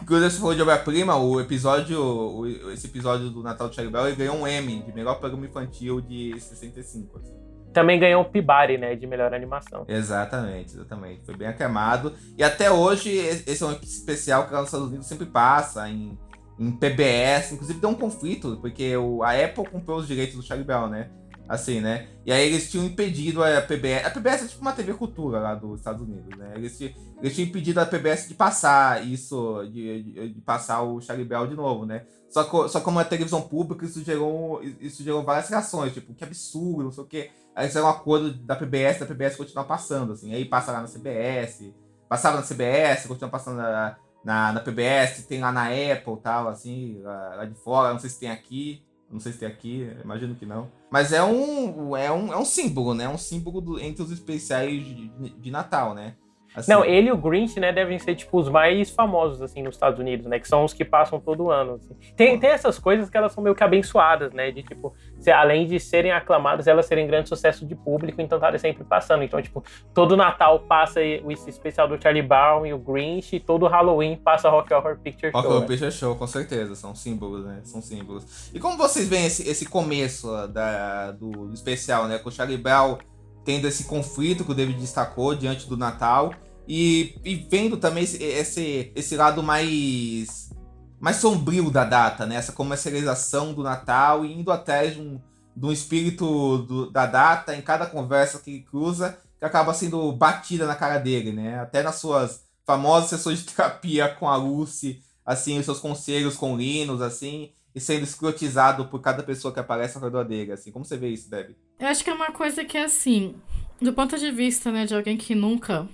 Inclusive, 0.00 0.30
você 0.30 0.38
falou 0.38 0.54
de 0.54 0.62
obra-prima, 0.62 1.16
o 1.16 1.40
episódio, 1.40 2.00
o, 2.00 2.70
esse 2.70 2.86
episódio 2.86 3.30
do 3.30 3.42
Natal 3.42 3.68
de 3.68 3.74
Charlie 3.74 3.92
Bell, 3.92 4.06
ele 4.06 4.16
ganhou 4.16 4.36
um 4.36 4.46
Emmy 4.46 4.82
de 4.82 4.92
melhor 4.92 5.18
programa 5.18 5.46
infantil 5.46 6.00
de 6.00 6.38
65, 6.38 7.18
assim. 7.18 7.34
Também 7.72 7.98
ganhou 7.98 8.22
um 8.22 8.24
Pibari, 8.24 8.78
né, 8.78 8.94
de 8.94 9.04
melhor 9.04 9.34
animação. 9.34 9.84
Exatamente, 9.88 10.74
exatamente. 10.74 11.24
Foi 11.24 11.36
bem 11.36 11.48
aclamado. 11.48 12.12
E 12.38 12.44
até 12.44 12.70
hoje, 12.70 13.10
esse 13.10 13.62
é 13.64 13.66
um 13.66 13.72
especial 13.72 14.46
que 14.46 14.52
lá 14.52 14.60
nos 14.60 14.68
Estados 14.68 14.86
Unidos 14.86 15.06
sempre 15.08 15.26
passa 15.26 15.88
em 15.88 16.16
em 16.58 16.70
PBS, 16.72 17.52
inclusive 17.52 17.80
deu 17.80 17.90
um 17.90 17.94
conflito, 17.94 18.58
porque 18.60 18.96
o, 18.96 19.22
a 19.22 19.32
Apple 19.32 19.68
comprou 19.68 19.98
os 19.98 20.06
direitos 20.06 20.36
do 20.36 20.42
Charlie 20.42 20.66
Brown, 20.66 20.88
né? 20.88 21.10
Assim, 21.48 21.80
né? 21.80 22.08
E 22.24 22.32
aí 22.32 22.46
eles 22.46 22.70
tinham 22.70 22.86
impedido 22.86 23.44
a 23.44 23.60
PBS. 23.60 24.06
A 24.06 24.10
PBS 24.10 24.44
é 24.44 24.46
tipo 24.48 24.62
uma 24.62 24.72
TV 24.72 24.94
cultura 24.94 25.38
lá 25.38 25.54
dos 25.54 25.80
Estados 25.80 26.00
Unidos, 26.00 26.38
né? 26.38 26.52
Eles, 26.56 26.80
eles 26.80 27.34
tinham 27.34 27.48
impedido 27.48 27.80
a 27.80 27.86
PBS 27.86 28.28
de 28.28 28.34
passar 28.34 29.06
isso, 29.06 29.62
de, 29.70 30.02
de, 30.02 30.28
de 30.30 30.40
passar 30.40 30.82
o 30.82 31.00
Charlie 31.02 31.26
Brown 31.26 31.46
de 31.46 31.54
novo, 31.54 31.84
né? 31.84 32.06
Só, 32.30 32.44
que, 32.44 32.68
só 32.70 32.80
como 32.80 32.98
é 32.98 33.04
televisão 33.04 33.42
pública, 33.42 33.84
isso 33.84 34.02
gerou, 34.02 34.62
isso 34.80 35.04
gerou 35.04 35.22
várias 35.22 35.48
reações, 35.50 35.92
tipo, 35.92 36.14
que 36.14 36.24
absurdo, 36.24 36.84
não 36.84 36.92
sei 36.92 37.04
o 37.04 37.06
quê. 37.06 37.30
Aí 37.54 37.70
é 37.72 37.82
um 37.82 37.88
acordo 37.88 38.32
da 38.32 38.56
PBS, 38.56 39.00
da 39.00 39.06
PBS 39.06 39.36
continuar 39.36 39.64
passando, 39.64 40.14
assim. 40.14 40.34
Aí 40.34 40.44
passa 40.46 40.72
lá 40.72 40.80
na 40.80 40.88
CBS, 40.88 41.72
passava 42.08 42.38
na 42.38 42.42
CBS, 42.42 43.06
continua 43.06 43.30
passando 43.30 43.58
na, 43.58 43.96
na, 44.24 44.52
na 44.52 44.60
PBS, 44.60 45.26
tem 45.26 45.40
lá 45.40 45.52
na 45.52 45.66
Apple 45.66 46.16
tal, 46.22 46.48
assim, 46.48 47.00
lá, 47.02 47.34
lá, 47.36 47.44
de 47.44 47.54
fora, 47.54 47.92
não 47.92 48.00
sei 48.00 48.10
se 48.10 48.20
tem 48.20 48.30
aqui. 48.30 48.82
Não 49.10 49.20
sei 49.20 49.32
se 49.32 49.38
tem 49.38 49.46
aqui, 49.46 49.88
imagino 50.02 50.34
que 50.34 50.46
não. 50.46 50.72
Mas 50.90 51.12
é 51.12 51.22
um, 51.22 51.96
é 51.96 52.10
um, 52.10 52.32
é 52.32 52.36
um 52.36 52.44
símbolo, 52.44 52.94
né? 52.94 53.04
É 53.04 53.08
um 53.08 53.18
símbolo 53.18 53.60
do, 53.60 53.78
entre 53.78 54.02
os 54.02 54.10
especiais 54.10 54.84
de, 54.84 55.08
de 55.08 55.50
Natal, 55.52 55.94
né? 55.94 56.16
Assim. 56.54 56.70
Não, 56.70 56.84
ele 56.84 57.08
e 57.08 57.12
o 57.12 57.16
Grinch, 57.16 57.58
né, 57.58 57.72
devem 57.72 57.98
ser, 57.98 58.14
tipo, 58.14 58.38
os 58.38 58.48
mais 58.48 58.88
famosos, 58.88 59.42
assim, 59.42 59.60
nos 59.60 59.74
Estados 59.74 59.98
Unidos, 59.98 60.26
né? 60.26 60.38
Que 60.38 60.46
são 60.46 60.64
os 60.64 60.72
que 60.72 60.84
passam 60.84 61.18
todo 61.18 61.50
ano, 61.50 61.74
assim. 61.74 61.96
Tem, 62.16 62.38
tem 62.38 62.50
essas 62.50 62.78
coisas 62.78 63.10
que 63.10 63.16
elas 63.16 63.32
são 63.32 63.42
meio 63.42 63.56
que 63.56 63.64
abençoadas, 63.64 64.32
né? 64.32 64.52
De, 64.52 64.62
tipo, 64.62 64.94
se, 65.18 65.32
além 65.32 65.66
de 65.66 65.80
serem 65.80 66.12
aclamadas, 66.12 66.68
elas 66.68 66.86
serem 66.86 67.08
grande 67.08 67.28
sucesso 67.28 67.66
de 67.66 67.74
público, 67.74 68.20
então 68.22 68.38
tá 68.38 68.56
sempre 68.56 68.84
passando. 68.84 69.24
Então, 69.24 69.42
tipo, 69.42 69.64
todo 69.92 70.16
Natal 70.16 70.60
passa 70.60 71.02
esse 71.02 71.50
especial 71.50 71.88
do 71.88 72.00
Charlie 72.00 72.22
Brown 72.22 72.64
e 72.64 72.72
o 72.72 72.78
Grinch, 72.78 73.34
e 73.34 73.40
todo 73.40 73.66
Halloween 73.66 74.16
passa 74.16 74.48
Rock 74.48 74.72
Horror 74.72 74.96
Picture 74.98 75.32
Rock 75.32 75.42
Show. 75.42 75.50
Horror 75.50 75.60
né? 75.62 75.66
Picture 75.66 75.92
Show, 75.92 76.14
com 76.14 76.26
certeza. 76.28 76.76
São 76.76 76.94
símbolos, 76.94 77.44
né? 77.44 77.62
São 77.64 77.82
símbolos. 77.82 78.52
E 78.54 78.60
como 78.60 78.76
vocês 78.76 79.08
veem 79.08 79.26
esse, 79.26 79.48
esse 79.48 79.66
começo 79.66 80.28
da, 80.48 81.10
do, 81.10 81.48
do 81.48 81.54
especial, 81.54 82.06
né? 82.06 82.18
Com 82.18 82.28
o 82.28 82.32
Charlie 82.32 82.58
Brown 82.58 82.96
tendo 83.44 83.68
esse 83.68 83.84
conflito 83.84 84.44
que 84.44 84.52
o 84.52 84.54
David 84.54 84.80
destacou 84.80 85.34
diante 85.34 85.68
do 85.68 85.76
Natal 85.76 86.32
e, 86.66 87.16
e 87.24 87.34
vendo 87.34 87.76
também 87.76 88.04
esse, 88.04 88.22
esse, 88.22 88.92
esse 88.94 89.16
lado 89.16 89.42
mais 89.42 90.50
mais 91.00 91.16
sombrio 91.16 91.70
da 91.70 91.84
data, 91.84 92.24
né? 92.24 92.36
Essa 92.36 92.52
comercialização 92.52 93.52
do 93.52 93.62
Natal 93.62 94.24
e 94.24 94.32
indo 94.32 94.50
atrás 94.50 94.94
de 94.94 95.00
um, 95.00 95.20
de 95.54 95.66
um 95.66 95.70
espírito 95.70 96.58
do, 96.58 96.90
da 96.90 97.04
data 97.04 97.54
em 97.54 97.60
cada 97.60 97.84
conversa 97.84 98.38
que 98.38 98.60
cruza, 98.60 99.18
que 99.38 99.44
acaba 99.44 99.74
sendo 99.74 100.10
batida 100.12 100.66
na 100.66 100.74
cara 100.74 100.98
dele, 100.98 101.30
né? 101.30 101.60
Até 101.60 101.82
nas 101.82 101.96
suas 101.96 102.44
famosas 102.64 103.10
sessões 103.10 103.40
de 103.40 103.52
terapia 103.52 104.08
com 104.08 104.26
a 104.26 104.36
Lucy, 104.36 105.02
assim, 105.26 105.58
os 105.58 105.66
seus 105.66 105.78
conselhos 105.78 106.36
com 106.36 106.54
o 106.54 106.56
Linus, 106.56 107.02
assim, 107.02 107.52
e 107.74 107.80
sendo 107.80 108.04
escrotizado 108.04 108.86
por 108.86 109.00
cada 109.00 109.22
pessoa 109.22 109.52
que 109.52 109.60
aparece 109.60 109.98
ao 109.98 110.04
redor 110.04 110.24
dele, 110.24 110.52
assim. 110.52 110.72
Como 110.72 110.86
você 110.86 110.96
vê 110.96 111.08
isso, 111.08 111.28
Debbie? 111.28 111.54
Eu 111.78 111.88
acho 111.88 112.02
que 112.02 112.08
é 112.08 112.14
uma 112.14 112.32
coisa 112.32 112.64
que, 112.64 112.78
assim, 112.78 113.34
do 113.78 113.92
ponto 113.92 114.18
de 114.18 114.30
vista, 114.30 114.72
né, 114.72 114.86
de 114.86 114.94
alguém 114.94 115.18
que 115.18 115.34
nunca 115.34 115.86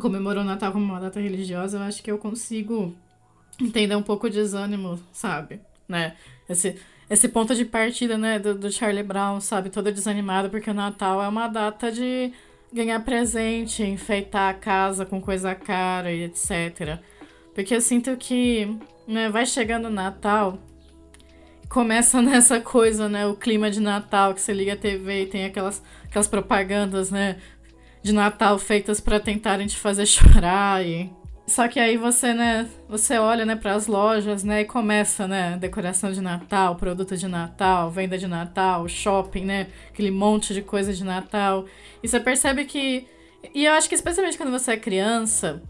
comemorou 0.00 0.42
o 0.42 0.46
Natal 0.46 0.72
como 0.72 0.84
uma 0.84 1.00
data 1.00 1.20
religiosa, 1.20 1.78
eu 1.78 1.82
acho 1.82 2.02
que 2.02 2.10
eu 2.10 2.18
consigo 2.18 2.94
entender 3.60 3.94
um 3.96 4.02
pouco 4.02 4.26
o 4.26 4.30
desânimo, 4.30 5.00
sabe? 5.12 5.60
Né? 5.88 6.16
Esse, 6.48 6.76
esse 7.08 7.28
ponto 7.28 7.54
de 7.54 7.64
partida, 7.64 8.18
né, 8.18 8.38
do, 8.38 8.54
do 8.54 8.72
Charlie 8.72 9.02
Brown, 9.02 9.40
sabe? 9.40 9.70
Todo 9.70 9.92
desanimado, 9.92 10.50
porque 10.50 10.70
o 10.70 10.74
Natal 10.74 11.22
é 11.22 11.28
uma 11.28 11.48
data 11.48 11.92
de 11.92 12.32
ganhar 12.72 12.98
presente, 13.00 13.82
enfeitar 13.82 14.50
a 14.50 14.54
casa 14.54 15.06
com 15.06 15.20
coisa 15.20 15.54
cara 15.54 16.10
e 16.10 16.24
etc. 16.24 16.98
Porque 17.54 17.74
eu 17.74 17.80
sinto 17.80 18.16
que, 18.16 18.76
né, 19.06 19.28
vai 19.28 19.46
chegando 19.46 19.86
o 19.86 19.90
Natal, 19.90 20.58
começa 21.68 22.20
nessa 22.22 22.60
coisa, 22.60 23.08
né, 23.08 23.26
o 23.26 23.36
clima 23.36 23.70
de 23.70 23.80
Natal, 23.80 24.34
que 24.34 24.40
você 24.40 24.52
liga 24.52 24.72
a 24.72 24.76
TV 24.76 25.22
e 25.22 25.26
tem 25.26 25.44
aquelas, 25.44 25.82
aquelas 26.04 26.26
propagandas, 26.26 27.10
né, 27.10 27.36
de 28.04 28.12
Natal 28.12 28.58
feitas 28.58 29.00
para 29.00 29.18
tentarem 29.18 29.66
te 29.66 29.76
fazer 29.76 30.04
chorar 30.06 30.84
e 30.86 31.10
só 31.46 31.68
que 31.68 31.78
aí 31.78 31.98
você, 31.98 32.32
né, 32.32 32.66
você 32.88 33.18
olha, 33.18 33.44
né, 33.44 33.54
para 33.54 33.74
as 33.74 33.86
lojas, 33.86 34.42
né, 34.42 34.62
e 34.62 34.64
começa, 34.64 35.28
né, 35.28 35.58
decoração 35.58 36.10
de 36.10 36.22
Natal, 36.22 36.76
produto 36.76 37.18
de 37.18 37.28
Natal, 37.28 37.90
venda 37.90 38.16
de 38.16 38.26
Natal, 38.26 38.88
shopping, 38.88 39.44
né, 39.44 39.66
aquele 39.90 40.10
monte 40.10 40.54
de 40.54 40.62
coisa 40.62 40.94
de 40.94 41.04
Natal. 41.04 41.66
E 42.02 42.08
você 42.08 42.18
percebe 42.20 42.64
que 42.64 43.06
e 43.54 43.66
eu 43.66 43.74
acho 43.74 43.88
que 43.90 43.94
especialmente 43.94 44.38
quando 44.38 44.50
você 44.50 44.72
é 44.72 44.76
criança, 44.78 45.62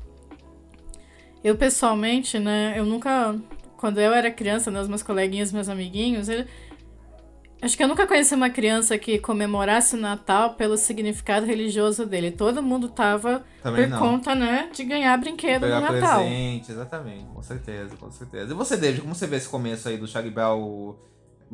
eu 1.42 1.56
pessoalmente, 1.56 2.38
né, 2.38 2.74
eu 2.76 2.84
nunca 2.84 3.36
quando 3.76 4.00
eu 4.00 4.12
era 4.14 4.30
criança, 4.30 4.70
né, 4.70 4.80
os 4.80 4.88
meus 4.88 5.02
coleguinhas, 5.02 5.52
meus 5.52 5.68
amiguinhos, 5.68 6.28
ele, 6.28 6.46
Acho 7.64 7.76
que 7.78 7.82
eu 7.82 7.88
nunca 7.88 8.06
conheci 8.06 8.34
uma 8.34 8.50
criança 8.50 8.98
que 8.98 9.18
comemorasse 9.18 9.96
o 9.96 9.98
Natal 9.98 10.52
pelo 10.52 10.76
significado 10.76 11.46
religioso 11.46 12.04
dele. 12.04 12.30
Todo 12.30 12.62
mundo 12.62 12.90
tava 12.90 13.42
Também 13.62 13.84
por 13.84 13.90
não. 13.90 13.98
conta, 13.98 14.34
né, 14.34 14.68
de 14.70 14.84
ganhar 14.84 15.16
brinquedo 15.16 15.62
Pegar 15.62 15.80
no 15.80 15.92
Natal. 15.92 16.20
presente, 16.20 16.70
exatamente, 16.70 17.24
com 17.32 17.42
certeza, 17.42 17.96
com 17.96 18.10
certeza. 18.10 18.52
E 18.52 18.54
você, 18.54 18.76
David, 18.76 19.00
como 19.00 19.14
você 19.14 19.26
vê 19.26 19.36
esse 19.36 19.48
começo 19.48 19.88
aí 19.88 19.96
do 19.96 20.06
Charlie 20.06 20.30
Bell 20.34 20.98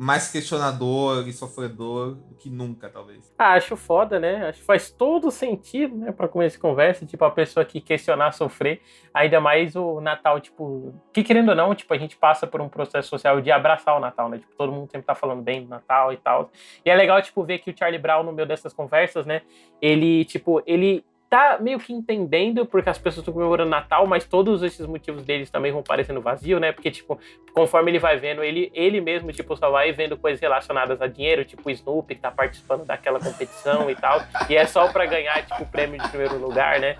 mais 0.01 0.31
questionador 0.31 1.27
e 1.27 1.31
sofredor 1.31 2.15
do 2.15 2.33
que 2.33 2.49
nunca, 2.49 2.89
talvez. 2.89 3.31
Ah, 3.37 3.53
acho 3.53 3.75
foda, 3.75 4.19
né? 4.19 4.47
Acho 4.47 4.59
que 4.59 4.65
faz 4.65 4.89
todo 4.89 5.29
sentido, 5.29 5.95
né, 5.95 6.11
pra 6.11 6.27
começar 6.27 6.57
a 6.57 6.59
conversa, 6.59 7.05
tipo, 7.05 7.23
a 7.23 7.29
pessoa 7.29 7.63
que 7.63 7.79
questionar, 7.79 8.31
sofrer, 8.31 8.81
ainda 9.13 9.39
mais 9.39 9.75
o 9.75 10.01
Natal, 10.01 10.39
tipo, 10.39 10.91
que 11.13 11.23
querendo 11.23 11.49
ou 11.49 11.55
não, 11.55 11.75
tipo, 11.75 11.93
a 11.93 11.99
gente 11.99 12.17
passa 12.17 12.47
por 12.47 12.59
um 12.61 12.67
processo 12.67 13.09
social 13.09 13.39
de 13.41 13.51
abraçar 13.51 13.95
o 13.95 13.99
Natal, 13.99 14.27
né? 14.27 14.39
Tipo, 14.39 14.55
todo 14.55 14.71
mundo 14.71 14.89
sempre 14.89 15.05
tá 15.05 15.13
falando 15.13 15.43
bem 15.43 15.61
do 15.61 15.69
Natal 15.69 16.11
e 16.11 16.17
tal. 16.17 16.49
E 16.83 16.89
é 16.89 16.95
legal, 16.95 17.21
tipo, 17.21 17.43
ver 17.43 17.59
que 17.59 17.69
o 17.69 17.77
Charlie 17.77 18.01
Brown, 18.01 18.23
no 18.23 18.33
meio 18.33 18.47
dessas 18.47 18.73
conversas, 18.73 19.27
né, 19.27 19.43
ele, 19.79 20.25
tipo, 20.25 20.63
ele 20.65 21.05
tá 21.31 21.57
meio 21.61 21.79
que 21.79 21.93
entendendo 21.93 22.65
porque 22.65 22.89
as 22.89 22.97
pessoas 22.97 23.19
estão 23.19 23.33
comemorando 23.33 23.69
Natal, 23.69 24.05
mas 24.05 24.25
todos 24.25 24.61
esses 24.63 24.85
motivos 24.85 25.23
deles 25.23 25.49
também 25.49 25.71
vão 25.71 25.81
parecendo 25.81 26.19
vazio, 26.19 26.59
né? 26.59 26.73
Porque, 26.73 26.91
tipo, 26.91 27.17
conforme 27.53 27.89
ele 27.89 27.99
vai 27.99 28.17
vendo, 28.17 28.43
ele, 28.43 28.69
ele 28.73 28.99
mesmo, 28.99 29.31
tipo, 29.31 29.55
só 29.55 29.71
vai 29.71 29.93
vendo 29.93 30.17
coisas 30.17 30.41
relacionadas 30.41 31.01
a 31.01 31.07
dinheiro, 31.07 31.45
tipo 31.45 31.69
o 31.69 31.71
Snoopy, 31.71 32.15
que 32.15 32.21
tá 32.21 32.29
participando 32.29 32.83
daquela 32.83 33.17
competição 33.17 33.89
e 33.89 33.95
tal, 33.95 34.21
e 34.49 34.57
é 34.57 34.67
só 34.67 34.91
para 34.91 35.05
ganhar, 35.05 35.45
tipo, 35.45 35.63
o 35.63 35.65
prêmio 35.65 36.01
de 36.01 36.09
primeiro 36.09 36.37
lugar, 36.37 36.81
né? 36.81 36.97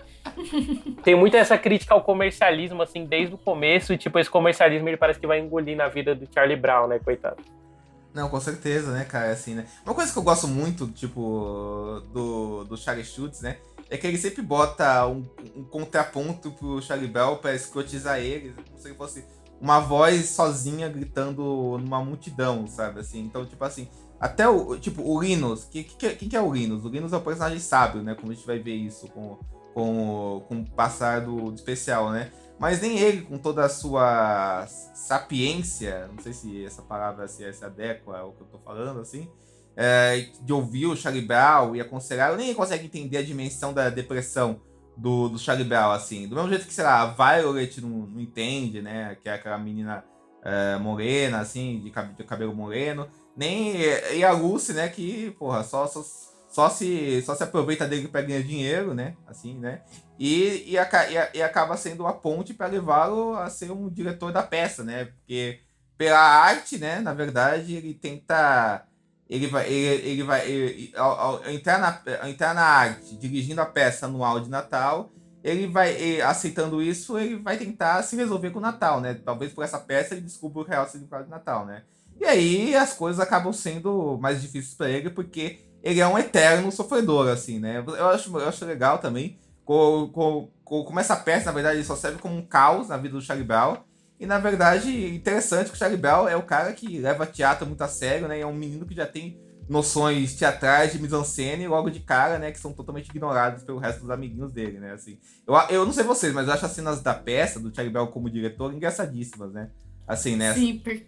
Tem 1.04 1.14
muita 1.14 1.38
essa 1.38 1.58
crítica 1.58 1.94
ao 1.94 2.02
comercialismo, 2.02 2.82
assim, 2.82 3.04
desde 3.04 3.36
o 3.36 3.38
começo, 3.38 3.92
e, 3.92 3.98
tipo, 3.98 4.18
esse 4.18 4.30
comercialismo 4.30 4.88
ele 4.88 4.96
parece 4.96 5.20
que 5.20 5.28
vai 5.28 5.40
engolir 5.40 5.76
na 5.76 5.90
vida 5.90 6.16
do 6.16 6.26
Charlie 6.34 6.56
Brown, 6.56 6.88
né, 6.88 7.00
coitado. 7.04 7.44
Não, 8.14 8.30
com 8.30 8.40
certeza, 8.40 8.92
né, 8.92 9.06
cara, 9.06 9.32
assim, 9.32 9.56
né? 9.56 9.66
Uma 9.86 9.96
coisa 9.96 10.12
que 10.12 10.20
eu 10.20 10.24
gosto 10.24 10.48
muito, 10.48 10.88
tipo, 10.88 12.02
do, 12.14 12.66
do 12.66 12.78
Charlie 12.78 13.06
Schultz, 13.06 13.42
né? 13.42 13.58
É 13.92 13.98
que 13.98 14.08
ele 14.08 14.18
sempre 14.18 14.42
bota 14.42 15.06
um, 15.06 15.26
um 15.54 15.64
contraponto 15.66 16.50
pro 16.52 16.82
Charlie 16.82 17.10
Bell 17.10 17.36
pra 17.36 17.54
escrotizar 17.54 18.20
ele, 18.20 18.54
como 18.54 18.80
se 18.80 18.88
ele 18.88 18.96
fosse 18.96 19.26
uma 19.60 19.82
voz 19.82 20.30
sozinha 20.30 20.88
gritando 20.88 21.78
numa 21.78 22.02
multidão, 22.02 22.66
sabe? 22.68 23.02
Assim, 23.02 23.20
então, 23.20 23.46
tipo 23.46 23.62
assim, 23.66 23.90
até 24.18 24.48
o, 24.48 24.80
tipo, 24.80 25.04
o 25.04 25.22
Linus, 25.22 25.66
que, 25.66 25.84
que, 25.84 26.16
quem 26.16 26.30
que 26.30 26.36
é 26.38 26.42
o 26.42 26.54
Linus? 26.54 26.86
O 26.86 26.88
Linus 26.88 27.12
é 27.12 27.18
um 27.18 27.22
personagem 27.22 27.60
sábio, 27.60 28.02
né? 28.02 28.16
Como 28.16 28.32
a 28.32 28.36
gente 28.36 28.48
vai 28.48 28.60
ver 28.60 28.76
isso 28.76 29.10
com, 29.10 29.38
com, 29.74 30.46
com 30.48 30.62
o 30.62 30.72
passar 30.72 31.20
do, 31.20 31.52
do 31.52 31.56
especial, 31.56 32.12
né? 32.12 32.32
Mas 32.58 32.80
nem 32.80 32.98
ele, 32.98 33.24
com 33.24 33.38
toda 33.38 33.66
a 33.66 33.70
sua 33.70 34.66
sapiência, 34.94 36.08
não 36.16 36.24
sei 36.24 36.32
se 36.32 36.64
essa 36.64 36.82
palavra 36.82 37.28
se, 37.28 37.52
se 37.52 37.66
adequa 37.66 38.20
ao 38.20 38.32
que 38.32 38.42
eu 38.42 38.48
tô 38.48 38.58
falando, 38.60 39.02
assim, 39.02 39.28
é, 39.76 40.28
de 40.42 40.54
ouvir 40.54 40.86
o 40.86 40.96
Charlie 40.96 41.26
Brown 41.26 41.76
e 41.76 41.82
aconselhar, 41.82 42.36
nem 42.36 42.54
consegue 42.54 42.86
entender 42.86 43.18
a 43.18 43.24
dimensão 43.24 43.74
da 43.74 43.90
depressão 43.90 44.62
do, 44.98 45.30
do 45.30 45.40
Charlie 45.40 45.68
Brown, 45.68 45.92
assim. 45.92 46.28
Do 46.28 46.36
mesmo 46.36 46.50
jeito 46.50 46.68
que, 46.68 46.74
sei 46.74 46.84
lá, 46.84 47.02
a 47.02 47.08
Violet 47.40 47.82
não, 47.82 47.90
não 47.90 48.20
entende, 48.20 48.82
né? 48.82 49.18
Que 49.22 49.30
é 49.30 49.34
aquela 49.34 49.58
menina 49.58 50.04
é, 50.44 50.78
morena, 50.78 51.40
assim, 51.40 51.80
de, 51.80 51.92
de 52.16 52.24
cabelo 52.24 52.54
moreno. 52.54 53.08
Nem. 53.36 53.76
E 54.14 54.24
a 54.24 54.32
Lucy, 54.32 54.74
né? 54.74 54.88
Que, 54.90 55.32
porra, 55.32 55.64
só, 55.64 55.88
só, 55.88 56.04
só, 56.50 56.70
se, 56.70 57.22
só 57.24 57.34
se 57.34 57.44
aproveita 57.44 57.88
dele 57.88 58.08
para 58.08 58.22
ganhar 58.22 58.44
dinheiro, 58.44 58.94
né? 58.94 59.16
Assim, 59.26 59.58
né? 59.58 59.82
E, 60.20 60.74
e, 60.74 60.76
e, 60.76 61.38
e 61.38 61.42
acaba 61.42 61.78
sendo 61.78 62.06
a 62.06 62.14
ponte 62.14 62.54
para 62.54 62.68
levá-lo 62.68 63.36
a 63.36 63.50
ser 63.50 63.72
um 63.72 63.90
diretor 63.90 64.32
da 64.32 64.44
peça, 64.44 64.84
né? 64.84 65.06
Porque 65.06 65.62
pela 65.98 66.20
arte, 66.20 66.78
né? 66.78 67.00
Na 67.00 67.14
verdade, 67.14 67.76
ele 67.76 67.94
tenta. 67.94 68.86
Ele 69.32 69.48
vai, 69.48 69.66
ele, 69.66 70.10
ele 70.10 70.24
vai 70.24 70.46
ele, 70.46 70.92
ao, 70.94 71.12
ao, 71.12 71.50
entrar, 71.50 71.80
na, 71.80 72.02
ao 72.22 72.28
entrar 72.28 72.54
na 72.54 72.64
arte, 72.64 73.16
dirigindo 73.16 73.62
a 73.62 73.66
peça 73.66 74.06
anual 74.06 74.42
de 74.42 74.50
Natal, 74.50 75.10
ele 75.42 75.68
vai, 75.68 75.94
ele, 75.94 76.22
aceitando 76.22 76.84
isso, 76.84 77.18
ele 77.18 77.38
vai 77.38 77.58
tentar 77.58 78.04
se 78.04 78.18
resolver 78.18 78.50
com 78.50 78.60
o 78.60 78.62
Natal, 78.62 79.00
né? 79.00 79.14
Talvez 79.14 79.54
por 79.54 79.64
essa 79.64 79.80
peça 79.80 80.14
ele 80.14 80.22
descubra 80.22 80.62
o 80.62 80.66
real 80.66 80.86
significado 80.86 81.24
de 81.24 81.30
Natal, 81.30 81.66
né? 81.66 81.84
E 82.20 82.26
aí 82.26 82.76
as 82.76 82.94
coisas 82.94 83.22
acabam 83.22 83.54
sendo 83.54 84.18
mais 84.20 84.42
difíceis 84.42 84.76
para 84.76 84.90
ele, 84.90 85.10
porque 85.10 85.62
ele 85.82 86.02
é 86.02 86.08
um 86.08 86.20
eterno 86.20 86.70
sofredor, 86.70 87.30
assim, 87.30 87.58
né? 87.58 87.82
Eu 87.88 88.10
acho, 88.10 88.38
eu 88.38 88.50
acho 88.50 88.66
legal 88.66 88.98
também 88.98 89.40
como, 89.64 90.10
como, 90.10 90.52
como 90.66 91.00
essa 91.00 91.16
peça, 91.16 91.46
na 91.46 91.54
verdade, 91.54 91.82
só 91.86 91.96
serve 91.96 92.20
como 92.20 92.36
um 92.36 92.46
caos 92.46 92.90
na 92.90 92.98
vida 92.98 93.16
do 93.16 93.22
Charlie 93.22 93.48
Brown. 93.48 93.78
E, 94.22 94.26
na 94.28 94.38
verdade, 94.38 95.16
interessante 95.16 95.72
que 95.72 95.76
o 95.76 95.80
Charlie 95.80 96.00
Brown 96.00 96.30
é 96.30 96.36
o 96.36 96.44
cara 96.44 96.72
que 96.74 97.00
leva 97.00 97.26
teatro 97.26 97.66
muito 97.66 97.82
a 97.82 97.88
sério, 97.88 98.28
né? 98.28 98.38
E 98.38 98.42
é 98.42 98.46
um 98.46 98.54
menino 98.54 98.86
que 98.86 98.94
já 98.94 99.08
tem 99.08 99.42
noções 99.68 100.36
teatrais 100.36 100.92
de 100.92 101.02
mise-en-scène 101.02 101.68
logo 101.68 101.90
de 101.90 102.02
cara, 102.02 102.38
né? 102.38 102.52
Que 102.52 102.60
são 102.60 102.72
totalmente 102.72 103.10
ignoradas 103.10 103.64
pelo 103.64 103.80
resto 103.80 104.02
dos 104.02 104.12
amiguinhos 104.12 104.52
dele, 104.52 104.80
né? 104.80 104.92
Assim, 104.92 105.18
eu, 105.48 105.56
eu 105.72 105.86
não 105.88 105.92
sei 105.92 106.04
vocês, 106.04 106.32
mas 106.36 106.48
eu 106.48 106.54
acho 106.54 106.68
as 106.68 106.72
cenas 106.72 107.02
da 107.02 107.16
peça, 107.16 107.60
do 107.60 107.74
Charlie 107.74 107.92
Brown 107.92 108.06
como 108.08 108.30
diretor, 108.30 108.72
engraçadíssimas, 108.72 109.52
né? 109.52 109.72
Assim, 110.08 110.36
né? 110.36 110.54
Sim, 110.54 110.78
porque 110.78 111.08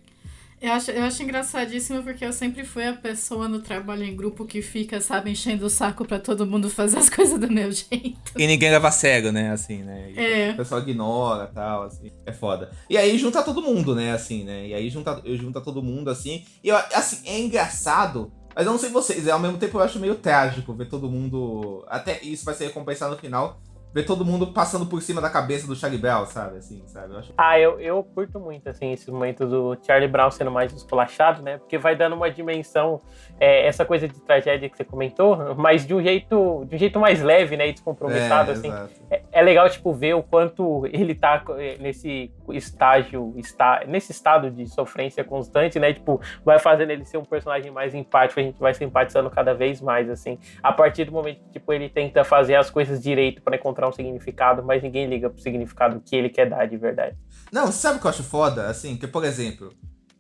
eu 0.64 0.72
acho, 0.72 0.92
eu 0.92 1.04
acho 1.04 1.22
engraçadíssimo 1.22 2.02
porque 2.02 2.24
eu 2.24 2.32
sempre 2.32 2.64
fui 2.64 2.88
a 2.88 2.94
pessoa 2.94 3.50
no 3.50 3.60
trabalho 3.60 4.06
em 4.06 4.16
grupo 4.16 4.46
que 4.46 4.62
fica, 4.62 5.02
sabe, 5.02 5.30
enchendo 5.30 5.66
o 5.66 5.70
saco 5.70 6.06
pra 6.06 6.18
todo 6.18 6.48
mundo 6.48 6.70
fazer 6.70 6.98
as 7.00 7.10
coisas 7.12 7.38
do 7.38 7.52
meu 7.52 7.70
jeito. 7.70 8.32
E 8.38 8.48
ninguém 8.48 8.72
leva 8.72 8.88
a 8.88 8.92
sério, 8.92 9.34
né, 9.34 9.52
assim, 9.52 9.84
né? 9.84 10.12
E 10.16 10.18
é. 10.18 10.52
O 10.52 10.56
pessoal 10.56 10.80
ignora 10.80 11.50
e 11.52 11.54
tal, 11.54 11.84
assim. 11.84 12.10
É 12.26 12.32
foda. 12.32 12.72
E 12.90 12.98
aí 12.98 13.18
junta 13.18 13.44
todo 13.44 13.62
mundo, 13.62 13.94
né, 13.94 14.14
assim, 14.14 14.46
né? 14.46 14.68
E 14.68 14.74
aí 14.74 14.90
junta, 14.90 15.22
junta 15.36 15.60
todo 15.60 15.84
mundo, 15.84 16.10
assim. 16.10 16.46
E, 16.64 16.72
assim, 16.72 17.28
é 17.28 17.38
engraçado 17.38 18.32
mas 18.56 18.68
eu 18.68 18.72
não 18.72 18.78
sei 18.78 18.92
vocês, 18.92 19.28
ao 19.28 19.40
mesmo 19.40 19.58
tempo 19.58 19.80
eu 19.80 19.82
acho 19.82 20.00
meio 20.00 20.14
trágico 20.14 20.74
ver 20.74 20.88
todo 20.88 21.10
mundo. 21.10 21.84
Até 21.88 22.22
isso 22.22 22.46
vai 22.46 22.54
ser 22.54 22.68
recompensado 22.68 23.16
no 23.16 23.20
final 23.20 23.60
ver 23.94 24.04
todo 24.04 24.26
mundo 24.26 24.48
passando 24.48 24.86
por 24.86 25.02
cima 25.02 25.22
da 25.22 25.30
cabeça 25.30 25.68
do 25.68 25.76
Charlie 25.76 26.02
Brown, 26.02 26.26
sabe? 26.26 26.58
Assim, 26.58 26.82
sabe? 26.88 27.14
Eu 27.14 27.20
acho... 27.20 27.34
Ah, 27.38 27.60
eu, 27.60 27.80
eu 27.80 28.04
curto 28.04 28.40
muito, 28.40 28.68
assim, 28.68 28.92
esse 28.92 29.10
momento 29.12 29.46
do 29.46 29.78
Charlie 29.86 30.08
Brown 30.08 30.32
sendo 30.32 30.50
mais 30.50 30.74
esculachado, 30.74 31.42
né? 31.42 31.60
Porque 31.60 31.78
vai 31.78 31.96
dando 31.96 32.16
uma 32.16 32.32
dimensão, 32.32 33.00
é, 33.40 33.68
essa 33.68 33.86
coisa 33.86 34.08
de 34.08 34.20
tragédia 34.22 34.68
que 34.68 34.76
você 34.76 34.84
comentou, 34.84 35.56
mas 35.56 35.86
de 35.86 35.94
um 35.94 36.02
jeito, 36.02 36.66
de 36.68 36.76
um 36.76 36.80
jeito 36.80 37.00
mais 37.00 37.22
leve, 37.22 37.56
né? 37.56 37.68
E 37.68 37.74
descompromissado, 37.74 38.52
é, 38.52 38.54
assim. 38.54 38.72
É, 39.12 39.22
é, 39.32 39.42
legal, 39.42 39.70
tipo, 39.70 39.94
ver 39.94 40.16
o 40.16 40.24
quanto 40.24 40.88
ele 40.88 41.14
tá 41.14 41.44
é, 41.58 41.78
nesse 41.78 42.32
estágio, 42.50 43.34
está, 43.38 43.84
nesse 43.88 44.12
estado 44.12 44.50
de 44.50 44.68
sofrência 44.68 45.24
constante, 45.24 45.80
né? 45.80 45.94
Tipo, 45.94 46.20
vai 46.44 46.58
fazendo 46.58 46.90
ele 46.90 47.06
ser 47.06 47.18
um 47.18 47.26
personagem 47.26 47.72
mais 47.72 47.94
empático, 47.94 48.40
a 48.40 48.44
gente 48.44 48.60
vai 48.60 48.74
simpatizando 48.74 49.30
cada 49.30 49.54
vez 49.54 49.80
mais, 49.82 50.10
assim. 50.10 50.40
A 50.64 50.72
partir 50.72 51.06
do 51.06 51.12
momento 51.12 51.40
que, 51.44 51.60
tipo, 51.60 51.72
ele 51.72 51.90
tenta 51.90 52.24
fazer 52.24 52.56
as 52.56 52.72
coisas 52.72 53.02
direito 53.02 53.42
para 53.42 53.56
encontrar 53.56 53.83
encontrar 53.84 53.90
um 53.90 53.92
significado, 53.92 54.64
mas 54.64 54.82
ninguém 54.82 55.08
liga 55.08 55.30
pro 55.30 55.42
significado 55.42 56.02
que 56.02 56.16
ele 56.16 56.30
quer 56.30 56.50
dar 56.50 56.66
de 56.66 56.78
verdade. 56.78 57.18
Não, 57.52 57.72
sabe 57.72 57.98
o 57.98 58.02
que 58.02 58.08
eu 58.08 58.12
acho 58.12 58.24
foda? 58.24 58.68
Assim, 58.68 58.96
que, 58.96 59.08
por 59.08 59.24
exemplo, 59.24 59.74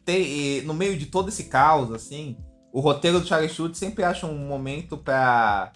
tem, 0.05 0.61
no 0.63 0.73
meio 0.73 0.97
de 0.97 1.05
todo 1.05 1.29
esse 1.29 1.45
caos, 1.45 1.91
assim, 1.91 2.37
o 2.71 2.79
roteiro 2.79 3.19
do 3.19 3.27
Charlie 3.27 3.49
Schultz 3.49 3.77
sempre 3.77 4.03
acha 4.03 4.27
um 4.27 4.37
momento 4.37 4.97
pra, 4.97 5.71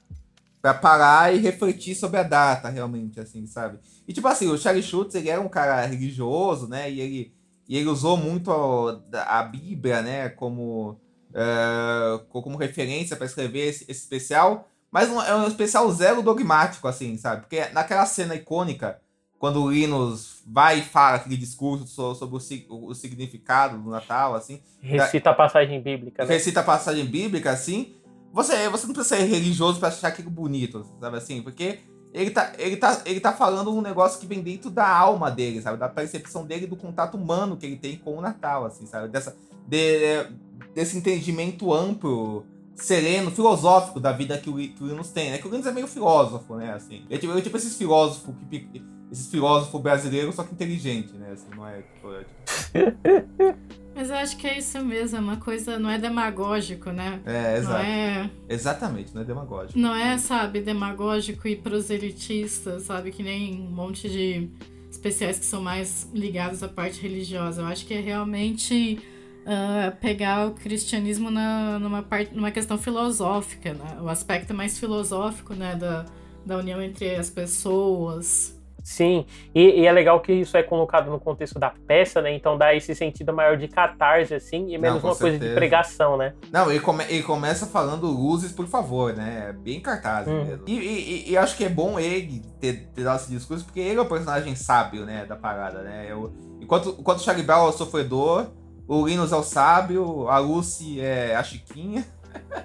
pra 0.62 0.73
parar 0.73 1.34
e 1.34 1.39
refletir 1.39 1.95
sobre 1.95 2.19
a 2.19 2.23
data, 2.23 2.69
realmente, 2.69 3.19
assim, 3.19 3.45
sabe? 3.47 3.80
E, 4.08 4.13
tipo 4.13 4.28
assim, 4.28 4.47
o 4.47 4.58
Charlie 4.58 4.84
Schultz, 4.84 5.15
ele 5.15 5.30
era 5.30 5.41
um 5.41 5.50
cara 5.50 5.86
religioso, 5.86 6.67
né? 6.67 6.91
E 6.91 7.00
ele, 7.00 7.34
e 7.67 7.78
ele 7.78 7.89
usou 7.89 8.17
muito 8.17 8.52
a, 8.52 9.39
a 9.39 9.43
Bíblia, 9.43 10.02
né? 10.02 10.30
Como, 10.30 11.00
uh, 11.32 12.19
como 12.30 12.58
referência 12.58 13.15
para 13.15 13.26
escrever 13.26 13.67
esse, 13.67 13.84
esse 13.89 14.02
especial. 14.02 14.69
Mas 14.98 15.12
é 15.28 15.36
um 15.36 15.48
especial 15.48 15.88
zero 15.92 16.24
dogmático, 16.24 16.88
assim, 16.88 17.16
sabe? 17.18 17.42
Porque 17.42 17.64
naquela 17.72 18.04
cena 18.08 18.34
icônica, 18.34 19.00
quando 19.38 19.62
o 19.62 19.72
Linus 19.72 20.42
vai 20.48 20.80
e 20.80 20.82
fala 20.82 21.18
aquele 21.18 21.38
discurso 21.38 22.16
sobre 22.16 22.66
o, 22.68 22.88
o 22.88 22.96
significado 22.96 23.78
do 23.78 23.92
Natal, 23.92 24.34
assim. 24.34 24.60
Recita 24.82 25.30
a 25.30 25.36
passagem 25.36 25.80
bíblica, 25.80 26.26
né? 26.26 26.34
Recita 26.34 26.62
a 26.62 26.64
passagem 26.64 27.06
bíblica, 27.06 27.52
assim. 27.52 27.94
Você, 28.34 28.68
você 28.70 28.88
não 28.88 28.96
precisa 28.96 29.18
ser 29.18 29.24
religioso 29.26 29.80
para 29.80 29.90
achar 29.90 30.08
aquilo 30.08 30.32
bonito, 30.32 30.84
sabe 31.00 31.18
assim? 31.18 31.44
Porque 31.44 31.78
ele 32.12 32.32
tá, 32.32 32.54
ele, 32.58 32.78
tá, 32.78 33.04
ele 33.06 33.20
tá 33.20 33.32
falando 33.32 33.72
um 33.72 33.84
negócio 33.84 34.20
que 34.20 34.26
vem 34.26 34.42
dentro 34.42 34.72
da 34.72 34.90
alma 34.90 35.30
dele, 35.30 35.62
sabe? 35.62 35.78
Da 35.78 35.88
percepção 35.88 36.44
dele 36.44 36.66
do 36.66 36.76
contato 36.76 37.18
humano 37.18 37.56
que 37.56 37.68
ele 37.68 37.78
tem 37.78 37.98
com 37.98 38.18
o 38.18 38.22
Natal, 38.22 38.66
assim, 38.66 38.88
sabe? 38.88 39.10
Dessa, 39.10 39.38
de, 39.68 40.26
desse 40.74 40.98
entendimento 40.98 41.72
amplo 41.72 42.48
sereno, 42.78 43.32
filosófico 43.32 44.00
da 44.00 44.12
vida 44.12 44.38
que 44.38 44.50
o, 44.50 44.56
que 44.56 44.84
o 44.84 44.88
Linus 44.88 45.10
tem, 45.10 45.32
né? 45.32 45.38
Que 45.38 45.48
o 45.48 45.52
Linus 45.52 45.66
é 45.66 45.72
meio 45.72 45.88
filósofo, 45.88 46.56
né? 46.56 46.74
Assim, 46.74 47.04
ele 47.06 47.16
é 47.16 47.18
tipo, 47.18 47.38
é 47.38 47.42
tipo 47.42 47.58
esses 47.58 47.76
filósofos 47.76 48.36
que 48.50 48.82
esses 49.12 49.28
filósofos 49.32 49.82
brasileiros, 49.82 50.36
só 50.36 50.44
que 50.44 50.54
inteligente, 50.54 51.13
né? 51.13 51.32
Assim, 51.32 51.48
não 51.56 51.68
é, 51.68 51.82
tipo, 51.82 52.13
é 52.13 52.24
tipo... 52.24 53.58
Mas 53.96 54.10
eu 54.10 54.16
acho 54.18 54.38
que 54.38 54.46
é 54.46 54.58
isso 54.60 54.84
mesmo, 54.84 55.18
é 55.18 55.20
uma 55.20 55.38
coisa, 55.38 55.80
não 55.80 55.90
é 55.90 55.98
demagógico, 55.98 56.92
né? 56.92 57.20
É, 57.26 57.58
exato. 57.58 57.84
Não 57.84 57.90
é... 57.90 58.30
Exatamente, 58.50 59.16
não 59.16 59.22
é 59.22 59.26
demagógico. 59.26 59.80
Não 59.80 59.96
é, 59.96 60.18
sabe, 60.18 60.62
demagógico 60.62 61.48
e 61.48 61.56
proselitista, 61.56 62.80
sabe? 62.80 63.12
Que 63.12 63.24
nem 63.24 63.62
um 63.62 63.72
monte 63.72 64.10
de 64.10 64.50
especiais 64.92 65.40
que 65.40 65.46
são 65.46 65.62
mais 65.62 66.08
ligados 66.13 66.62
à 66.62 66.68
parte 66.68 67.02
religiosa. 67.02 67.62
Eu 67.62 67.66
acho 67.66 67.86
que 67.86 67.94
é 67.94 68.00
realmente 68.00 69.00
uh, 69.48 69.96
pegar 69.98 70.48
o 70.48 70.52
cristianismo 70.52 71.32
na, 71.32 71.80
numa, 71.80 72.04
parte, 72.04 72.36
numa 72.36 72.52
questão 72.52 72.78
filosófica, 72.78 73.74
né? 73.74 73.98
o 74.02 74.10
aspecto 74.10 74.54
mais 74.54 74.78
filosófico 74.78 75.54
né? 75.54 75.76
da, 75.76 76.06
da 76.46 76.58
união 76.58 76.82
entre 76.82 77.16
as 77.16 77.30
pessoas. 77.30 78.56
Sim, 78.84 79.26
e, 79.54 79.82
e, 79.82 79.86
é 79.86 79.92
legal 79.92 80.22
que 80.22 80.32
isso 80.32 80.56
é 80.56 80.64
colocado 80.64 81.12
no 81.12 81.20
contexto 81.20 81.60
da 81.60 81.70
peça, 81.70 82.22
né? 82.22 82.34
Então 82.34 82.58
dá 82.58 82.74
esse 82.74 82.96
sentido 82.96 83.34
maior 83.34 83.58
de 83.58 83.68
catarse, 83.68 84.34
assim, 84.34 84.74
e 84.74 84.78
menos 84.78 85.04
Não, 85.04 85.10
uma 85.10 85.14
certeza. 85.14 85.40
coisa 85.40 85.40
de 85.40 85.56
pregação, 85.56 86.16
né? 86.16 86.34
Não, 86.54 86.72
ele, 86.72 86.80
come, 86.80 87.04
ele 87.10 87.22
começa 87.22 87.66
falando 87.66 88.08
luzes, 88.08 88.54
por 88.54 88.66
favor, 88.66 89.14
né? 89.14 89.54
Bem 89.60 89.82
cartaz 89.82 90.26
hum. 90.26 90.42
mesmo. 90.42 90.64
E, 90.66 90.80
e, 90.80 91.32
e, 91.32 91.38
acho 91.38 91.58
que 91.58 91.66
é 91.66 91.70
bom 91.70 92.00
ele 92.00 92.42
ter, 92.62 92.88
ter 92.96 93.04
dado 93.04 93.18
esse 93.18 93.30
discurso, 93.30 93.66
porque 93.66 93.82
ele 93.82 94.00
é 94.00 94.02
o 94.02 94.06
personagem 94.06 94.56
sábio, 94.56 95.06
né? 95.06 95.26
Da 95.26 95.36
parada, 95.36 95.82
né? 95.82 96.08
Eu, 96.10 96.32
enquanto, 96.62 96.96
enquanto 96.98 97.18
o 97.18 97.24
Charlie 97.24 97.46
Brown 97.46 97.66
é 97.66 97.70
o 97.70 97.74
sofredor, 97.74 98.48
o 98.88 99.06
Linus 99.06 99.32
é 99.32 99.36
o 99.36 99.43
sábio, 99.43 100.30
a 100.30 100.38
Lucy 100.38 101.02
é 101.02 101.36
a 101.36 101.43
Chiquinha. 101.43 102.06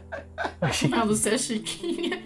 a 0.61 1.05
Lucy 1.05 1.29
é 1.29 1.35
a 1.35 1.39
Chiquinha. 1.39 2.23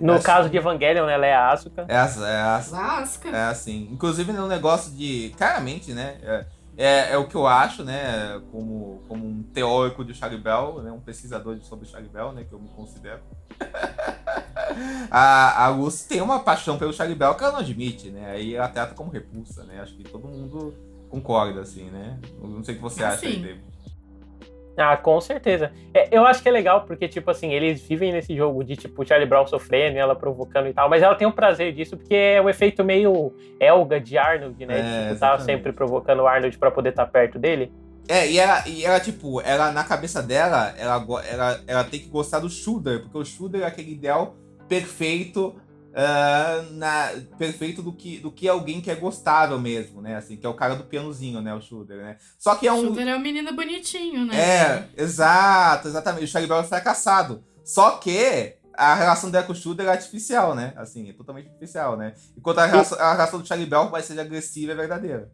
No 0.00 0.20
caso 0.20 0.50
de 0.50 0.56
Evangelion, 0.56 1.06
né, 1.06 1.14
ela 1.14 1.26
é 1.26 1.34
a 1.34 1.52
Asuka. 1.52 1.84
É 1.86 1.96
a, 1.96 2.10
é 2.26 2.40
a 2.40 2.56
Asuka. 2.56 3.28
É 3.28 3.44
assim. 3.44 3.88
Inclusive, 3.92 4.32
no 4.32 4.48
negócio 4.48 4.90
de. 4.92 5.32
Claramente, 5.38 5.92
né? 5.92 6.18
É, 6.22 6.46
é, 6.76 7.12
é, 7.12 7.18
o 7.18 7.28
que 7.28 7.36
eu 7.36 7.46
acho, 7.46 7.84
né? 7.84 8.42
Como, 8.50 9.00
como 9.06 9.24
um 9.24 9.44
teórico 9.44 10.04
de 10.04 10.12
Charlie 10.12 10.40
Bell, 10.40 10.82
né, 10.82 10.90
um 10.90 10.98
pesquisador 10.98 11.56
sobre 11.62 11.86
Charlie 11.86 12.10
Bell, 12.10 12.32
né? 12.32 12.42
Que 12.42 12.52
eu 12.52 12.58
me 12.58 12.68
considero. 12.70 13.20
a, 15.08 15.66
a 15.66 15.68
Lucy 15.68 16.08
tem 16.08 16.20
uma 16.20 16.40
paixão 16.40 16.76
pelo 16.76 16.92
Charlie 16.92 17.16
Bell 17.16 17.36
que 17.36 17.44
ela 17.44 17.52
não 17.52 17.60
admite, 17.60 18.10
né? 18.10 18.32
Aí 18.32 18.56
ela 18.56 18.68
trata 18.68 18.94
como 18.94 19.10
repulsa, 19.10 19.62
né? 19.62 19.80
Acho 19.80 19.94
que 19.94 20.02
todo 20.02 20.26
mundo 20.26 20.74
concorda, 21.12 21.60
assim, 21.60 21.90
né? 21.90 22.18
Não 22.40 22.64
sei 22.64 22.74
o 22.74 22.76
que 22.78 22.82
você 22.82 23.04
acha 23.04 23.26
aí, 23.26 23.36
David. 23.36 23.62
Ah, 24.74 24.96
com 24.96 25.20
certeza. 25.20 25.70
É, 25.92 26.08
eu 26.10 26.24
acho 26.24 26.42
que 26.42 26.48
é 26.48 26.52
legal 26.52 26.86
porque, 26.86 27.06
tipo 27.06 27.30
assim, 27.30 27.52
eles 27.52 27.86
vivem 27.86 28.10
nesse 28.10 28.34
jogo 28.34 28.64
de, 28.64 28.74
tipo, 28.74 29.06
Charlie 29.06 29.28
Brown 29.28 29.46
sofrendo 29.46 29.96
e 29.96 30.00
ela 30.00 30.16
provocando 30.16 30.66
e 30.68 30.72
tal, 30.72 30.88
mas 30.88 31.02
ela 31.02 31.14
tem 31.14 31.28
o 31.28 31.32
prazer 31.32 31.74
disso 31.74 31.94
porque 31.98 32.14
é 32.14 32.40
o 32.40 32.48
efeito 32.48 32.82
meio 32.82 33.34
Elga 33.60 34.00
de 34.00 34.16
Arnold, 34.16 34.64
né? 34.64 34.78
É, 34.78 35.08
tipo, 35.08 35.20
tá 35.20 35.38
sempre 35.38 35.72
provocando 35.72 36.20
o 36.20 36.26
Arnold 36.26 36.56
pra 36.56 36.70
poder 36.70 36.88
estar 36.88 37.04
tá 37.04 37.10
perto 37.10 37.38
dele. 37.38 37.70
É, 38.08 38.26
e 38.26 38.38
ela, 38.38 38.66
e 38.66 38.82
ela, 38.82 38.98
tipo, 38.98 39.42
ela 39.42 39.70
na 39.70 39.84
cabeça 39.84 40.22
dela, 40.22 40.74
ela, 40.78 41.06
ela, 41.30 41.60
ela 41.66 41.84
tem 41.84 42.00
que 42.00 42.08
gostar 42.08 42.40
do 42.40 42.48
Shooter, 42.48 43.02
porque 43.02 43.18
o 43.18 43.24
Shooter 43.24 43.60
é 43.60 43.66
aquele 43.66 43.92
ideal 43.92 44.34
perfeito 44.68 45.54
uh, 45.92 46.72
na, 46.72 47.12
perfeito 47.38 47.82
do 47.82 47.92
que, 47.92 48.18
do 48.18 48.30
que 48.30 48.48
alguém 48.48 48.80
que 48.80 48.90
é 48.90 48.94
gostável 48.94 49.58
mesmo, 49.58 50.00
né? 50.00 50.16
Assim, 50.16 50.36
que 50.36 50.46
é 50.46 50.48
o 50.48 50.54
cara 50.54 50.74
do 50.74 50.84
pianozinho, 50.84 51.40
né? 51.40 51.54
O 51.54 51.60
Shooter, 51.60 51.98
né? 51.98 52.16
Só 52.38 52.54
que 52.54 52.66
é 52.66 52.72
um. 52.72 52.78
O 52.78 52.86
Shooter 52.86 53.08
é 53.08 53.16
um 53.16 53.20
menino 53.20 53.54
bonitinho, 53.54 54.24
né? 54.24 54.36
É, 54.36 54.88
exato, 54.96 55.88
exatamente. 55.88 56.24
O 56.24 56.28
Charlie 56.28 56.48
Brown 56.48 56.60
é 56.60 56.64
fracassado. 56.64 57.44
Só 57.64 57.92
que 57.98 58.56
a 58.74 58.94
relação 58.94 59.30
dela 59.30 59.44
com 59.44 59.52
o 59.52 59.56
Shooter 59.56 59.86
é 59.86 59.90
artificial, 59.90 60.54
né? 60.54 60.72
Assim, 60.76 61.08
é 61.08 61.12
totalmente 61.12 61.46
artificial, 61.46 61.96
né? 61.96 62.14
Enquanto 62.36 62.58
a 62.58 62.66
relação, 62.66 62.98
a 62.98 63.12
relação 63.12 63.40
do 63.40 63.46
Charlie 63.46 63.68
Brown 63.68 63.90
vai 63.90 64.02
ser 64.02 64.18
agressiva 64.18 64.72
e 64.72 64.76
verdadeira. 64.76 65.30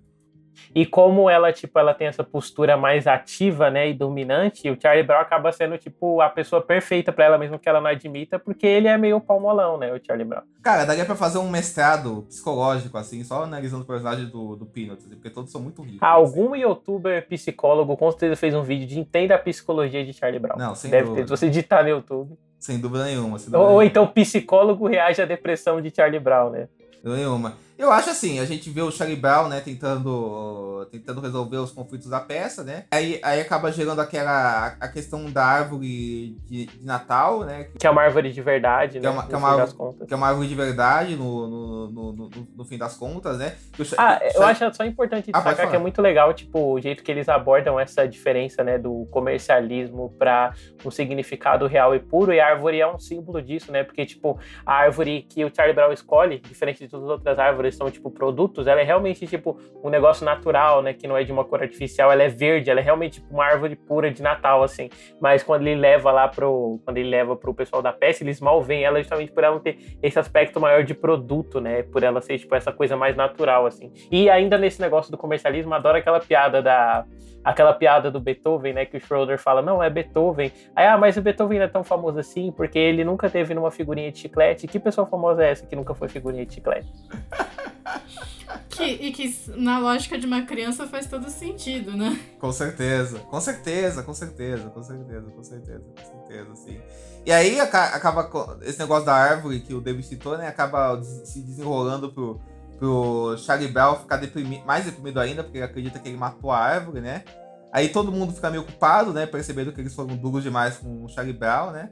E 0.74 0.84
como 0.86 1.28
ela, 1.28 1.52
tipo, 1.52 1.78
ela 1.78 1.94
tem 1.94 2.06
essa 2.06 2.22
postura 2.24 2.76
mais 2.76 3.06
ativa, 3.06 3.70
né, 3.70 3.88
e 3.88 3.94
dominante, 3.94 4.70
o 4.70 4.78
Charlie 4.80 5.02
Brown 5.04 5.20
acaba 5.20 5.50
sendo, 5.52 5.78
tipo, 5.78 6.20
a 6.20 6.28
pessoa 6.28 6.60
perfeita 6.62 7.12
para 7.12 7.24
ela, 7.24 7.38
mesmo 7.38 7.58
que 7.58 7.68
ela 7.68 7.80
não 7.80 7.90
admita, 7.90 8.38
porque 8.38 8.66
ele 8.66 8.88
é 8.88 8.96
meio 8.96 9.20
palmolão, 9.20 9.78
né, 9.78 9.92
o 9.92 10.00
Charlie 10.04 10.26
Brown. 10.26 10.42
Cara, 10.62 10.84
daria 10.84 11.04
pra 11.04 11.14
fazer 11.14 11.38
um 11.38 11.48
mestrado 11.48 12.22
psicológico, 12.28 12.96
assim, 12.98 13.24
só 13.24 13.44
analisando 13.44 13.82
o 13.82 13.86
personagem 13.86 14.26
do, 14.26 14.56
do 14.56 14.66
Peanuts, 14.66 15.06
assim, 15.06 15.14
porque 15.14 15.30
todos 15.30 15.50
são 15.50 15.60
muito 15.60 15.82
ricos. 15.82 16.02
Algum 16.02 16.54
assim. 16.54 16.62
youtuber 16.62 17.26
psicólogo 17.28 17.96
com 17.96 18.10
certeza 18.10 18.36
fez 18.36 18.54
um 18.54 18.62
vídeo 18.62 18.86
de 18.86 18.98
entenda 18.98 19.34
a 19.34 19.38
psicologia 19.38 20.04
de 20.04 20.12
Charlie 20.12 20.40
Brown. 20.40 20.58
Não, 20.58 20.74
sem 20.74 20.90
Deve 20.90 21.04
dúvida. 21.04 21.22
ter, 21.22 21.28
se 21.28 21.30
você 21.30 21.48
digitar 21.48 21.82
no 21.82 21.90
YouTube. 21.90 22.38
Sem 22.58 22.78
dúvida 22.78 23.04
nenhuma. 23.04 23.38
Sem 23.38 23.46
dúvida 23.46 23.58
ou, 23.58 23.66
nenhuma. 23.66 23.84
então 23.84 24.06
psicólogo 24.06 24.86
reage 24.86 25.22
à 25.22 25.24
depressão 25.24 25.80
de 25.80 25.94
Charlie 25.94 26.20
Brown, 26.20 26.50
né? 26.50 26.68
Nenhuma. 27.02 27.54
Eu 27.78 27.92
acho 27.92 28.10
assim, 28.10 28.40
a 28.40 28.44
gente 28.44 28.68
vê 28.70 28.82
o 28.82 28.90
Charlie 28.90 29.16
Brown, 29.16 29.48
né, 29.48 29.60
tentando, 29.60 30.84
tentando 30.90 31.20
resolver 31.20 31.58
os 31.58 31.70
conflitos 31.70 32.10
da 32.10 32.18
peça, 32.18 32.64
né? 32.64 32.86
Aí, 32.90 33.20
aí 33.22 33.40
acaba 33.40 33.70
gerando 33.70 34.00
aquela 34.00 34.74
a 34.80 34.88
questão 34.88 35.30
da 35.30 35.44
árvore 35.44 36.36
de, 36.48 36.66
de 36.66 36.84
Natal, 36.84 37.44
né? 37.44 37.68
Que 37.78 37.86
é 37.86 37.90
uma 37.90 38.02
árvore 38.02 38.32
de 38.32 38.42
verdade, 38.42 38.94
que 38.94 39.00
né? 39.00 39.08
É 39.08 39.10
uma, 39.10 39.26
que, 39.26 39.32
é 39.32 39.36
uma 39.36 39.48
árvore, 39.48 40.06
que 40.06 40.12
é 40.12 40.16
uma 40.16 40.26
árvore 40.26 40.48
de 40.48 40.54
verdade 40.56 41.14
no, 41.14 41.46
no, 41.46 41.90
no, 41.90 42.12
no, 42.12 42.30
no 42.56 42.64
fim 42.64 42.76
das 42.76 42.96
contas, 42.96 43.38
né? 43.38 43.54
O, 43.78 43.82
ah, 43.96 44.18
eu 44.34 44.42
acho 44.42 44.74
só 44.74 44.84
importante 44.84 45.30
ah, 45.32 45.38
destacar 45.38 45.70
que 45.70 45.76
é 45.76 45.78
muito 45.78 46.02
legal, 46.02 46.34
tipo, 46.34 46.72
o 46.72 46.80
jeito 46.80 47.04
que 47.04 47.12
eles 47.12 47.28
abordam 47.28 47.78
essa 47.78 48.08
diferença, 48.08 48.64
né, 48.64 48.76
do 48.76 49.06
comercialismo 49.12 50.12
para 50.18 50.52
um 50.84 50.90
significado 50.90 51.66
real 51.68 51.94
e 51.94 52.00
puro, 52.00 52.32
e 52.32 52.40
a 52.40 52.48
árvore 52.48 52.80
é 52.80 52.86
um 52.86 52.98
símbolo 52.98 53.40
disso, 53.40 53.70
né? 53.70 53.84
Porque, 53.84 54.04
tipo, 54.04 54.36
a 54.66 54.74
árvore 54.74 55.22
que 55.22 55.44
o 55.44 55.54
Charlie 55.54 55.74
Brown 55.74 55.92
escolhe, 55.92 56.40
diferente 56.40 56.80
de 56.80 56.88
todas 56.88 57.04
as 57.04 57.10
outras 57.12 57.38
árvores, 57.38 57.67
são, 57.74 57.90
tipo, 57.90 58.10
produtos, 58.10 58.66
ela 58.66 58.80
é 58.80 58.84
realmente, 58.84 59.26
tipo, 59.26 59.58
um 59.82 59.88
negócio 59.88 60.24
natural, 60.24 60.82
né? 60.82 60.92
Que 60.92 61.06
não 61.06 61.16
é 61.16 61.24
de 61.24 61.32
uma 61.32 61.44
cor 61.44 61.62
artificial, 61.62 62.10
ela 62.10 62.22
é 62.22 62.28
verde, 62.28 62.70
ela 62.70 62.80
é 62.80 62.82
realmente 62.82 63.20
tipo, 63.20 63.32
uma 63.32 63.44
árvore 63.44 63.76
pura 63.76 64.10
de 64.10 64.22
Natal, 64.22 64.62
assim. 64.62 64.88
Mas 65.20 65.42
quando 65.42 65.66
ele 65.66 65.80
leva 65.80 66.10
lá 66.10 66.28
pro. 66.28 66.80
Quando 66.84 66.98
ele 66.98 67.08
leva 67.08 67.36
pro 67.36 67.54
pessoal 67.54 67.82
da 67.82 67.92
peça, 67.92 68.22
eles 68.22 68.40
mal 68.40 68.62
veem 68.62 68.84
ela 68.84 68.98
justamente 69.00 69.32
por 69.32 69.44
ela 69.44 69.58
ter 69.60 69.78
esse 70.02 70.18
aspecto 70.18 70.60
maior 70.60 70.84
de 70.84 70.94
produto, 70.94 71.60
né? 71.60 71.82
Por 71.82 72.02
ela 72.02 72.20
ser, 72.20 72.38
tipo, 72.38 72.54
essa 72.54 72.72
coisa 72.72 72.96
mais 72.96 73.16
natural, 73.16 73.66
assim. 73.66 73.92
E 74.10 74.28
ainda 74.30 74.58
nesse 74.58 74.80
negócio 74.80 75.10
do 75.10 75.18
comercialismo, 75.18 75.74
adoro 75.74 75.98
aquela 75.98 76.20
piada 76.20 76.62
da 76.62 77.04
aquela 77.48 77.72
piada 77.72 78.10
do 78.10 78.20
Beethoven, 78.20 78.74
né? 78.74 78.84
Que 78.84 78.98
o 78.98 79.00
Schroeder 79.00 79.38
fala, 79.38 79.62
não, 79.62 79.82
é 79.82 79.88
Beethoven. 79.88 80.52
Aí, 80.76 80.86
ah, 80.86 80.98
mas 80.98 81.16
o 81.16 81.22
Beethoven 81.22 81.58
não 81.58 81.64
é 81.64 81.68
tão 81.68 81.82
famoso 81.82 82.18
assim, 82.18 82.52
porque 82.52 82.78
ele 82.78 83.02
nunca 83.04 83.30
teve 83.30 83.54
numa 83.54 83.70
figurinha 83.70 84.12
de 84.12 84.18
chiclete. 84.18 84.66
Que 84.66 84.78
pessoa 84.78 85.06
famosa 85.06 85.42
é 85.42 85.50
essa 85.50 85.66
que 85.66 85.74
nunca 85.74 85.94
foi 85.94 86.08
figurinha 86.08 86.44
de 86.44 86.54
chiclete? 86.54 86.92
Que, 88.70 88.84
e 88.84 89.12
que 89.12 89.34
na 89.56 89.78
lógica 89.78 90.16
de 90.16 90.24
uma 90.24 90.42
criança 90.42 90.86
faz 90.86 91.06
todo 91.06 91.28
sentido, 91.28 91.96
né? 91.96 92.18
Com 92.38 92.50
certeza, 92.50 93.18
com 93.18 93.40
certeza, 93.40 94.02
com 94.02 94.14
certeza, 94.14 94.70
com 94.70 94.82
certeza, 94.82 95.30
com 95.30 95.42
certeza, 95.42 95.84
com 95.94 96.04
certeza, 96.04 96.56
sim. 96.56 96.80
E 97.26 97.32
aí 97.32 97.60
acaba 97.60 98.30
esse 98.62 98.78
negócio 98.78 99.04
da 99.04 99.14
árvore 99.14 99.60
que 99.60 99.74
o 99.74 99.80
David 99.80 100.06
citou, 100.06 100.38
né? 100.38 100.46
Acaba 100.46 101.02
se 101.02 101.42
desenrolando 101.42 102.10
pro, 102.10 102.40
pro 102.78 103.36
Charlie 103.38 103.68
Bell 103.68 103.96
ficar 103.96 104.16
deprimido, 104.16 104.64
mais 104.64 104.84
deprimido 104.84 105.18
ainda, 105.20 105.42
porque 105.42 105.58
ele 105.58 105.64
acredita 105.64 105.98
que 105.98 106.08
ele 106.08 106.16
matou 106.16 106.50
a 106.50 106.58
árvore, 106.58 107.00
né? 107.00 107.24
Aí 107.72 107.88
todo 107.88 108.12
mundo 108.12 108.32
fica 108.32 108.50
meio 108.50 108.62
ocupado, 108.62 109.12
né? 109.12 109.26
Percebendo 109.26 109.72
que 109.72 109.80
eles 109.80 109.94
foram 109.94 110.16
duros 110.16 110.42
demais 110.42 110.76
com 110.76 111.04
o 111.04 111.08
Charlie 111.08 111.36
Brown, 111.36 111.70
né? 111.70 111.90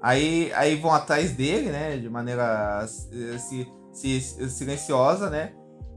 Aí, 0.00 0.52
aí 0.54 0.76
vão 0.76 0.92
atrás 0.92 1.32
dele, 1.32 1.70
né? 1.70 1.96
De 1.96 2.08
maneira 2.08 2.86
se, 2.86 3.66
se, 3.92 4.20
silenciosa, 4.20 5.28
né? 5.28 5.52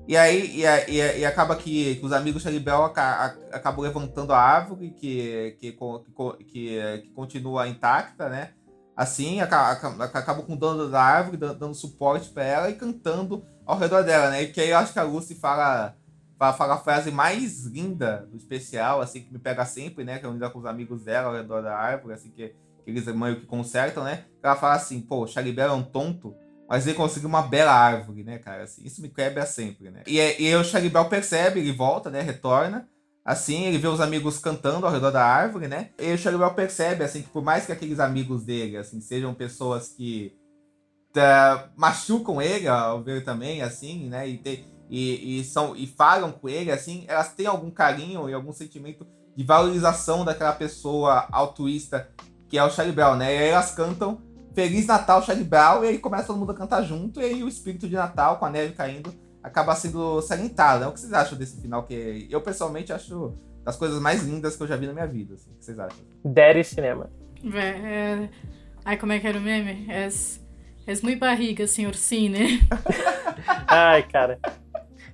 E 0.08 0.18
aí 0.18 0.62
e, 0.62 0.92
e, 0.92 1.20
e 1.20 1.26
acaba 1.26 1.56
que, 1.56 1.98
que, 1.98 2.06
os 2.06 2.12
amigos 2.12 2.42
Charlie 2.42 2.60
Brown 2.60 2.86
acabam 2.86 3.82
levantando 3.82 4.34
a 4.34 4.40
árvore 4.40 4.90
que, 4.90 5.56
que, 5.60 5.72
que, 5.72 6.44
que, 6.46 7.10
continua 7.14 7.68
intacta, 7.68 8.28
né? 8.28 8.54
Assim, 8.98 9.40
acabam 9.40 10.44
com 10.46 10.54
o 10.54 10.58
dono 10.58 10.90
da 10.90 11.02
árvore, 11.02 11.38
dando 11.38 11.74
suporte 11.76 12.30
para 12.30 12.44
ela 12.44 12.70
e 12.70 12.74
cantando 12.74 13.46
ao 13.70 13.78
redor 13.78 14.02
dela, 14.02 14.32
né? 14.32 14.42
E 14.42 14.48
que 14.48 14.60
aí 14.60 14.72
eu 14.72 14.78
acho 14.78 14.92
que 14.92 14.98
a 14.98 15.04
Lucy 15.04 15.36
fala, 15.36 15.96
fala, 16.40 16.54
fala, 16.54 16.74
a 16.74 16.78
frase 16.80 17.12
mais 17.12 17.66
linda 17.66 18.28
do 18.32 18.36
especial, 18.36 19.00
assim, 19.00 19.22
que 19.22 19.32
me 19.32 19.38
pega 19.38 19.64
sempre, 19.64 20.04
né? 20.04 20.18
Que 20.18 20.26
é 20.26 20.30
unida 20.30 20.50
com 20.50 20.58
os 20.58 20.66
amigos 20.66 21.04
dela 21.04 21.28
ao 21.28 21.36
redor 21.36 21.62
da 21.62 21.78
árvore, 21.78 22.16
assim, 22.16 22.32
que, 22.32 22.48
que 22.48 22.90
eles 22.90 23.06
meio 23.06 23.42
que 23.42 23.46
consertam, 23.46 24.04
né? 24.04 24.26
Ela 24.42 24.56
fala 24.56 24.74
assim, 24.74 25.00
pô, 25.00 25.28
Charlie 25.28 25.54
Bell 25.54 25.70
é 25.70 25.74
um 25.74 25.84
tonto, 25.84 26.36
mas 26.68 26.88
ele 26.88 26.98
conseguiu 26.98 27.30
uma 27.30 27.44
bela 27.44 27.72
árvore, 27.72 28.24
né, 28.24 28.40
cara? 28.40 28.64
Assim, 28.64 28.82
isso 28.84 29.04
me 29.04 29.10
quebra 29.10 29.46
sempre, 29.46 29.92
né? 29.92 30.02
E, 30.08 30.18
e 30.18 30.56
o 30.56 30.64
Charlie 30.64 30.90
Bell 30.90 31.06
percebe, 31.06 31.60
ele 31.60 31.72
volta, 31.72 32.10
né? 32.10 32.22
Retorna. 32.22 32.90
Assim, 33.24 33.66
ele 33.66 33.78
vê 33.78 33.88
os 33.88 34.02
amigos 34.02 34.40
cantando 34.40 34.88
ao 34.88 34.92
redor 34.92 35.12
da 35.12 35.24
árvore, 35.24 35.68
né? 35.68 35.92
E 36.00 36.12
o 36.12 36.18
Charlie 36.18 36.42
Bell 36.42 36.56
percebe, 36.56 37.04
assim, 37.04 37.22
que 37.22 37.30
por 37.30 37.44
mais 37.44 37.68
que 37.68 37.72
aqueles 37.72 38.00
amigos 38.00 38.44
dele, 38.44 38.78
assim, 38.78 39.00
sejam 39.00 39.32
pessoas 39.36 39.90
que 39.90 40.39
tá, 41.14 41.70
machucam 41.76 42.42
ele 42.42 42.68
ao 42.68 43.02
ver 43.02 43.24
também, 43.24 43.62
assim, 43.62 44.08
né? 44.10 44.28
E, 44.28 44.38
te, 44.38 44.66
e, 44.90 45.40
e, 45.40 45.44
são, 45.44 45.76
e 45.76 45.88
falam 45.88 46.32
com 46.32 46.50
ele, 46.50 46.72
assim, 46.72 47.06
elas 47.08 47.34
têm 47.34 47.46
algum 47.46 47.70
carinho 47.70 48.30
e 48.30 48.34
algum 48.34 48.52
sentimento 48.52 49.06
de 49.36 49.44
valorização 49.44 50.26
daquela 50.26 50.54
pessoa 50.54 51.28
altruísta 51.32 52.10
que 52.50 52.58
é 52.58 52.64
o 52.64 52.70
Charlie 52.70 52.96
Brown, 52.96 53.16
né? 53.16 53.34
E 53.34 53.38
aí 53.38 53.50
elas 53.50 53.72
cantam 53.72 54.22
Feliz 54.54 54.88
Natal, 54.88 55.22
Charlie 55.24 55.46
Brown, 55.46 55.84
e 55.84 55.90
aí 55.90 56.00
começa 56.00 56.28
todo 56.28 56.40
mundo 56.40 56.52
a 56.52 56.56
cantar 56.56 56.82
junto, 56.82 57.22
e 57.22 57.24
aí 57.24 57.44
o 57.44 57.48
espírito 57.48 57.88
de 57.88 57.96
Natal, 57.96 58.38
com 58.38 58.46
a 58.46 58.50
neve 58.50 58.74
caindo, 58.74 59.14
acaba 59.42 59.76
sendo 59.76 60.22
salientado, 60.22 60.82
né? 60.82 60.88
O 60.88 60.92
que 60.92 61.00
vocês 61.00 61.14
acham 61.14 61.38
desse 61.38 61.62
final? 61.62 61.84
Que 61.84 62.28
eu, 62.30 62.42
pessoalmente, 62.42 62.92
acho 62.92 63.34
das 63.64 63.78
coisas 63.78 64.02
mais 64.02 64.24
lindas 64.24 64.56
que 64.56 64.64
eu 64.64 64.68
já 64.68 64.76
vi 64.76 64.88
na 64.88 64.94
minha 64.94 65.06
vida, 65.06 65.36
assim. 65.36 65.52
O 65.52 65.56
que 65.56 65.66
vocês 65.66 65.80
acham? 65.80 66.00
Daddy 66.26 66.64
Cinema. 66.64 67.10
É, 67.54 67.68
é... 67.68 68.30
Ai, 68.84 68.98
como 68.98 69.14
é 69.14 69.20
que 69.20 69.28
era 69.28 69.38
o 69.38 69.42
meme? 69.42 69.86
É... 69.90 70.10
És 70.90 71.04
muito 71.04 71.20
barriga, 71.20 71.68
senhor 71.68 71.94
Cine. 71.94 72.66
Ai, 73.70 74.02
cara. 74.02 74.40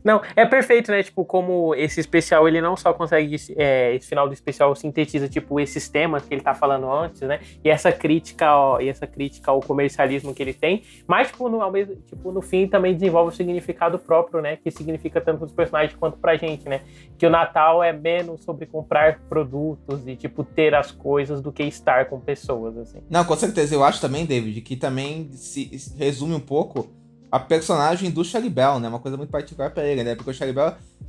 Não, 0.05 0.21
é 0.35 0.45
perfeito, 0.45 0.91
né? 0.91 1.01
Tipo, 1.01 1.25
como 1.25 1.73
esse 1.73 1.99
especial, 1.99 2.47
ele 2.47 2.61
não 2.61 2.77
só 2.77 2.93
consegue, 2.93 3.35
é, 3.57 3.95
esse 3.95 4.07
final 4.07 4.27
do 4.27 4.35
especial 4.35 4.75
sintetiza, 4.75 5.27
tipo, 5.27 5.59
esses 5.59 5.89
temas 5.89 6.23
que 6.23 6.31
ele 6.35 6.41
tá 6.41 6.53
falando 6.53 6.87
antes, 6.91 7.21
né? 7.21 7.39
E 7.63 7.69
essa 7.71 7.91
crítica, 7.91 8.55
ó, 8.55 8.79
e 8.79 8.87
essa 8.87 9.07
crítica 9.07 9.49
ao 9.49 9.59
comercialismo 9.59 10.31
que 10.31 10.43
ele 10.43 10.53
tem, 10.53 10.83
mas, 11.07 11.29
tipo, 11.29 11.49
no, 11.49 11.59
ao 11.59 11.71
mesmo, 11.71 11.95
tipo, 11.95 12.31
no 12.31 12.39
fim 12.39 12.67
também 12.67 12.93
desenvolve 12.93 13.33
o 13.33 13.35
significado 13.35 13.97
próprio, 13.97 14.41
né? 14.41 14.57
Que 14.57 14.69
significa 14.69 15.19
tanto 15.19 15.39
para 15.39 15.45
os 15.47 15.51
personagens 15.51 15.97
quanto 15.99 16.19
pra 16.19 16.37
gente, 16.37 16.69
né? 16.69 16.81
Que 17.17 17.25
o 17.25 17.29
Natal 17.31 17.83
é 17.83 17.91
menos 17.91 18.43
sobre 18.43 18.67
comprar 18.67 19.21
produtos 19.27 20.07
e, 20.07 20.15
tipo, 20.15 20.43
ter 20.43 20.75
as 20.75 20.91
coisas 20.91 21.41
do 21.41 21.51
que 21.51 21.63
estar 21.63 22.05
com 22.05 22.19
pessoas, 22.19 22.77
assim. 22.77 22.99
Não, 23.09 23.25
com 23.25 23.35
certeza. 23.35 23.73
Eu 23.73 23.83
acho 23.83 23.99
também, 23.99 24.23
David, 24.23 24.61
que 24.61 24.75
também 24.75 25.31
se 25.31 25.71
resume 25.97 26.35
um 26.35 26.39
pouco 26.39 26.93
a 27.35 27.39
personagem 27.39 28.09
do 28.09 28.23
Charlie 28.23 28.49
né? 28.79 28.87
Uma 28.87 28.99
coisa 28.99 29.17
muito 29.17 29.29
particular 29.29 29.69
para 29.69 29.85
ele, 29.85 30.05
né? 30.05 30.15
Porque 30.15 30.31
o 30.31 30.33
Charlie 30.33 30.55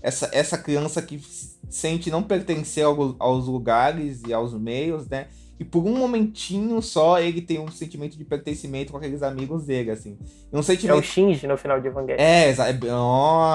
essa, 0.03 0.29
essa 0.33 0.59
criança 0.59 1.01
que 1.01 1.23
sente 1.71 2.11
não 2.11 2.21
pertencer 2.21 2.85
ao, 2.85 3.15
aos 3.21 3.47
lugares 3.47 4.23
e 4.27 4.35
aos 4.35 4.53
meios, 4.53 5.09
né? 5.09 5.29
E 5.59 5.65
por 5.65 5.87
um 5.87 5.97
momentinho 5.97 6.83
só 6.83 7.21
ele 7.21 7.41
tem 7.41 7.61
um 7.61 7.71
sentimento 7.71 8.19
de 8.19 8.25
pertencimento 8.25 8.91
com 8.91 8.99
aqueles 8.99 9.23
amigos 9.23 9.67
dele, 9.67 9.93
assim. 9.93 10.19
Um 10.53 10.63
sentimento... 10.63 10.97
É 10.97 11.01
o 11.01 11.03
Shinji 11.03 11.47
no 11.47 11.57
final 11.57 11.81
de 11.81 11.87
Evangelho. 11.87 12.21
É, 12.21 12.49
exato. 12.49 12.87
Oh, 12.91 13.47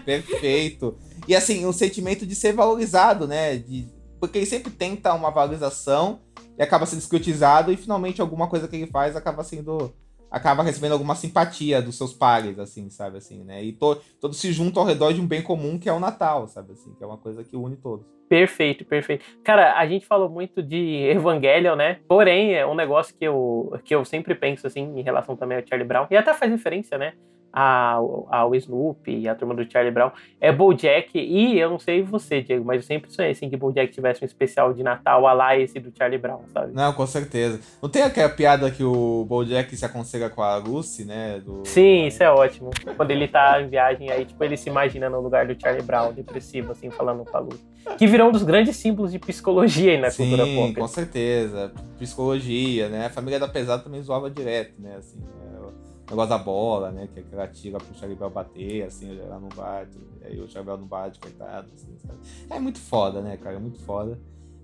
perfeito. 0.04 0.94
E 1.26 1.34
assim, 1.34 1.64
um 1.64 1.72
sentimento 1.72 2.26
de 2.26 2.34
ser 2.34 2.52
valorizado, 2.52 3.26
né? 3.26 3.56
De... 3.56 3.88
Porque 4.20 4.36
ele 4.36 4.46
sempre 4.46 4.70
tenta 4.70 5.14
uma 5.14 5.30
valorização 5.30 6.20
e 6.58 6.62
acaba 6.62 6.84
sendo 6.84 7.00
escrotizado 7.00 7.72
e 7.72 7.78
finalmente 7.78 8.20
alguma 8.20 8.46
coisa 8.46 8.68
que 8.68 8.76
ele 8.76 8.86
faz 8.88 9.16
acaba 9.16 9.42
sendo 9.42 9.90
acaba 10.34 10.64
recebendo 10.64 10.92
alguma 10.92 11.14
simpatia 11.14 11.80
dos 11.80 11.96
seus 11.96 12.12
pares, 12.12 12.58
assim, 12.58 12.90
sabe, 12.90 13.18
assim, 13.18 13.44
né? 13.44 13.62
E 13.62 13.72
to, 13.72 13.96
todos 14.20 14.40
se 14.40 14.52
juntam 14.52 14.82
ao 14.82 14.88
redor 14.88 15.12
de 15.12 15.20
um 15.20 15.26
bem 15.26 15.40
comum 15.40 15.78
que 15.78 15.88
é 15.88 15.92
o 15.92 16.00
Natal, 16.00 16.48
sabe, 16.48 16.72
assim, 16.72 16.92
que 16.92 17.04
é 17.04 17.06
uma 17.06 17.16
coisa 17.16 17.44
que 17.44 17.56
une 17.56 17.76
todos. 17.76 18.04
Perfeito, 18.28 18.84
perfeito. 18.84 19.24
Cara, 19.44 19.78
a 19.78 19.86
gente 19.86 20.04
falou 20.04 20.28
muito 20.28 20.60
de 20.60 21.06
Evangelion, 21.08 21.76
né? 21.76 22.00
Porém, 22.08 22.52
é 22.52 22.66
um 22.66 22.74
negócio 22.74 23.14
que 23.16 23.24
eu, 23.24 23.78
que 23.84 23.94
eu 23.94 24.04
sempre 24.04 24.34
penso, 24.34 24.66
assim, 24.66 24.98
em 24.98 25.02
relação 25.02 25.36
também 25.36 25.56
ao 25.56 25.64
Charlie 25.64 25.86
Brown, 25.86 26.08
e 26.10 26.16
até 26.16 26.34
faz 26.34 26.50
referência, 26.50 26.98
né? 26.98 27.14
Ao, 27.54 28.26
ao 28.30 28.54
Snoopy 28.54 29.20
e 29.20 29.28
a 29.28 29.34
turma 29.34 29.54
do 29.54 29.70
Charlie 29.70 29.92
Brown 29.92 30.10
é 30.40 30.50
BoJack 30.50 31.16
e 31.16 31.56
eu 31.56 31.70
não 31.70 31.78
sei 31.78 32.02
você, 32.02 32.42
Diego, 32.42 32.64
mas 32.64 32.78
eu 32.78 32.82
sempre 32.82 33.12
sonhei 33.12 33.30
assim 33.30 33.48
que 33.48 33.56
BoJack 33.56 33.92
tivesse 33.92 34.24
um 34.24 34.26
especial 34.26 34.74
de 34.74 34.82
Natal 34.82 35.24
a 35.26 35.32
lá 35.32 35.56
esse 35.56 35.78
do 35.78 35.92
Charlie 35.96 36.18
Brown, 36.18 36.42
sabe? 36.52 36.72
Não, 36.72 36.92
com 36.92 37.06
certeza. 37.06 37.60
Não 37.80 37.88
tem 37.88 38.02
aquela 38.02 38.28
piada 38.28 38.68
que 38.70 38.82
o 38.82 39.24
BoJack 39.28 39.76
se 39.76 39.84
aconselha 39.84 40.28
com 40.28 40.42
a 40.42 40.56
Lucy, 40.56 41.04
né? 41.04 41.40
Do... 41.44 41.62
Sim, 41.64 42.06
isso 42.06 42.22
é 42.22 42.30
ótimo. 42.30 42.70
Quando 42.96 43.10
ele 43.12 43.28
tá 43.28 43.62
em 43.62 43.68
viagem 43.68 44.10
aí, 44.10 44.24
tipo, 44.24 44.42
ele 44.42 44.56
se 44.56 44.68
imagina 44.68 45.08
no 45.08 45.20
lugar 45.20 45.46
do 45.46 45.60
Charlie 45.60 45.82
Brown, 45.82 46.12
depressivo, 46.12 46.72
assim, 46.72 46.90
falando 46.90 47.24
com 47.24 47.36
a 47.36 47.40
Lucy. 47.40 47.64
Que 47.96 48.06
virou 48.06 48.28
um 48.30 48.32
dos 48.32 48.42
grandes 48.42 48.76
símbolos 48.76 49.12
de 49.12 49.18
psicologia 49.18 49.92
aí 49.92 50.00
na 50.00 50.10
Sim, 50.10 50.30
cultura 50.30 50.46
pop. 50.46 50.74
com 50.74 50.88
certeza. 50.88 51.72
Psicologia, 51.98 52.88
né? 52.88 53.06
A 53.06 53.10
família 53.10 53.38
da 53.38 53.46
pesada 53.46 53.82
também 53.82 54.02
zoava 54.02 54.28
direto, 54.30 54.74
né? 54.80 54.96
Assim, 54.98 55.18
né? 55.18 55.43
Negócio 56.10 56.30
da 56.30 56.38
bola, 56.38 56.90
né? 56.90 57.08
Que, 57.12 57.24
ela 57.32 57.48
tira 57.48 57.78
pro 57.78 57.94
Charibel 57.94 58.30
bater, 58.30 58.82
assim, 58.84 59.18
ela 59.18 59.38
não 59.38 59.48
bate. 59.48 59.98
Aí 60.24 60.40
o 60.40 60.48
Charibel 60.48 60.78
não 60.78 60.86
bate, 60.86 61.18
coitado. 61.18 61.68
Assim, 61.74 61.96
é 62.50 62.58
muito 62.58 62.78
foda, 62.78 63.20
né, 63.20 63.36
cara? 63.36 63.56
É 63.56 63.58
muito 63.58 63.78
foda. 63.80 64.18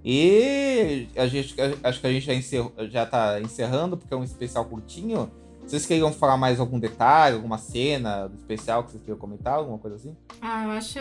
E 0.04 1.08
a 1.16 1.26
gente, 1.26 1.54
acho 1.82 2.00
que 2.00 2.06
a 2.06 2.12
gente 2.12 2.26
já, 2.26 2.34
encerrou, 2.34 2.72
já 2.88 3.04
tá 3.04 3.40
encerrando, 3.40 3.96
porque 3.96 4.12
é 4.12 4.16
um 4.16 4.24
especial 4.24 4.64
curtinho. 4.64 5.30
Vocês 5.66 5.86
queriam 5.86 6.12
falar 6.12 6.36
mais 6.36 6.58
algum 6.58 6.78
detalhe, 6.78 7.36
alguma 7.36 7.58
cena 7.58 8.26
do 8.26 8.36
especial 8.36 8.84
que 8.84 8.92
vocês 8.92 9.02
queriam 9.02 9.18
comentar, 9.18 9.54
alguma 9.54 9.78
coisa 9.78 9.96
assim? 9.96 10.16
Ah, 10.40 10.64
eu 10.64 10.70
acho 10.70 10.98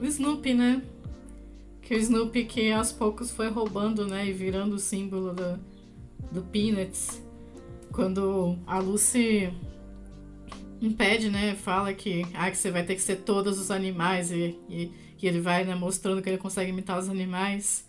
o 0.00 0.04
Snoopy, 0.04 0.54
né? 0.54 0.82
Que 1.82 1.94
o 1.94 1.98
Snoopy 1.98 2.44
que 2.44 2.72
aos 2.72 2.92
poucos 2.92 3.30
foi 3.30 3.48
roubando, 3.48 4.06
né? 4.06 4.26
E 4.26 4.32
virando 4.32 4.76
o 4.76 4.78
símbolo 4.78 5.34
do, 5.34 5.58
do 6.30 6.42
Peanuts 6.42 7.21
quando 7.92 8.58
a 8.66 8.78
Lucy 8.78 9.52
impede, 10.80 11.30
né? 11.30 11.54
Fala 11.54 11.92
que, 11.92 12.26
ah, 12.34 12.50
que 12.50 12.56
você 12.56 12.70
vai 12.70 12.82
ter 12.82 12.94
que 12.94 13.02
ser 13.02 13.16
todos 13.16 13.60
os 13.60 13.70
animais 13.70 14.30
e, 14.30 14.58
e, 14.68 14.90
e 15.20 15.26
ele 15.28 15.40
vai 15.40 15.64
né, 15.64 15.74
mostrando 15.74 16.20
que 16.20 16.28
ele 16.28 16.38
consegue 16.38 16.70
imitar 16.70 16.98
os 16.98 17.08
animais. 17.08 17.84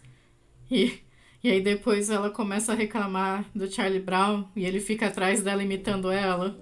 E, 0.69 1.01
e 1.43 1.49
aí 1.49 1.61
depois 1.61 2.09
ela 2.09 2.29
começa 2.29 2.71
a 2.71 2.75
reclamar 2.75 3.45
do 3.53 3.71
Charlie 3.71 3.99
Brown 3.99 4.45
e 4.55 4.65
ele 4.65 4.79
fica 4.79 5.07
atrás 5.07 5.41
dela 5.41 5.63
imitando 5.63 6.11
ela. 6.11 6.57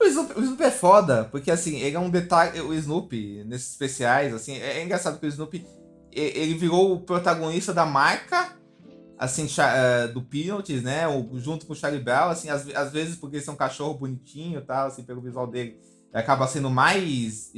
O 0.00 0.04
Snoopy, 0.04 0.38
o 0.38 0.42
Snoopy 0.42 0.62
é 0.62 0.70
foda, 0.70 1.24
porque 1.24 1.50
assim, 1.50 1.80
ele 1.80 1.96
é 1.96 2.00
um 2.00 2.08
detalhe. 2.08 2.60
O 2.60 2.72
Snoopy, 2.72 3.44
nesses 3.44 3.72
especiais, 3.72 4.32
assim, 4.32 4.56
é, 4.56 4.78
é 4.78 4.84
engraçado 4.84 5.18
que 5.20 5.26
o 5.26 5.28
Snoopy 5.28 5.66
ele 6.12 6.54
virou 6.54 6.94
o 6.94 7.00
protagonista 7.00 7.72
da 7.72 7.86
marca 7.86 8.59
assim, 9.20 9.44
uh, 9.44 10.10
do 10.14 10.22
Peanuts, 10.22 10.82
né? 10.82 11.02
Junto 11.34 11.66
com 11.66 11.74
o 11.74 11.76
Charlie 11.76 12.02
Brown, 12.02 12.30
assim, 12.30 12.48
às, 12.48 12.66
às 12.74 12.90
vezes 12.90 13.16
porque 13.16 13.36
esse 13.36 13.50
é 13.50 13.52
um 13.52 13.56
cachorro 13.56 13.92
bonitinho 13.92 14.58
e 14.58 14.62
tal, 14.62 14.86
assim, 14.86 15.02
pelo 15.02 15.20
visual 15.20 15.46
dele, 15.46 15.78
acaba 16.10 16.46
sendo 16.46 16.70
mais 16.70 17.52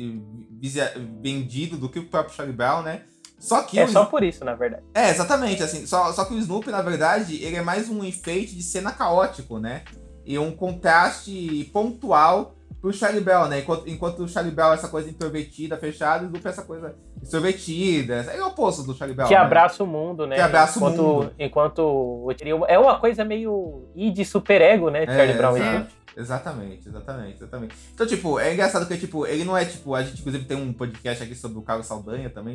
vendido 1.23 1.77
do 1.77 1.89
que 1.89 2.01
o 2.01 2.09
próprio 2.09 2.35
Charlie 2.35 2.57
Brown, 2.57 2.83
né? 2.83 3.05
Só 3.39 3.63
que 3.63 3.79
é 3.79 3.87
só 3.87 4.05
por 4.05 4.25
isso, 4.25 4.45
na 4.45 4.55
verdade. 4.55 4.83
É, 4.93 5.11
exatamente, 5.11 5.63
assim, 5.63 5.87
só, 5.87 6.13
só 6.13 6.25
que 6.25 6.35
o 6.35 6.39
Snoopy, 6.39 6.71
na 6.71 6.83
verdade, 6.83 7.37
ele 7.37 7.57
é 7.57 7.63
mais 7.63 7.89
um 7.89 8.03
enfeite 8.03 8.57
de 8.57 8.63
cena 8.63 8.91
caótico, 8.91 9.61
né? 9.61 9.85
E 10.27 10.39
um 10.39 10.51
contraste 10.51 11.71
pontual 11.73 12.57
pro 12.83 12.93
Charlie 12.93 13.23
Bell, 13.23 13.47
né? 13.47 13.61
Enquanto, 13.61 13.89
enquanto 13.89 14.25
o 14.25 14.29
Charlie 14.29 14.53
Bell 14.53 14.73
é 14.73 14.75
essa 14.75 14.89
coisa 14.89 15.09
introvertida, 15.09 15.77
fechada, 15.77 16.25
o 16.25 16.27
Snoopy 16.27 16.47
é 16.47 16.51
essa 16.51 16.63
coisa 16.63 16.95
extrovertida. 17.23 18.15
É 18.35 18.43
o 18.43 18.49
oposto 18.49 18.83
do 18.83 18.93
Charlie 18.93 19.17
Bell. 19.17 19.29
Que 19.29 19.35
né? 19.35 19.41
abraça 19.41 19.85
o 19.85 19.87
mundo, 19.87 20.27
né? 20.27 20.35
Que 20.35 20.43
abraça 20.43 20.79
enquanto, 20.79 20.99
o 20.99 21.07
mundo. 21.07 21.33
Enquanto. 21.39 22.29
É 22.67 22.79
uma 22.79 22.99
coisa 22.99 23.25
meio. 23.25 23.89
e 23.95 24.11
de 24.11 24.25
superego, 24.25 24.91
né? 24.91 25.07
Charlie 25.07 25.33
é, 25.33 25.37
Brown. 25.37 25.57
Exato. 25.57 26.03
Exatamente, 26.15 26.89
exatamente, 26.89 27.37
exatamente. 27.37 27.75
Então, 27.95 28.07
tipo, 28.07 28.39
é 28.39 28.53
engraçado 28.53 28.87
que, 28.87 28.99
tipo, 28.99 29.27
ele 29.27 29.45
não 29.45 29.57
é, 29.57 29.65
tipo, 29.65 29.95
a 29.95 30.03
gente, 30.03 30.21
inclusive, 30.21 30.45
tem 30.45 30.59
um 30.59 30.71
podcast 30.71 31.23
aqui 31.23 31.35
sobre 31.35 31.59
o 31.59 31.63
Carlos 31.63 31.87
Saldanha 31.87 32.29
também, 32.29 32.55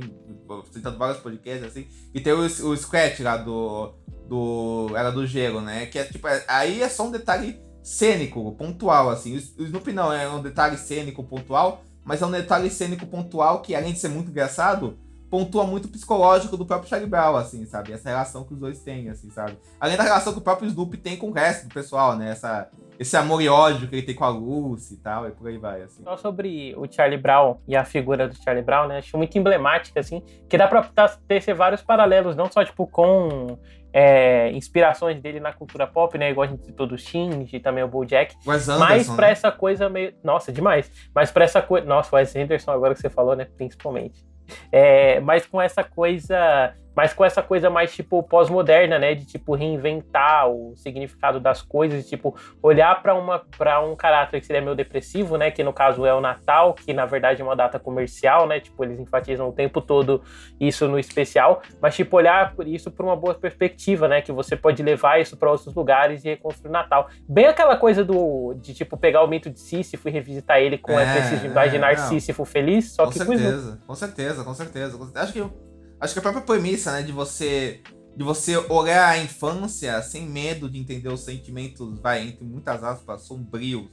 citando 0.71 0.97
vários 0.97 1.17
podcasts, 1.19 1.65
assim, 1.65 1.88
e 2.13 2.21
tem 2.21 2.34
o, 2.34 2.41
o 2.41 2.78
Scratch 2.78 3.19
lá 3.21 3.36
do, 3.36 3.93
do 4.28 4.91
Era 4.95 5.09
do 5.09 5.25
Gelo, 5.25 5.59
né, 5.59 5.88
que 5.88 5.97
é, 5.97 6.03
tipo, 6.03 6.28
é, 6.28 6.43
aí 6.47 6.84
é 6.84 6.89
só 6.89 7.07
um 7.07 7.11
detalhe 7.11 7.59
cênico, 7.88 8.51
pontual, 8.51 9.09
assim. 9.09 9.33
O 9.57 9.63
Snoopy 9.63 9.93
não 9.93 10.11
é 10.11 10.29
um 10.29 10.41
detalhe 10.41 10.77
cênico 10.77 11.23
pontual, 11.23 11.83
mas 12.03 12.21
é 12.21 12.25
um 12.25 12.31
detalhe 12.31 12.69
cênico 12.69 13.05
pontual 13.05 13.61
que, 13.61 13.73
além 13.73 13.93
de 13.93 13.99
ser 13.99 14.09
muito 14.09 14.29
engraçado, 14.29 14.97
pontua 15.30 15.65
muito 15.65 15.86
o 15.86 15.89
psicológico 15.89 16.55
do 16.55 16.65
próprio 16.65 16.89
Charlie 16.89 17.09
Brown, 17.09 17.36
assim, 17.36 17.65
sabe? 17.65 17.91
Essa 17.91 18.09
relação 18.09 18.43
que 18.43 18.53
os 18.53 18.59
dois 18.59 18.80
têm, 18.80 19.09
assim, 19.09 19.30
sabe? 19.30 19.57
Além 19.80 19.97
da 19.97 20.03
relação 20.03 20.34
que 20.34 20.39
o 20.39 20.41
próprio 20.41 20.67
Snoopy 20.67 20.97
tem 20.97 21.17
com 21.17 21.30
o 21.30 21.34
resto 21.34 21.67
do 21.67 21.73
pessoal, 21.73 22.15
né? 22.15 22.32
Essa, 22.32 22.69
esse 22.97 23.15
amor 23.17 23.41
e 23.41 23.49
ódio 23.49 23.88
que 23.88 23.95
ele 23.95 24.05
tem 24.05 24.15
com 24.15 24.23
a 24.23 24.30
Lucy 24.30 24.95
e 24.95 24.97
tal, 24.97 25.28
e 25.28 25.32
por 25.32 25.47
aí 25.47 25.57
vai, 25.57 25.82
assim. 25.82 26.03
Só 26.03 26.15
sobre 26.17 26.73
o 26.78 26.89
Charlie 26.89 27.19
Brown 27.19 27.57
e 27.67 27.75
a 27.75 27.84
figura 27.84 28.28
do 28.28 28.36
Charlie 28.36 28.63
Brown, 28.63 28.88
né? 28.88 28.99
Acho 28.99 29.17
muito 29.17 29.38
emblemática, 29.38 29.99
assim, 29.99 30.21
que 30.47 30.57
dá 30.57 30.67
pra 30.67 30.82
ter 31.28 31.53
vários 31.53 31.82
paralelos, 31.82 32.36
não 32.36 32.49
só, 32.49 32.63
tipo, 32.63 32.88
com 32.88 33.57
é, 33.91 34.51
inspirações 34.51 35.19
dele 35.19 35.39
na 35.39 35.51
cultura 35.51 35.86
pop, 35.86 36.17
né? 36.17 36.32
Igual 36.32 36.47
a 36.47 36.51
gente 36.51 36.65
citou 36.65 36.88
do 36.88 36.97
Shinji, 36.97 37.59
também 37.59 37.84
o 37.84 37.88
BoJack. 37.88 38.36
Wes 38.45 38.69
Anderson, 38.69 38.80
mas 38.80 39.09
pra 39.09 39.28
né? 39.28 39.34
essa 39.34 39.51
coisa 39.51 39.89
meio... 39.89 40.13
Nossa, 40.23 40.53
demais. 40.53 40.89
Mas 41.13 41.32
pra 41.32 41.43
essa 41.43 41.61
coisa... 41.61 41.86
Nossa, 41.86 42.15
o 42.15 42.17
Wes 42.17 42.36
Anderson 42.36 42.71
agora 42.71 42.93
que 42.93 43.01
você 43.01 43.09
falou, 43.09 43.36
né? 43.36 43.45
Principalmente. 43.57 44.25
É, 44.71 45.19
mas 45.19 45.45
com 45.45 45.61
essa 45.61 45.83
coisa 45.83 46.73
mas 46.97 47.13
com 47.13 47.23
essa 47.23 47.43
coisa 47.43 47.69
mais, 47.69 47.93
tipo, 47.93 48.23
pós-moderna, 48.23 48.97
né? 48.97 49.13
De, 49.13 49.23
tipo, 49.23 49.53
reinventar 49.53 50.49
o 50.49 50.73
significado 50.75 51.39
das 51.39 51.61
coisas, 51.61 52.09
tipo, 52.09 52.35
olhar 52.59 53.03
para 53.03 53.13
uma 53.13 53.37
para 53.37 53.79
um 53.79 53.95
caráter 53.95 54.41
que 54.41 54.47
seria 54.47 54.63
meio 54.63 54.75
depressivo, 54.75 55.37
né? 55.37 55.51
Que 55.51 55.63
no 55.63 55.71
caso 55.71 56.07
é 56.07 56.13
o 56.15 56.19
Natal, 56.19 56.73
que 56.73 56.91
na 56.95 57.05
verdade 57.05 57.39
é 57.39 57.45
uma 57.45 57.55
data 57.55 57.77
comercial, 57.77 58.47
né? 58.47 58.59
Tipo, 58.59 58.83
eles 58.83 58.99
enfatizam 58.99 59.47
o 59.47 59.53
tempo 59.53 59.79
todo 59.79 60.23
isso 60.59 60.87
no 60.87 60.97
especial, 60.97 61.61
mas, 61.79 61.95
tipo, 61.95 62.17
olhar 62.17 62.55
isso 62.65 62.89
por 62.89 63.05
uma 63.05 63.15
boa 63.15 63.35
perspectiva, 63.35 64.07
né? 64.07 64.19
Que 64.23 64.31
você 64.31 64.55
pode 64.55 64.81
levar 64.81 65.21
isso 65.21 65.37
para 65.37 65.51
outros 65.51 65.75
lugares 65.75 66.25
e 66.25 66.29
reconstruir 66.29 66.69
o 66.69 66.73
Natal. 66.73 67.09
Bem 67.29 67.45
aquela 67.45 67.77
coisa 67.77 68.03
do 68.03 68.55
de, 68.55 68.73
tipo, 68.73 68.97
pegar 68.97 69.23
o 69.23 69.27
mito 69.27 69.51
de 69.51 69.59
Sísifo 69.59 70.09
e 70.09 70.11
revisitar 70.11 70.57
ele 70.57 70.79
com 70.79 70.93
é, 70.93 71.03
a 71.03 71.35
de 71.35 71.45
imaginar 71.45 71.91
é, 71.91 71.97
Sísifo 71.97 72.43
feliz, 72.43 72.93
só 72.93 73.05
com 73.05 73.11
que 73.11 73.19
certeza, 73.19 73.79
com 73.85 73.93
certeza, 73.93 74.43
com 74.43 74.53
certeza. 74.55 74.97
Acho 75.13 75.33
que 75.33 75.66
Acho 75.99 76.13
que 76.13 76.19
a 76.19 76.21
própria 76.21 76.43
premissa, 76.43 76.91
né, 76.91 77.01
de 77.01 77.11
você 77.11 77.81
de 78.15 78.23
você 78.23 78.57
olhar 78.57 79.09
a 79.09 79.19
infância 79.19 80.01
sem 80.01 80.27
medo 80.27 80.67
de 80.67 80.79
entender 80.79 81.07
os 81.07 81.23
sentimentos, 81.23 81.99
vai, 81.99 82.23
entre 82.23 82.43
muitas 82.43 82.83
aspas, 82.83 83.21
sombrios 83.21 83.87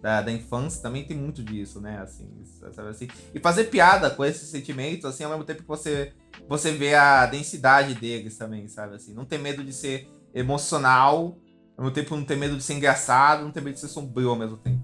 da, 0.00 0.22
da 0.22 0.32
infância, 0.32 0.80
também 0.80 1.04
tem 1.04 1.14
muito 1.14 1.42
disso, 1.42 1.78
né, 1.78 1.98
assim, 2.00 2.30
sabe 2.72 2.88
assim. 2.88 3.08
E 3.34 3.38
fazer 3.38 3.64
piada 3.64 4.08
com 4.08 4.24
esses 4.24 4.48
sentimentos, 4.48 5.04
assim, 5.04 5.22
ao 5.22 5.30
mesmo 5.30 5.44
tempo 5.44 5.60
que 5.60 5.68
você, 5.68 6.14
você 6.48 6.72
vê 6.72 6.94
a 6.94 7.26
densidade 7.26 7.94
deles 7.94 8.38
também, 8.38 8.66
sabe, 8.68 8.94
assim. 8.94 9.12
Não 9.12 9.26
ter 9.26 9.36
medo 9.36 9.62
de 9.62 9.72
ser 9.74 10.08
emocional, 10.32 11.38
ao 11.76 11.84
mesmo 11.84 11.94
tempo 11.94 12.16
não 12.16 12.24
ter 12.24 12.36
medo 12.36 12.56
de 12.56 12.62
ser 12.62 12.72
engraçado, 12.72 13.44
não 13.44 13.50
ter 13.50 13.60
medo 13.60 13.74
de 13.74 13.80
ser 13.80 13.88
sombrio 13.88 14.30
ao 14.30 14.36
mesmo 14.36 14.56
tempo. 14.56 14.82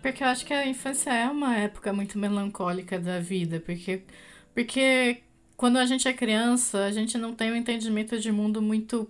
Porque 0.00 0.24
eu 0.24 0.28
acho 0.28 0.46
que 0.46 0.54
a 0.54 0.66
infância 0.66 1.12
é 1.12 1.28
uma 1.28 1.54
época 1.58 1.92
muito 1.92 2.18
melancólica 2.18 2.98
da 2.98 3.20
vida, 3.20 3.60
porque, 3.60 4.02
porque 4.54 5.24
quando 5.60 5.76
a 5.76 5.84
gente 5.84 6.08
é 6.08 6.12
criança, 6.14 6.86
a 6.86 6.90
gente 6.90 7.18
não 7.18 7.34
tem 7.34 7.52
um 7.52 7.54
entendimento 7.54 8.18
de 8.18 8.32
mundo 8.32 8.62
muito 8.62 9.06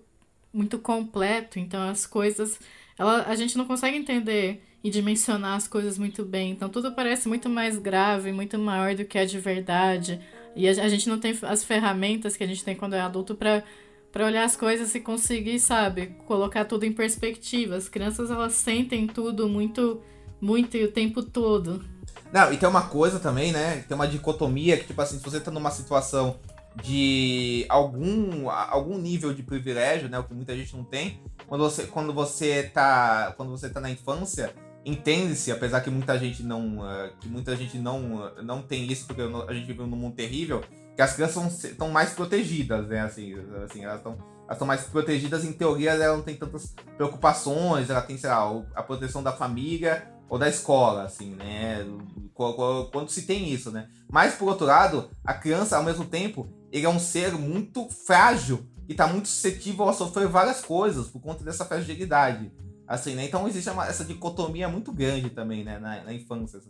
muito 0.53 0.81
completo, 0.81 1.61
então 1.61 1.81
as 1.89 2.05
coisas, 2.05 2.59
ela, 2.99 3.23
a 3.23 3.37
gente 3.37 3.57
não 3.57 3.65
consegue 3.65 3.97
entender 3.97 4.61
e 4.83 4.91
dimensionar 4.91 5.55
as 5.55 5.69
coisas 5.69 5.97
muito 5.97 6.25
bem. 6.25 6.51
Então 6.51 6.69
tudo 6.69 6.91
parece 6.91 7.29
muito 7.29 7.49
mais 7.49 7.79
grave, 7.79 8.33
muito 8.33 8.59
maior 8.59 8.97
do 8.97 9.05
que 9.05 9.17
é 9.17 9.25
de 9.25 9.39
verdade. 9.39 10.21
E 10.57 10.69
a, 10.69 10.73
a 10.73 10.89
gente 10.89 11.09
não 11.09 11.21
tem 11.21 11.39
as 11.43 11.63
ferramentas 11.63 12.37
que 12.37 12.43
a 12.43 12.49
gente 12.49 12.65
tem 12.65 12.75
quando 12.75 12.95
é 12.95 13.01
adulto 13.01 13.37
para 13.37 13.63
para 14.11 14.27
olhar 14.27 14.43
as 14.43 14.57
coisas 14.57 14.93
e 14.97 14.99
conseguir, 14.99 15.61
sabe, 15.61 16.09
colocar 16.27 16.65
tudo 16.65 16.85
em 16.85 16.93
perspectiva. 16.93 17.77
As 17.77 17.89
crianças 17.89 18.29
elas 18.29 18.55
sentem 18.55 19.07
tudo 19.07 19.49
muito 19.49 20.03
muito 20.41 20.77
e 20.77 20.83
o 20.83 20.91
tempo 20.91 21.23
todo. 21.23 21.85
Não, 22.33 22.53
e 22.53 22.57
tem 22.57 22.69
uma 22.69 22.83
coisa 22.83 23.19
também, 23.19 23.53
né? 23.53 23.85
Tem 23.89 23.95
uma 23.95 24.07
dicotomia 24.07 24.77
que, 24.77 24.87
tipo 24.87 25.01
assim, 25.01 25.19
se 25.19 25.25
você 25.25 25.41
tá 25.41 25.51
numa 25.51 25.71
situação 25.71 26.39
de 26.83 27.67
algum, 27.69 28.49
algum 28.49 28.97
nível 28.97 29.35
de 29.35 29.43
privilégio, 29.43 30.09
né? 30.09 30.19
O 30.19 30.25
que 30.25 30.35
muita 30.35 30.57
gente 30.57 30.77
não 30.77 30.85
tem, 30.85 31.21
quando 31.47 31.65
você, 31.65 31.85
quando 31.87 32.13
você 32.13 32.71
tá. 32.73 33.35
Quando 33.37 33.51
você 33.51 33.69
tá 33.69 33.81
na 33.81 33.91
infância, 33.91 34.55
entende-se, 34.85 35.51
apesar 35.51 35.81
que 35.81 35.91
muita 35.91 36.17
gente 36.19 36.43
não. 36.45 36.79
Uh, 36.79 37.13
que 37.21 37.29
muita 37.29 37.57
gente 37.57 37.77
não, 37.79 38.17
uh, 38.17 38.43
não 38.43 38.63
tem 38.63 38.87
isso, 38.87 39.07
porque 39.07 39.23
a 39.23 39.53
gente 39.53 39.67
vive 39.67 39.81
num 39.81 39.97
mundo 39.97 40.15
terrível, 40.15 40.63
que 40.95 41.03
as 41.03 41.15
crianças 41.15 41.65
estão 41.65 41.91
mais 41.91 42.11
protegidas, 42.11 42.87
né? 42.87 43.01
Assim, 43.01 43.35
assim 43.65 43.85
elas 43.85 43.97
estão 43.97 44.17
elas 44.45 44.57
estão 44.57 44.67
mais 44.67 44.83
protegidas, 44.83 45.45
em 45.45 45.53
teoria 45.53 45.93
ela 45.93 46.17
não 46.17 46.25
tem 46.25 46.35
tantas 46.35 46.75
preocupações, 46.97 47.89
ela 47.89 48.03
tem, 48.03 48.19
sei 48.19 48.31
lá, 48.31 48.65
a 48.75 48.83
proteção 48.83 49.23
da 49.23 49.31
família 49.31 50.09
ou 50.31 50.39
da 50.39 50.49
escola, 50.49 51.03
assim, 51.03 51.35
né? 51.35 51.85
Quando 52.33 53.11
se 53.11 53.23
tem 53.23 53.53
isso, 53.53 53.73
né? 53.73 53.89
Mas, 54.09 54.35
por 54.35 54.49
outro 54.49 54.65
lado, 54.65 55.11
a 55.25 55.35
criança, 55.35 55.77
ao 55.77 55.83
mesmo 55.83 56.05
tempo, 56.05 56.49
ele 56.71 56.87
é 56.87 56.89
um 56.89 57.01
ser 57.01 57.33
muito 57.33 57.89
frágil 57.91 58.65
e 58.89 58.95
tá 58.95 59.09
muito 59.09 59.29
suscetível 59.29 59.89
a 59.89 59.93
sofrer 59.93 60.29
várias 60.29 60.61
coisas 60.65 61.09
por 61.09 61.21
conta 61.21 61.45
dessa 61.45 61.65
fragilidade. 61.65 62.51
Assim, 62.87 63.15
né? 63.15 63.25
Então 63.25 63.47
existe 63.47 63.69
uma, 63.71 63.87
essa 63.87 64.05
dicotomia 64.05 64.69
muito 64.69 64.93
grande 64.93 65.31
também, 65.31 65.65
né? 65.65 65.79
Na, 65.79 66.05
na 66.05 66.13
infância, 66.15 66.61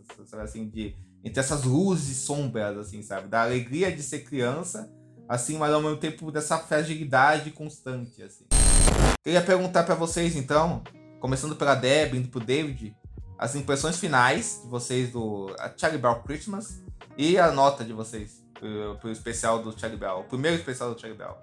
assim, 0.41 0.67
de, 0.67 0.95
entre 1.23 1.39
essas 1.39 1.63
luzes 1.63 2.09
e 2.09 2.15
sombras, 2.19 2.77
assim, 2.77 3.03
sabe? 3.03 3.27
Da 3.27 3.43
alegria 3.43 3.91
de 3.91 4.01
ser 4.01 4.19
criança, 4.19 4.91
assim, 5.29 5.57
mas 5.57 5.71
ao 5.71 5.81
mesmo 5.81 5.97
tempo 5.97 6.31
dessa 6.31 6.57
fragilidade 6.57 7.51
constante, 7.51 8.23
assim. 8.23 8.45
Queria 9.23 9.41
perguntar 9.41 9.83
para 9.83 9.95
vocês, 9.95 10.35
então, 10.35 10.83
começando 11.19 11.55
pela 11.55 11.75
Deb, 11.75 12.15
indo 12.15 12.27
pro 12.27 12.39
David, 12.39 12.95
as 13.41 13.55
impressões 13.55 13.99
finais 13.99 14.61
de 14.63 14.69
vocês 14.69 15.11
do 15.11 15.47
Charlie 15.75 15.99
Brown 15.99 16.21
Christmas 16.21 16.79
e 17.17 17.39
a 17.39 17.51
nota 17.51 17.83
de 17.83 17.91
vocês 17.91 18.45
pro, 18.53 18.97
pro 19.01 19.11
especial 19.11 19.63
do 19.63 19.77
Charlie 19.77 19.97
Brown, 19.97 20.19
o 20.19 20.23
primeiro 20.25 20.57
especial 20.57 20.93
do 20.93 21.01
Charlie 21.01 21.17
Brown. 21.17 21.33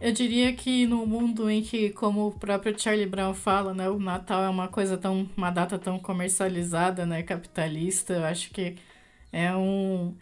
Eu 0.00 0.10
diria 0.10 0.54
que 0.54 0.86
no 0.86 1.06
mundo 1.06 1.50
em 1.50 1.62
que, 1.62 1.90
como 1.90 2.28
o 2.28 2.32
próprio 2.32 2.78
Charlie 2.78 3.04
Brown 3.04 3.34
fala, 3.34 3.74
né, 3.74 3.90
o 3.90 3.98
Natal 3.98 4.42
é 4.42 4.48
uma 4.48 4.68
coisa 4.68 4.96
tão, 4.96 5.28
uma 5.36 5.50
data 5.50 5.78
tão 5.78 5.98
comercializada, 5.98 7.04
né, 7.04 7.22
capitalista, 7.22 8.14
eu 8.14 8.24
acho 8.24 8.50
que 8.50 8.76
é 9.30 9.54
um 9.54 10.14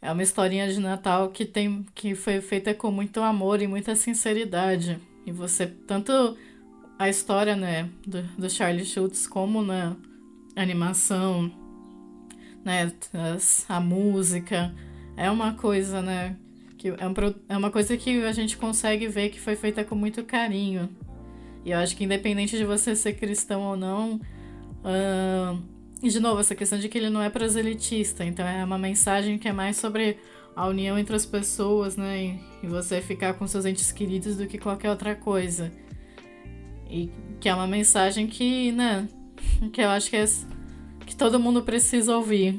é 0.00 0.10
uma 0.10 0.22
historinha 0.22 0.66
de 0.66 0.80
Natal 0.80 1.28
que 1.28 1.44
tem 1.44 1.86
que 1.94 2.14
foi 2.14 2.40
feita 2.40 2.72
com 2.72 2.90
muito 2.90 3.20
amor 3.20 3.60
e 3.60 3.66
muita 3.66 3.94
sinceridade. 3.94 4.98
E 5.26 5.30
você 5.30 5.66
tanto 5.66 6.36
a 6.98 7.08
história, 7.08 7.54
né, 7.54 7.90
do, 8.06 8.22
do 8.22 8.48
Charlie 8.48 8.86
Schultz 8.86 9.26
como 9.26 9.62
na 9.62 9.90
né, 9.90 9.96
animação, 10.56 11.50
né, 12.64 12.92
a 13.68 13.80
música, 13.80 14.74
é 15.16 15.30
uma 15.30 15.54
coisa, 15.54 16.02
né, 16.02 16.36
que 16.78 16.88
é, 16.88 17.06
um, 17.06 17.14
é 17.48 17.56
uma 17.56 17.70
coisa 17.70 17.96
que 17.96 18.22
a 18.24 18.32
gente 18.32 18.56
consegue 18.56 19.08
ver 19.08 19.30
que 19.30 19.40
foi 19.40 19.56
feita 19.56 19.84
com 19.84 19.94
muito 19.94 20.24
carinho. 20.24 20.88
E 21.64 21.70
eu 21.70 21.78
acho 21.78 21.96
que 21.96 22.04
independente 22.04 22.56
de 22.56 22.64
você 22.64 22.96
ser 22.96 23.14
cristão 23.14 23.62
ou 23.62 23.76
não, 23.76 24.20
uh, 24.84 25.62
e 26.02 26.08
de 26.08 26.18
novo, 26.18 26.40
essa 26.40 26.56
questão 26.56 26.78
de 26.80 26.88
que 26.88 26.98
ele 26.98 27.08
não 27.08 27.22
é 27.22 27.30
proselitista, 27.30 28.24
então 28.24 28.44
é 28.44 28.64
uma 28.64 28.76
mensagem 28.76 29.38
que 29.38 29.46
é 29.46 29.52
mais 29.52 29.76
sobre 29.76 30.18
a 30.56 30.66
união 30.66 30.98
entre 30.98 31.14
as 31.14 31.24
pessoas, 31.24 31.96
né? 31.96 32.40
E 32.60 32.66
você 32.66 33.00
ficar 33.00 33.34
com 33.34 33.46
seus 33.46 33.64
entes 33.64 33.92
queridos 33.92 34.36
do 34.36 34.48
que 34.48 34.58
qualquer 34.58 34.90
outra 34.90 35.14
coisa. 35.14 35.70
E 36.90 37.08
que 37.40 37.48
é 37.48 37.54
uma 37.54 37.68
mensagem 37.68 38.26
que, 38.26 38.72
né, 38.72 39.08
que 39.72 39.80
eu 39.80 39.88
acho 39.88 40.10
que 40.10 40.16
é 40.16 40.24
que 41.06 41.16
todo 41.16 41.38
mundo 41.38 41.62
precisa 41.62 42.16
ouvir, 42.16 42.58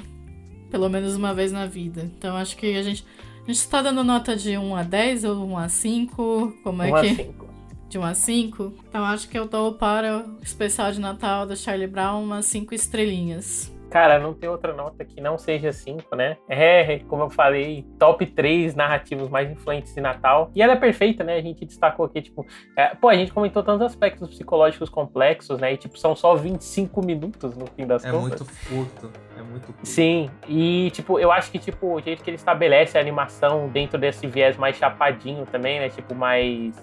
pelo 0.70 0.90
menos 0.90 1.16
uma 1.16 1.34
vez 1.34 1.52
na 1.52 1.66
vida. 1.66 2.12
Então 2.18 2.36
acho 2.36 2.56
que 2.58 2.76
a 2.76 2.84
gente 2.84 3.06
a 3.46 3.52
gente 3.52 3.68
tá 3.68 3.82
dando 3.82 4.04
nota 4.06 4.38
de 4.38 4.58
1 4.58 4.76
a 4.76 4.84
10 4.84 5.26
ou 5.26 5.46
1 5.48 5.58
a 5.58 5.70
5? 5.70 6.54
Como 6.64 6.82
é 6.82 6.92
1 6.92 7.02
que. 7.02 7.08
A 7.08 7.16
5. 7.16 7.46
De 7.90 7.98
1 7.98 8.04
a 8.04 8.14
5? 8.14 8.74
Então 8.88 9.04
acho 9.04 9.28
que 9.28 9.38
eu 9.38 9.48
dou 9.48 9.74
para 9.74 10.20
o 10.20 10.42
especial 10.42 10.92
de 10.94 11.00
Natal 11.02 11.46
da 11.46 11.56
Charlie 11.56 11.88
Brown 11.88 12.24
umas 12.24 12.46
5 12.46 12.74
estrelinhas. 12.74 13.73
Cara, 13.94 14.18
não 14.18 14.34
tem 14.34 14.50
outra 14.50 14.74
nota 14.74 15.06
que 15.06 15.22
não 15.22 15.38
seja 15.38 15.72
5, 15.72 16.16
né? 16.16 16.36
É, 16.50 16.98
como 17.08 17.22
eu 17.22 17.30
falei, 17.30 17.86
top 18.00 18.26
3 18.26 18.74
narrativos 18.74 19.30
mais 19.30 19.52
influentes 19.52 19.94
de 19.94 20.02
Natal. 20.02 20.50
E 20.56 20.64
ela 20.64 20.74
é 20.74 20.76
perfeita, 20.76 21.24
né? 21.24 21.36
A 21.36 21.42
gente 21.44 21.64
destacou 21.64 22.08
aqui, 22.08 22.20
tipo, 22.24 22.44
é, 22.76 22.96
pô, 22.96 23.08
a 23.08 23.14
gente 23.14 23.32
comentou 23.32 23.62
tantos 23.62 23.86
aspectos 23.86 24.28
psicológicos 24.30 24.90
complexos, 24.90 25.60
né? 25.60 25.74
E, 25.74 25.78
tipo, 25.78 25.96
são 26.00 26.16
só 26.16 26.34
25 26.34 27.06
minutos 27.06 27.56
no 27.56 27.68
fim 27.68 27.86
das 27.86 28.04
é 28.04 28.10
contas. 28.10 28.42
É 28.42 28.74
muito 28.74 28.92
curto. 28.92 29.20
É 29.38 29.42
muito 29.44 29.68
curto. 29.68 29.86
Sim, 29.86 30.28
e, 30.48 30.90
tipo, 30.90 31.20
eu 31.20 31.32
acho 31.32 31.52
que, 31.52 31.60
tipo, 31.60 31.94
o 31.94 32.02
jeito 32.02 32.24
que 32.24 32.32
ele 32.32 32.38
estabelece 32.38 32.98
a 32.98 33.02
animação 33.02 33.70
dentro 33.70 34.00
desse 34.00 34.26
viés 34.26 34.58
mais 34.58 34.76
chapadinho 34.76 35.46
também, 35.46 35.80
né? 35.80 35.90
Tipo, 35.90 36.16
mais 36.16 36.74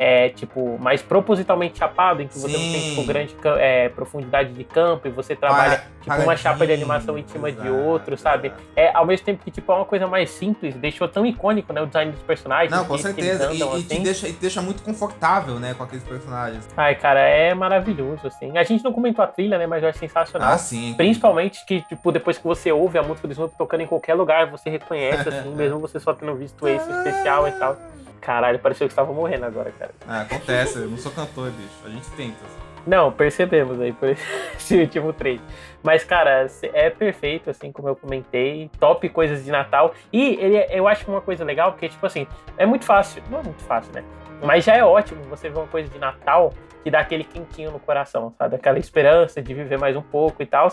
é, 0.00 0.30
tipo, 0.30 0.78
mais 0.78 1.02
propositalmente 1.02 1.78
chapado, 1.78 2.22
em 2.22 2.26
que 2.26 2.32
você 2.32 2.48
Sim. 2.48 2.52
não 2.54 2.72
tem, 2.72 2.88
tipo, 2.88 3.04
grande 3.04 3.36
é, 3.58 3.90
profundidade 3.90 4.54
de 4.54 4.64
campo 4.64 5.06
e 5.06 5.10
você 5.10 5.36
trabalha, 5.36 5.84
para, 6.02 6.16
tipo, 6.16 6.24
uma 6.24 6.34
chapa 6.38 6.66
de 6.66 6.72
animação 6.72 7.18
em 7.18 7.26
cima 7.28 7.50
exato, 7.50 7.62
de 7.64 7.70
outro, 7.70 8.16
sabe? 8.16 8.50
É, 8.74 8.90
ao 8.96 9.04
mesmo 9.04 9.26
tempo 9.26 9.44
que, 9.44 9.50
tipo, 9.50 9.70
é 9.70 9.74
uma 9.74 9.84
coisa 9.84 10.06
mais 10.06 10.30
simples, 10.30 10.74
deixou 10.74 11.06
tão 11.06 11.26
icônico, 11.26 11.70
né, 11.74 11.82
o 11.82 11.86
design 11.86 12.12
dos 12.12 12.22
personagens. 12.22 12.70
Não, 12.70 12.86
com 12.86 12.96
certeza, 12.96 13.52
e, 13.52 13.62
assim. 13.62 13.78
e, 13.78 13.82
te 13.82 14.00
deixa, 14.00 14.26
e 14.26 14.32
te 14.32 14.40
deixa 14.40 14.62
muito 14.62 14.82
confortável, 14.82 15.56
né, 15.56 15.74
com 15.74 15.82
aqueles 15.82 16.04
personagens. 16.04 16.66
Ai, 16.74 16.94
cara, 16.94 17.20
é 17.20 17.52
maravilhoso, 17.52 18.26
assim. 18.26 18.56
A 18.56 18.62
gente 18.62 18.82
não 18.82 18.94
comentou 18.94 19.22
a 19.22 19.28
trilha, 19.28 19.58
né, 19.58 19.66
mas 19.66 19.82
eu 19.82 19.90
acho 19.90 19.98
sensacional. 19.98 20.54
Ah, 20.54 20.56
sim. 20.56 20.94
Principalmente 20.94 21.62
que, 21.66 21.82
tipo, 21.82 22.10
depois 22.10 22.38
que 22.38 22.44
você 22.44 22.72
ouve 22.72 22.96
a 22.96 23.02
música 23.02 23.28
do 23.28 23.32
Snoop 23.32 23.54
tocando 23.58 23.82
em 23.82 23.86
qualquer 23.86 24.14
lugar, 24.14 24.50
você 24.50 24.70
reconhece, 24.70 25.28
assim, 25.28 25.52
mesmo 25.54 25.78
você 25.78 26.00
só 26.00 26.14
tendo 26.14 26.34
visto 26.36 26.66
esse 26.66 26.90
especial 26.90 27.46
e 27.46 27.52
tal. 27.52 27.76
Caralho, 28.20 28.58
pareceu 28.58 28.86
que 28.86 28.92
estava 28.92 29.12
morrendo 29.12 29.46
agora, 29.46 29.72
cara. 29.78 29.92
Ah, 30.06 30.22
acontece, 30.22 30.78
eu 30.78 30.88
não 30.88 30.96
sou 30.98 31.10
cantor, 31.12 31.50
bicho. 31.50 31.70
A 31.84 31.88
gente 31.88 32.08
tenta. 32.10 32.44
Não, 32.86 33.12
percebemos 33.12 33.80
aí 33.80 33.92
por 33.92 34.08
esse 34.56 34.76
último 34.76 35.12
trecho. 35.12 35.42
Mas, 35.82 36.04
cara, 36.04 36.46
é 36.72 36.90
perfeito, 36.90 37.50
assim, 37.50 37.72
como 37.72 37.88
eu 37.88 37.96
comentei. 37.96 38.70
Top 38.78 39.06
coisas 39.08 39.44
de 39.44 39.50
Natal. 39.50 39.94
E 40.12 40.34
ele, 40.34 40.56
é, 40.56 40.78
eu 40.78 40.86
acho 40.86 41.10
uma 41.10 41.20
coisa 41.20 41.44
legal, 41.44 41.72
porque, 41.72 41.88
tipo 41.88 42.04
assim, 42.04 42.26
é 42.56 42.66
muito 42.66 42.84
fácil. 42.84 43.22
Não 43.30 43.40
é 43.40 43.42
muito 43.42 43.62
fácil, 43.64 43.92
né? 43.92 44.04
Mas 44.42 44.64
já 44.64 44.74
é 44.76 44.84
ótimo 44.84 45.22
você 45.24 45.48
ver 45.48 45.58
uma 45.58 45.66
coisa 45.66 45.88
de 45.88 45.98
Natal 45.98 46.52
que 46.82 46.90
dá 46.90 47.00
aquele 47.00 47.24
quentinho 47.24 47.70
no 47.70 47.78
coração, 47.78 48.32
sabe? 48.38 48.56
Aquela 48.56 48.78
esperança 48.78 49.42
de 49.42 49.52
viver 49.52 49.78
mais 49.78 49.96
um 49.96 50.02
pouco 50.02 50.42
e 50.42 50.46
tal. 50.46 50.68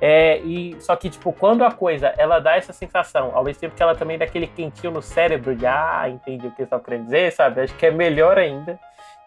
É, 0.00 0.38
e 0.38 0.76
só 0.80 0.96
que 0.96 1.08
tipo, 1.08 1.32
quando 1.32 1.64
a 1.64 1.70
coisa 1.70 2.12
ela 2.18 2.38
dá 2.38 2.56
essa 2.56 2.72
sensação, 2.72 3.30
ao 3.34 3.44
mesmo 3.44 3.60
tempo 3.60 3.74
que 3.74 3.82
ela 3.82 3.94
também 3.94 4.18
dá 4.18 4.24
aquele 4.24 4.46
quentinho 4.46 4.92
no 4.92 5.02
cérebro 5.02 5.54
de 5.54 5.66
ah, 5.66 6.08
entendi 6.08 6.46
o 6.46 6.50
que 6.50 6.58
você 6.58 6.66
tá 6.66 6.80
querendo 6.80 7.04
dizer, 7.04 7.32
sabe? 7.32 7.60
Acho 7.60 7.74
que 7.74 7.86
é 7.86 7.90
melhor 7.90 8.38
ainda. 8.38 8.78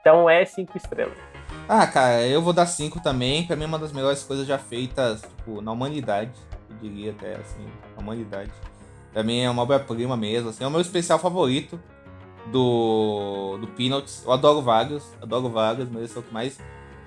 Então 0.02 0.30
é 0.30 0.46
cinco 0.46 0.78
estrelas. 0.78 1.18
Ah, 1.68 1.88
cara, 1.88 2.22
eu 2.28 2.42
vou 2.42 2.54
dar 2.54 2.68
cinco 2.68 3.02
também. 3.02 3.48
Pra 3.48 3.56
mim 3.56 3.64
é 3.64 3.68
uma 3.68 3.80
das 3.80 3.92
melhores 3.92 4.24
coisas 4.24 4.46
já 4.46 4.60
feitas, 4.60 5.22
tipo, 5.22 5.62
na 5.62 5.72
humanidade. 5.72 6.32
Eu 6.70 6.78
diria 6.78 7.12
até 7.12 7.36
assim, 7.36 7.66
na 7.96 8.04
humanidade. 8.04 8.52
Pra 9.12 9.24
mim 9.24 9.42
é 9.42 9.50
uma 9.50 9.64
obra-prima 9.64 10.16
mesmo, 10.18 10.50
assim, 10.50 10.64
é 10.64 10.68
o 10.68 10.70
meu 10.70 10.82
especial 10.82 11.18
favorito 11.18 11.80
do, 12.52 13.58
do 13.60 13.68
Peanuts. 13.68 14.24
Eu 14.26 14.32
adoro 14.32 14.62
vários, 14.62 15.04
adoro 15.22 15.50
vários, 15.50 15.90
mas 15.90 16.04
esse 16.04 16.18
é 16.18 16.20
o 16.20 16.24
que 16.24 16.34
mais 16.34 16.60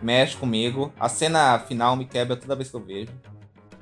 mexe 0.03 0.37
comigo. 0.37 0.93
A 0.99 1.09
cena 1.09 1.59
final 1.61 1.97
me 1.97 2.05
quebra 2.05 2.37
toda 2.37 2.57
vez 2.57 2.71
que 2.71 2.77
eu 2.77 2.81
vejo. 2.81 3.13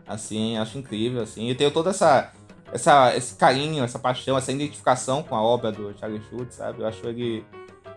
Assim, 0.06 0.56
acho 0.56 0.78
incrível, 0.78 1.22
assim. 1.22 1.48
Eu 1.48 1.56
tenho 1.56 1.70
toda 1.70 1.90
essa, 1.90 2.32
essa 2.72 3.14
esse 3.16 3.34
carinho, 3.36 3.82
essa 3.82 3.98
paixão, 3.98 4.38
essa 4.38 4.52
identificação 4.52 5.22
com 5.22 5.34
a 5.34 5.42
obra 5.42 5.72
do 5.72 5.96
Charlie 5.98 6.22
Schultz, 6.28 6.56
sabe? 6.56 6.80
Eu 6.80 6.86
acho 6.86 7.06
ele 7.08 7.44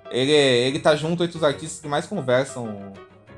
ele 0.09 0.31
ele 0.31 0.79
tá 0.79 0.95
junto 0.95 1.23
entre 1.23 1.37
os 1.37 1.43
artistas 1.43 1.79
que 1.79 1.87
mais 1.87 2.07
conversam 2.07 2.93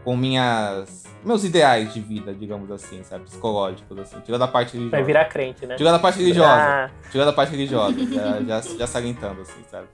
com 0.06 0.16
minhas 0.16 1.04
meus 1.24 1.44
ideais 1.44 1.94
de 1.94 2.00
vida, 2.00 2.34
digamos 2.34 2.72
assim, 2.72 3.04
sabe, 3.04 3.26
psicológicos 3.26 4.00
assim, 4.00 4.20
tirando 4.22 4.42
a 4.42 4.48
parte 4.48 4.74
religiosa. 4.74 4.98
Vai 4.98 5.04
virar 5.04 5.26
crente, 5.26 5.66
né? 5.68 5.76
Tirando 5.76 5.96
a 5.96 6.00
parte 6.00 6.18
religiosa. 6.18 6.50
Ah. 6.50 6.90
Tirando 7.12 7.28
a 7.28 7.34
parte 7.34 7.52
religiosa, 7.52 7.96
já, 8.06 8.42
já, 8.42 8.62
já 8.78 8.88
salientando 8.88 9.42
assim, 9.42 9.62
sabe? 9.70 9.88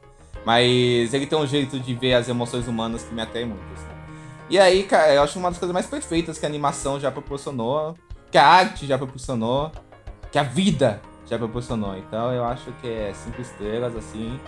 Mas 0.48 1.14
ele 1.14 1.28
tem 1.28 1.38
um 1.38 1.46
jeito 1.46 1.78
de 1.78 1.94
ver 1.94 2.14
as 2.14 2.30
emoções 2.30 2.70
humanas 2.70 3.04
que 3.04 3.14
me 3.14 3.22
atrai 3.22 3.44
muito. 3.44 3.66
Assim. 3.74 3.86
E 4.50 4.58
aí, 4.58 4.84
cara, 4.84 5.14
eu 5.14 5.22
acho 5.22 5.38
uma 5.38 5.50
das 5.50 5.60
coisas 5.60 5.74
mais 5.74 5.88
perfeitas 5.88 6.40
que 6.40 6.46
a 6.46 6.48
animação 6.48 6.98
já 6.98 7.12
proporcionou, 7.12 7.98
que 8.32 8.38
a 8.38 8.48
arte 8.48 8.86
já 8.88 8.98
proporcionou, 8.98 9.70
que 10.32 10.40
a 10.40 10.44
vida 10.44 11.02
já 11.26 11.38
proporcionou. 11.38 11.98
Então 11.98 12.32
eu 12.32 12.46
acho 12.46 12.72
que 12.82 12.88
é 12.88 13.12
cinco 13.14 13.42
estrelas, 13.42 13.94
assim, 13.98 14.40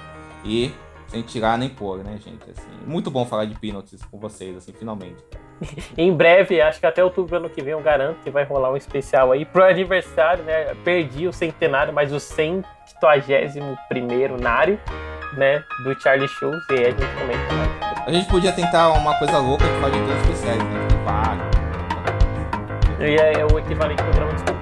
e 0.45 0.71
sem 1.07 1.21
tirar 1.21 1.57
nem 1.57 1.67
pôr, 1.67 1.97
né, 1.97 2.17
gente? 2.17 2.49
Assim, 2.49 2.71
muito 2.87 3.11
bom 3.11 3.25
falar 3.25 3.43
de 3.43 3.55
Peanuts 3.55 4.01
com 4.09 4.17
vocês, 4.17 4.55
assim, 4.55 4.71
finalmente. 4.71 5.21
em 5.97 6.13
breve, 6.13 6.61
acho 6.61 6.79
que 6.79 6.85
até 6.85 7.03
outubro 7.03 7.35
ano 7.35 7.49
que 7.49 7.61
vem 7.61 7.73
eu 7.73 7.81
garanto 7.81 8.23
que 8.23 8.29
vai 8.29 8.45
rolar 8.45 8.71
um 8.71 8.77
especial 8.77 9.33
aí 9.33 9.43
pro 9.43 9.65
aniversário, 9.65 10.45
né? 10.45 10.73
Perdi 10.75 11.27
o 11.27 11.33
centenário, 11.33 11.91
mas 11.91 12.13
o 12.13 12.21
151 12.21 13.75
primeiro 13.89 14.39
nário 14.39 14.79
né, 15.33 15.63
do 15.83 15.99
Charlie 15.99 16.27
Schultz 16.27 16.65
e 16.69 16.73
a 16.73 16.91
gente 16.91 17.05
comenta 17.17 17.53
mais. 17.53 18.07
A 18.07 18.11
gente 18.11 18.27
podia 18.27 18.51
tentar 18.51 18.91
uma 18.93 19.17
coisa 19.19 19.37
louca 19.37 19.65
que 19.65 19.81
faz 19.81 19.93
de 19.93 19.99
todos 19.99 20.21
especiais, 20.21 20.57
né? 20.57 20.87
Vários. 21.05 21.59
E 22.99 23.15
é 23.15 23.45
o 23.45 23.59
equivalente 23.59 24.01
ao 24.01 24.09
programa 24.09 24.33
de 24.33 24.58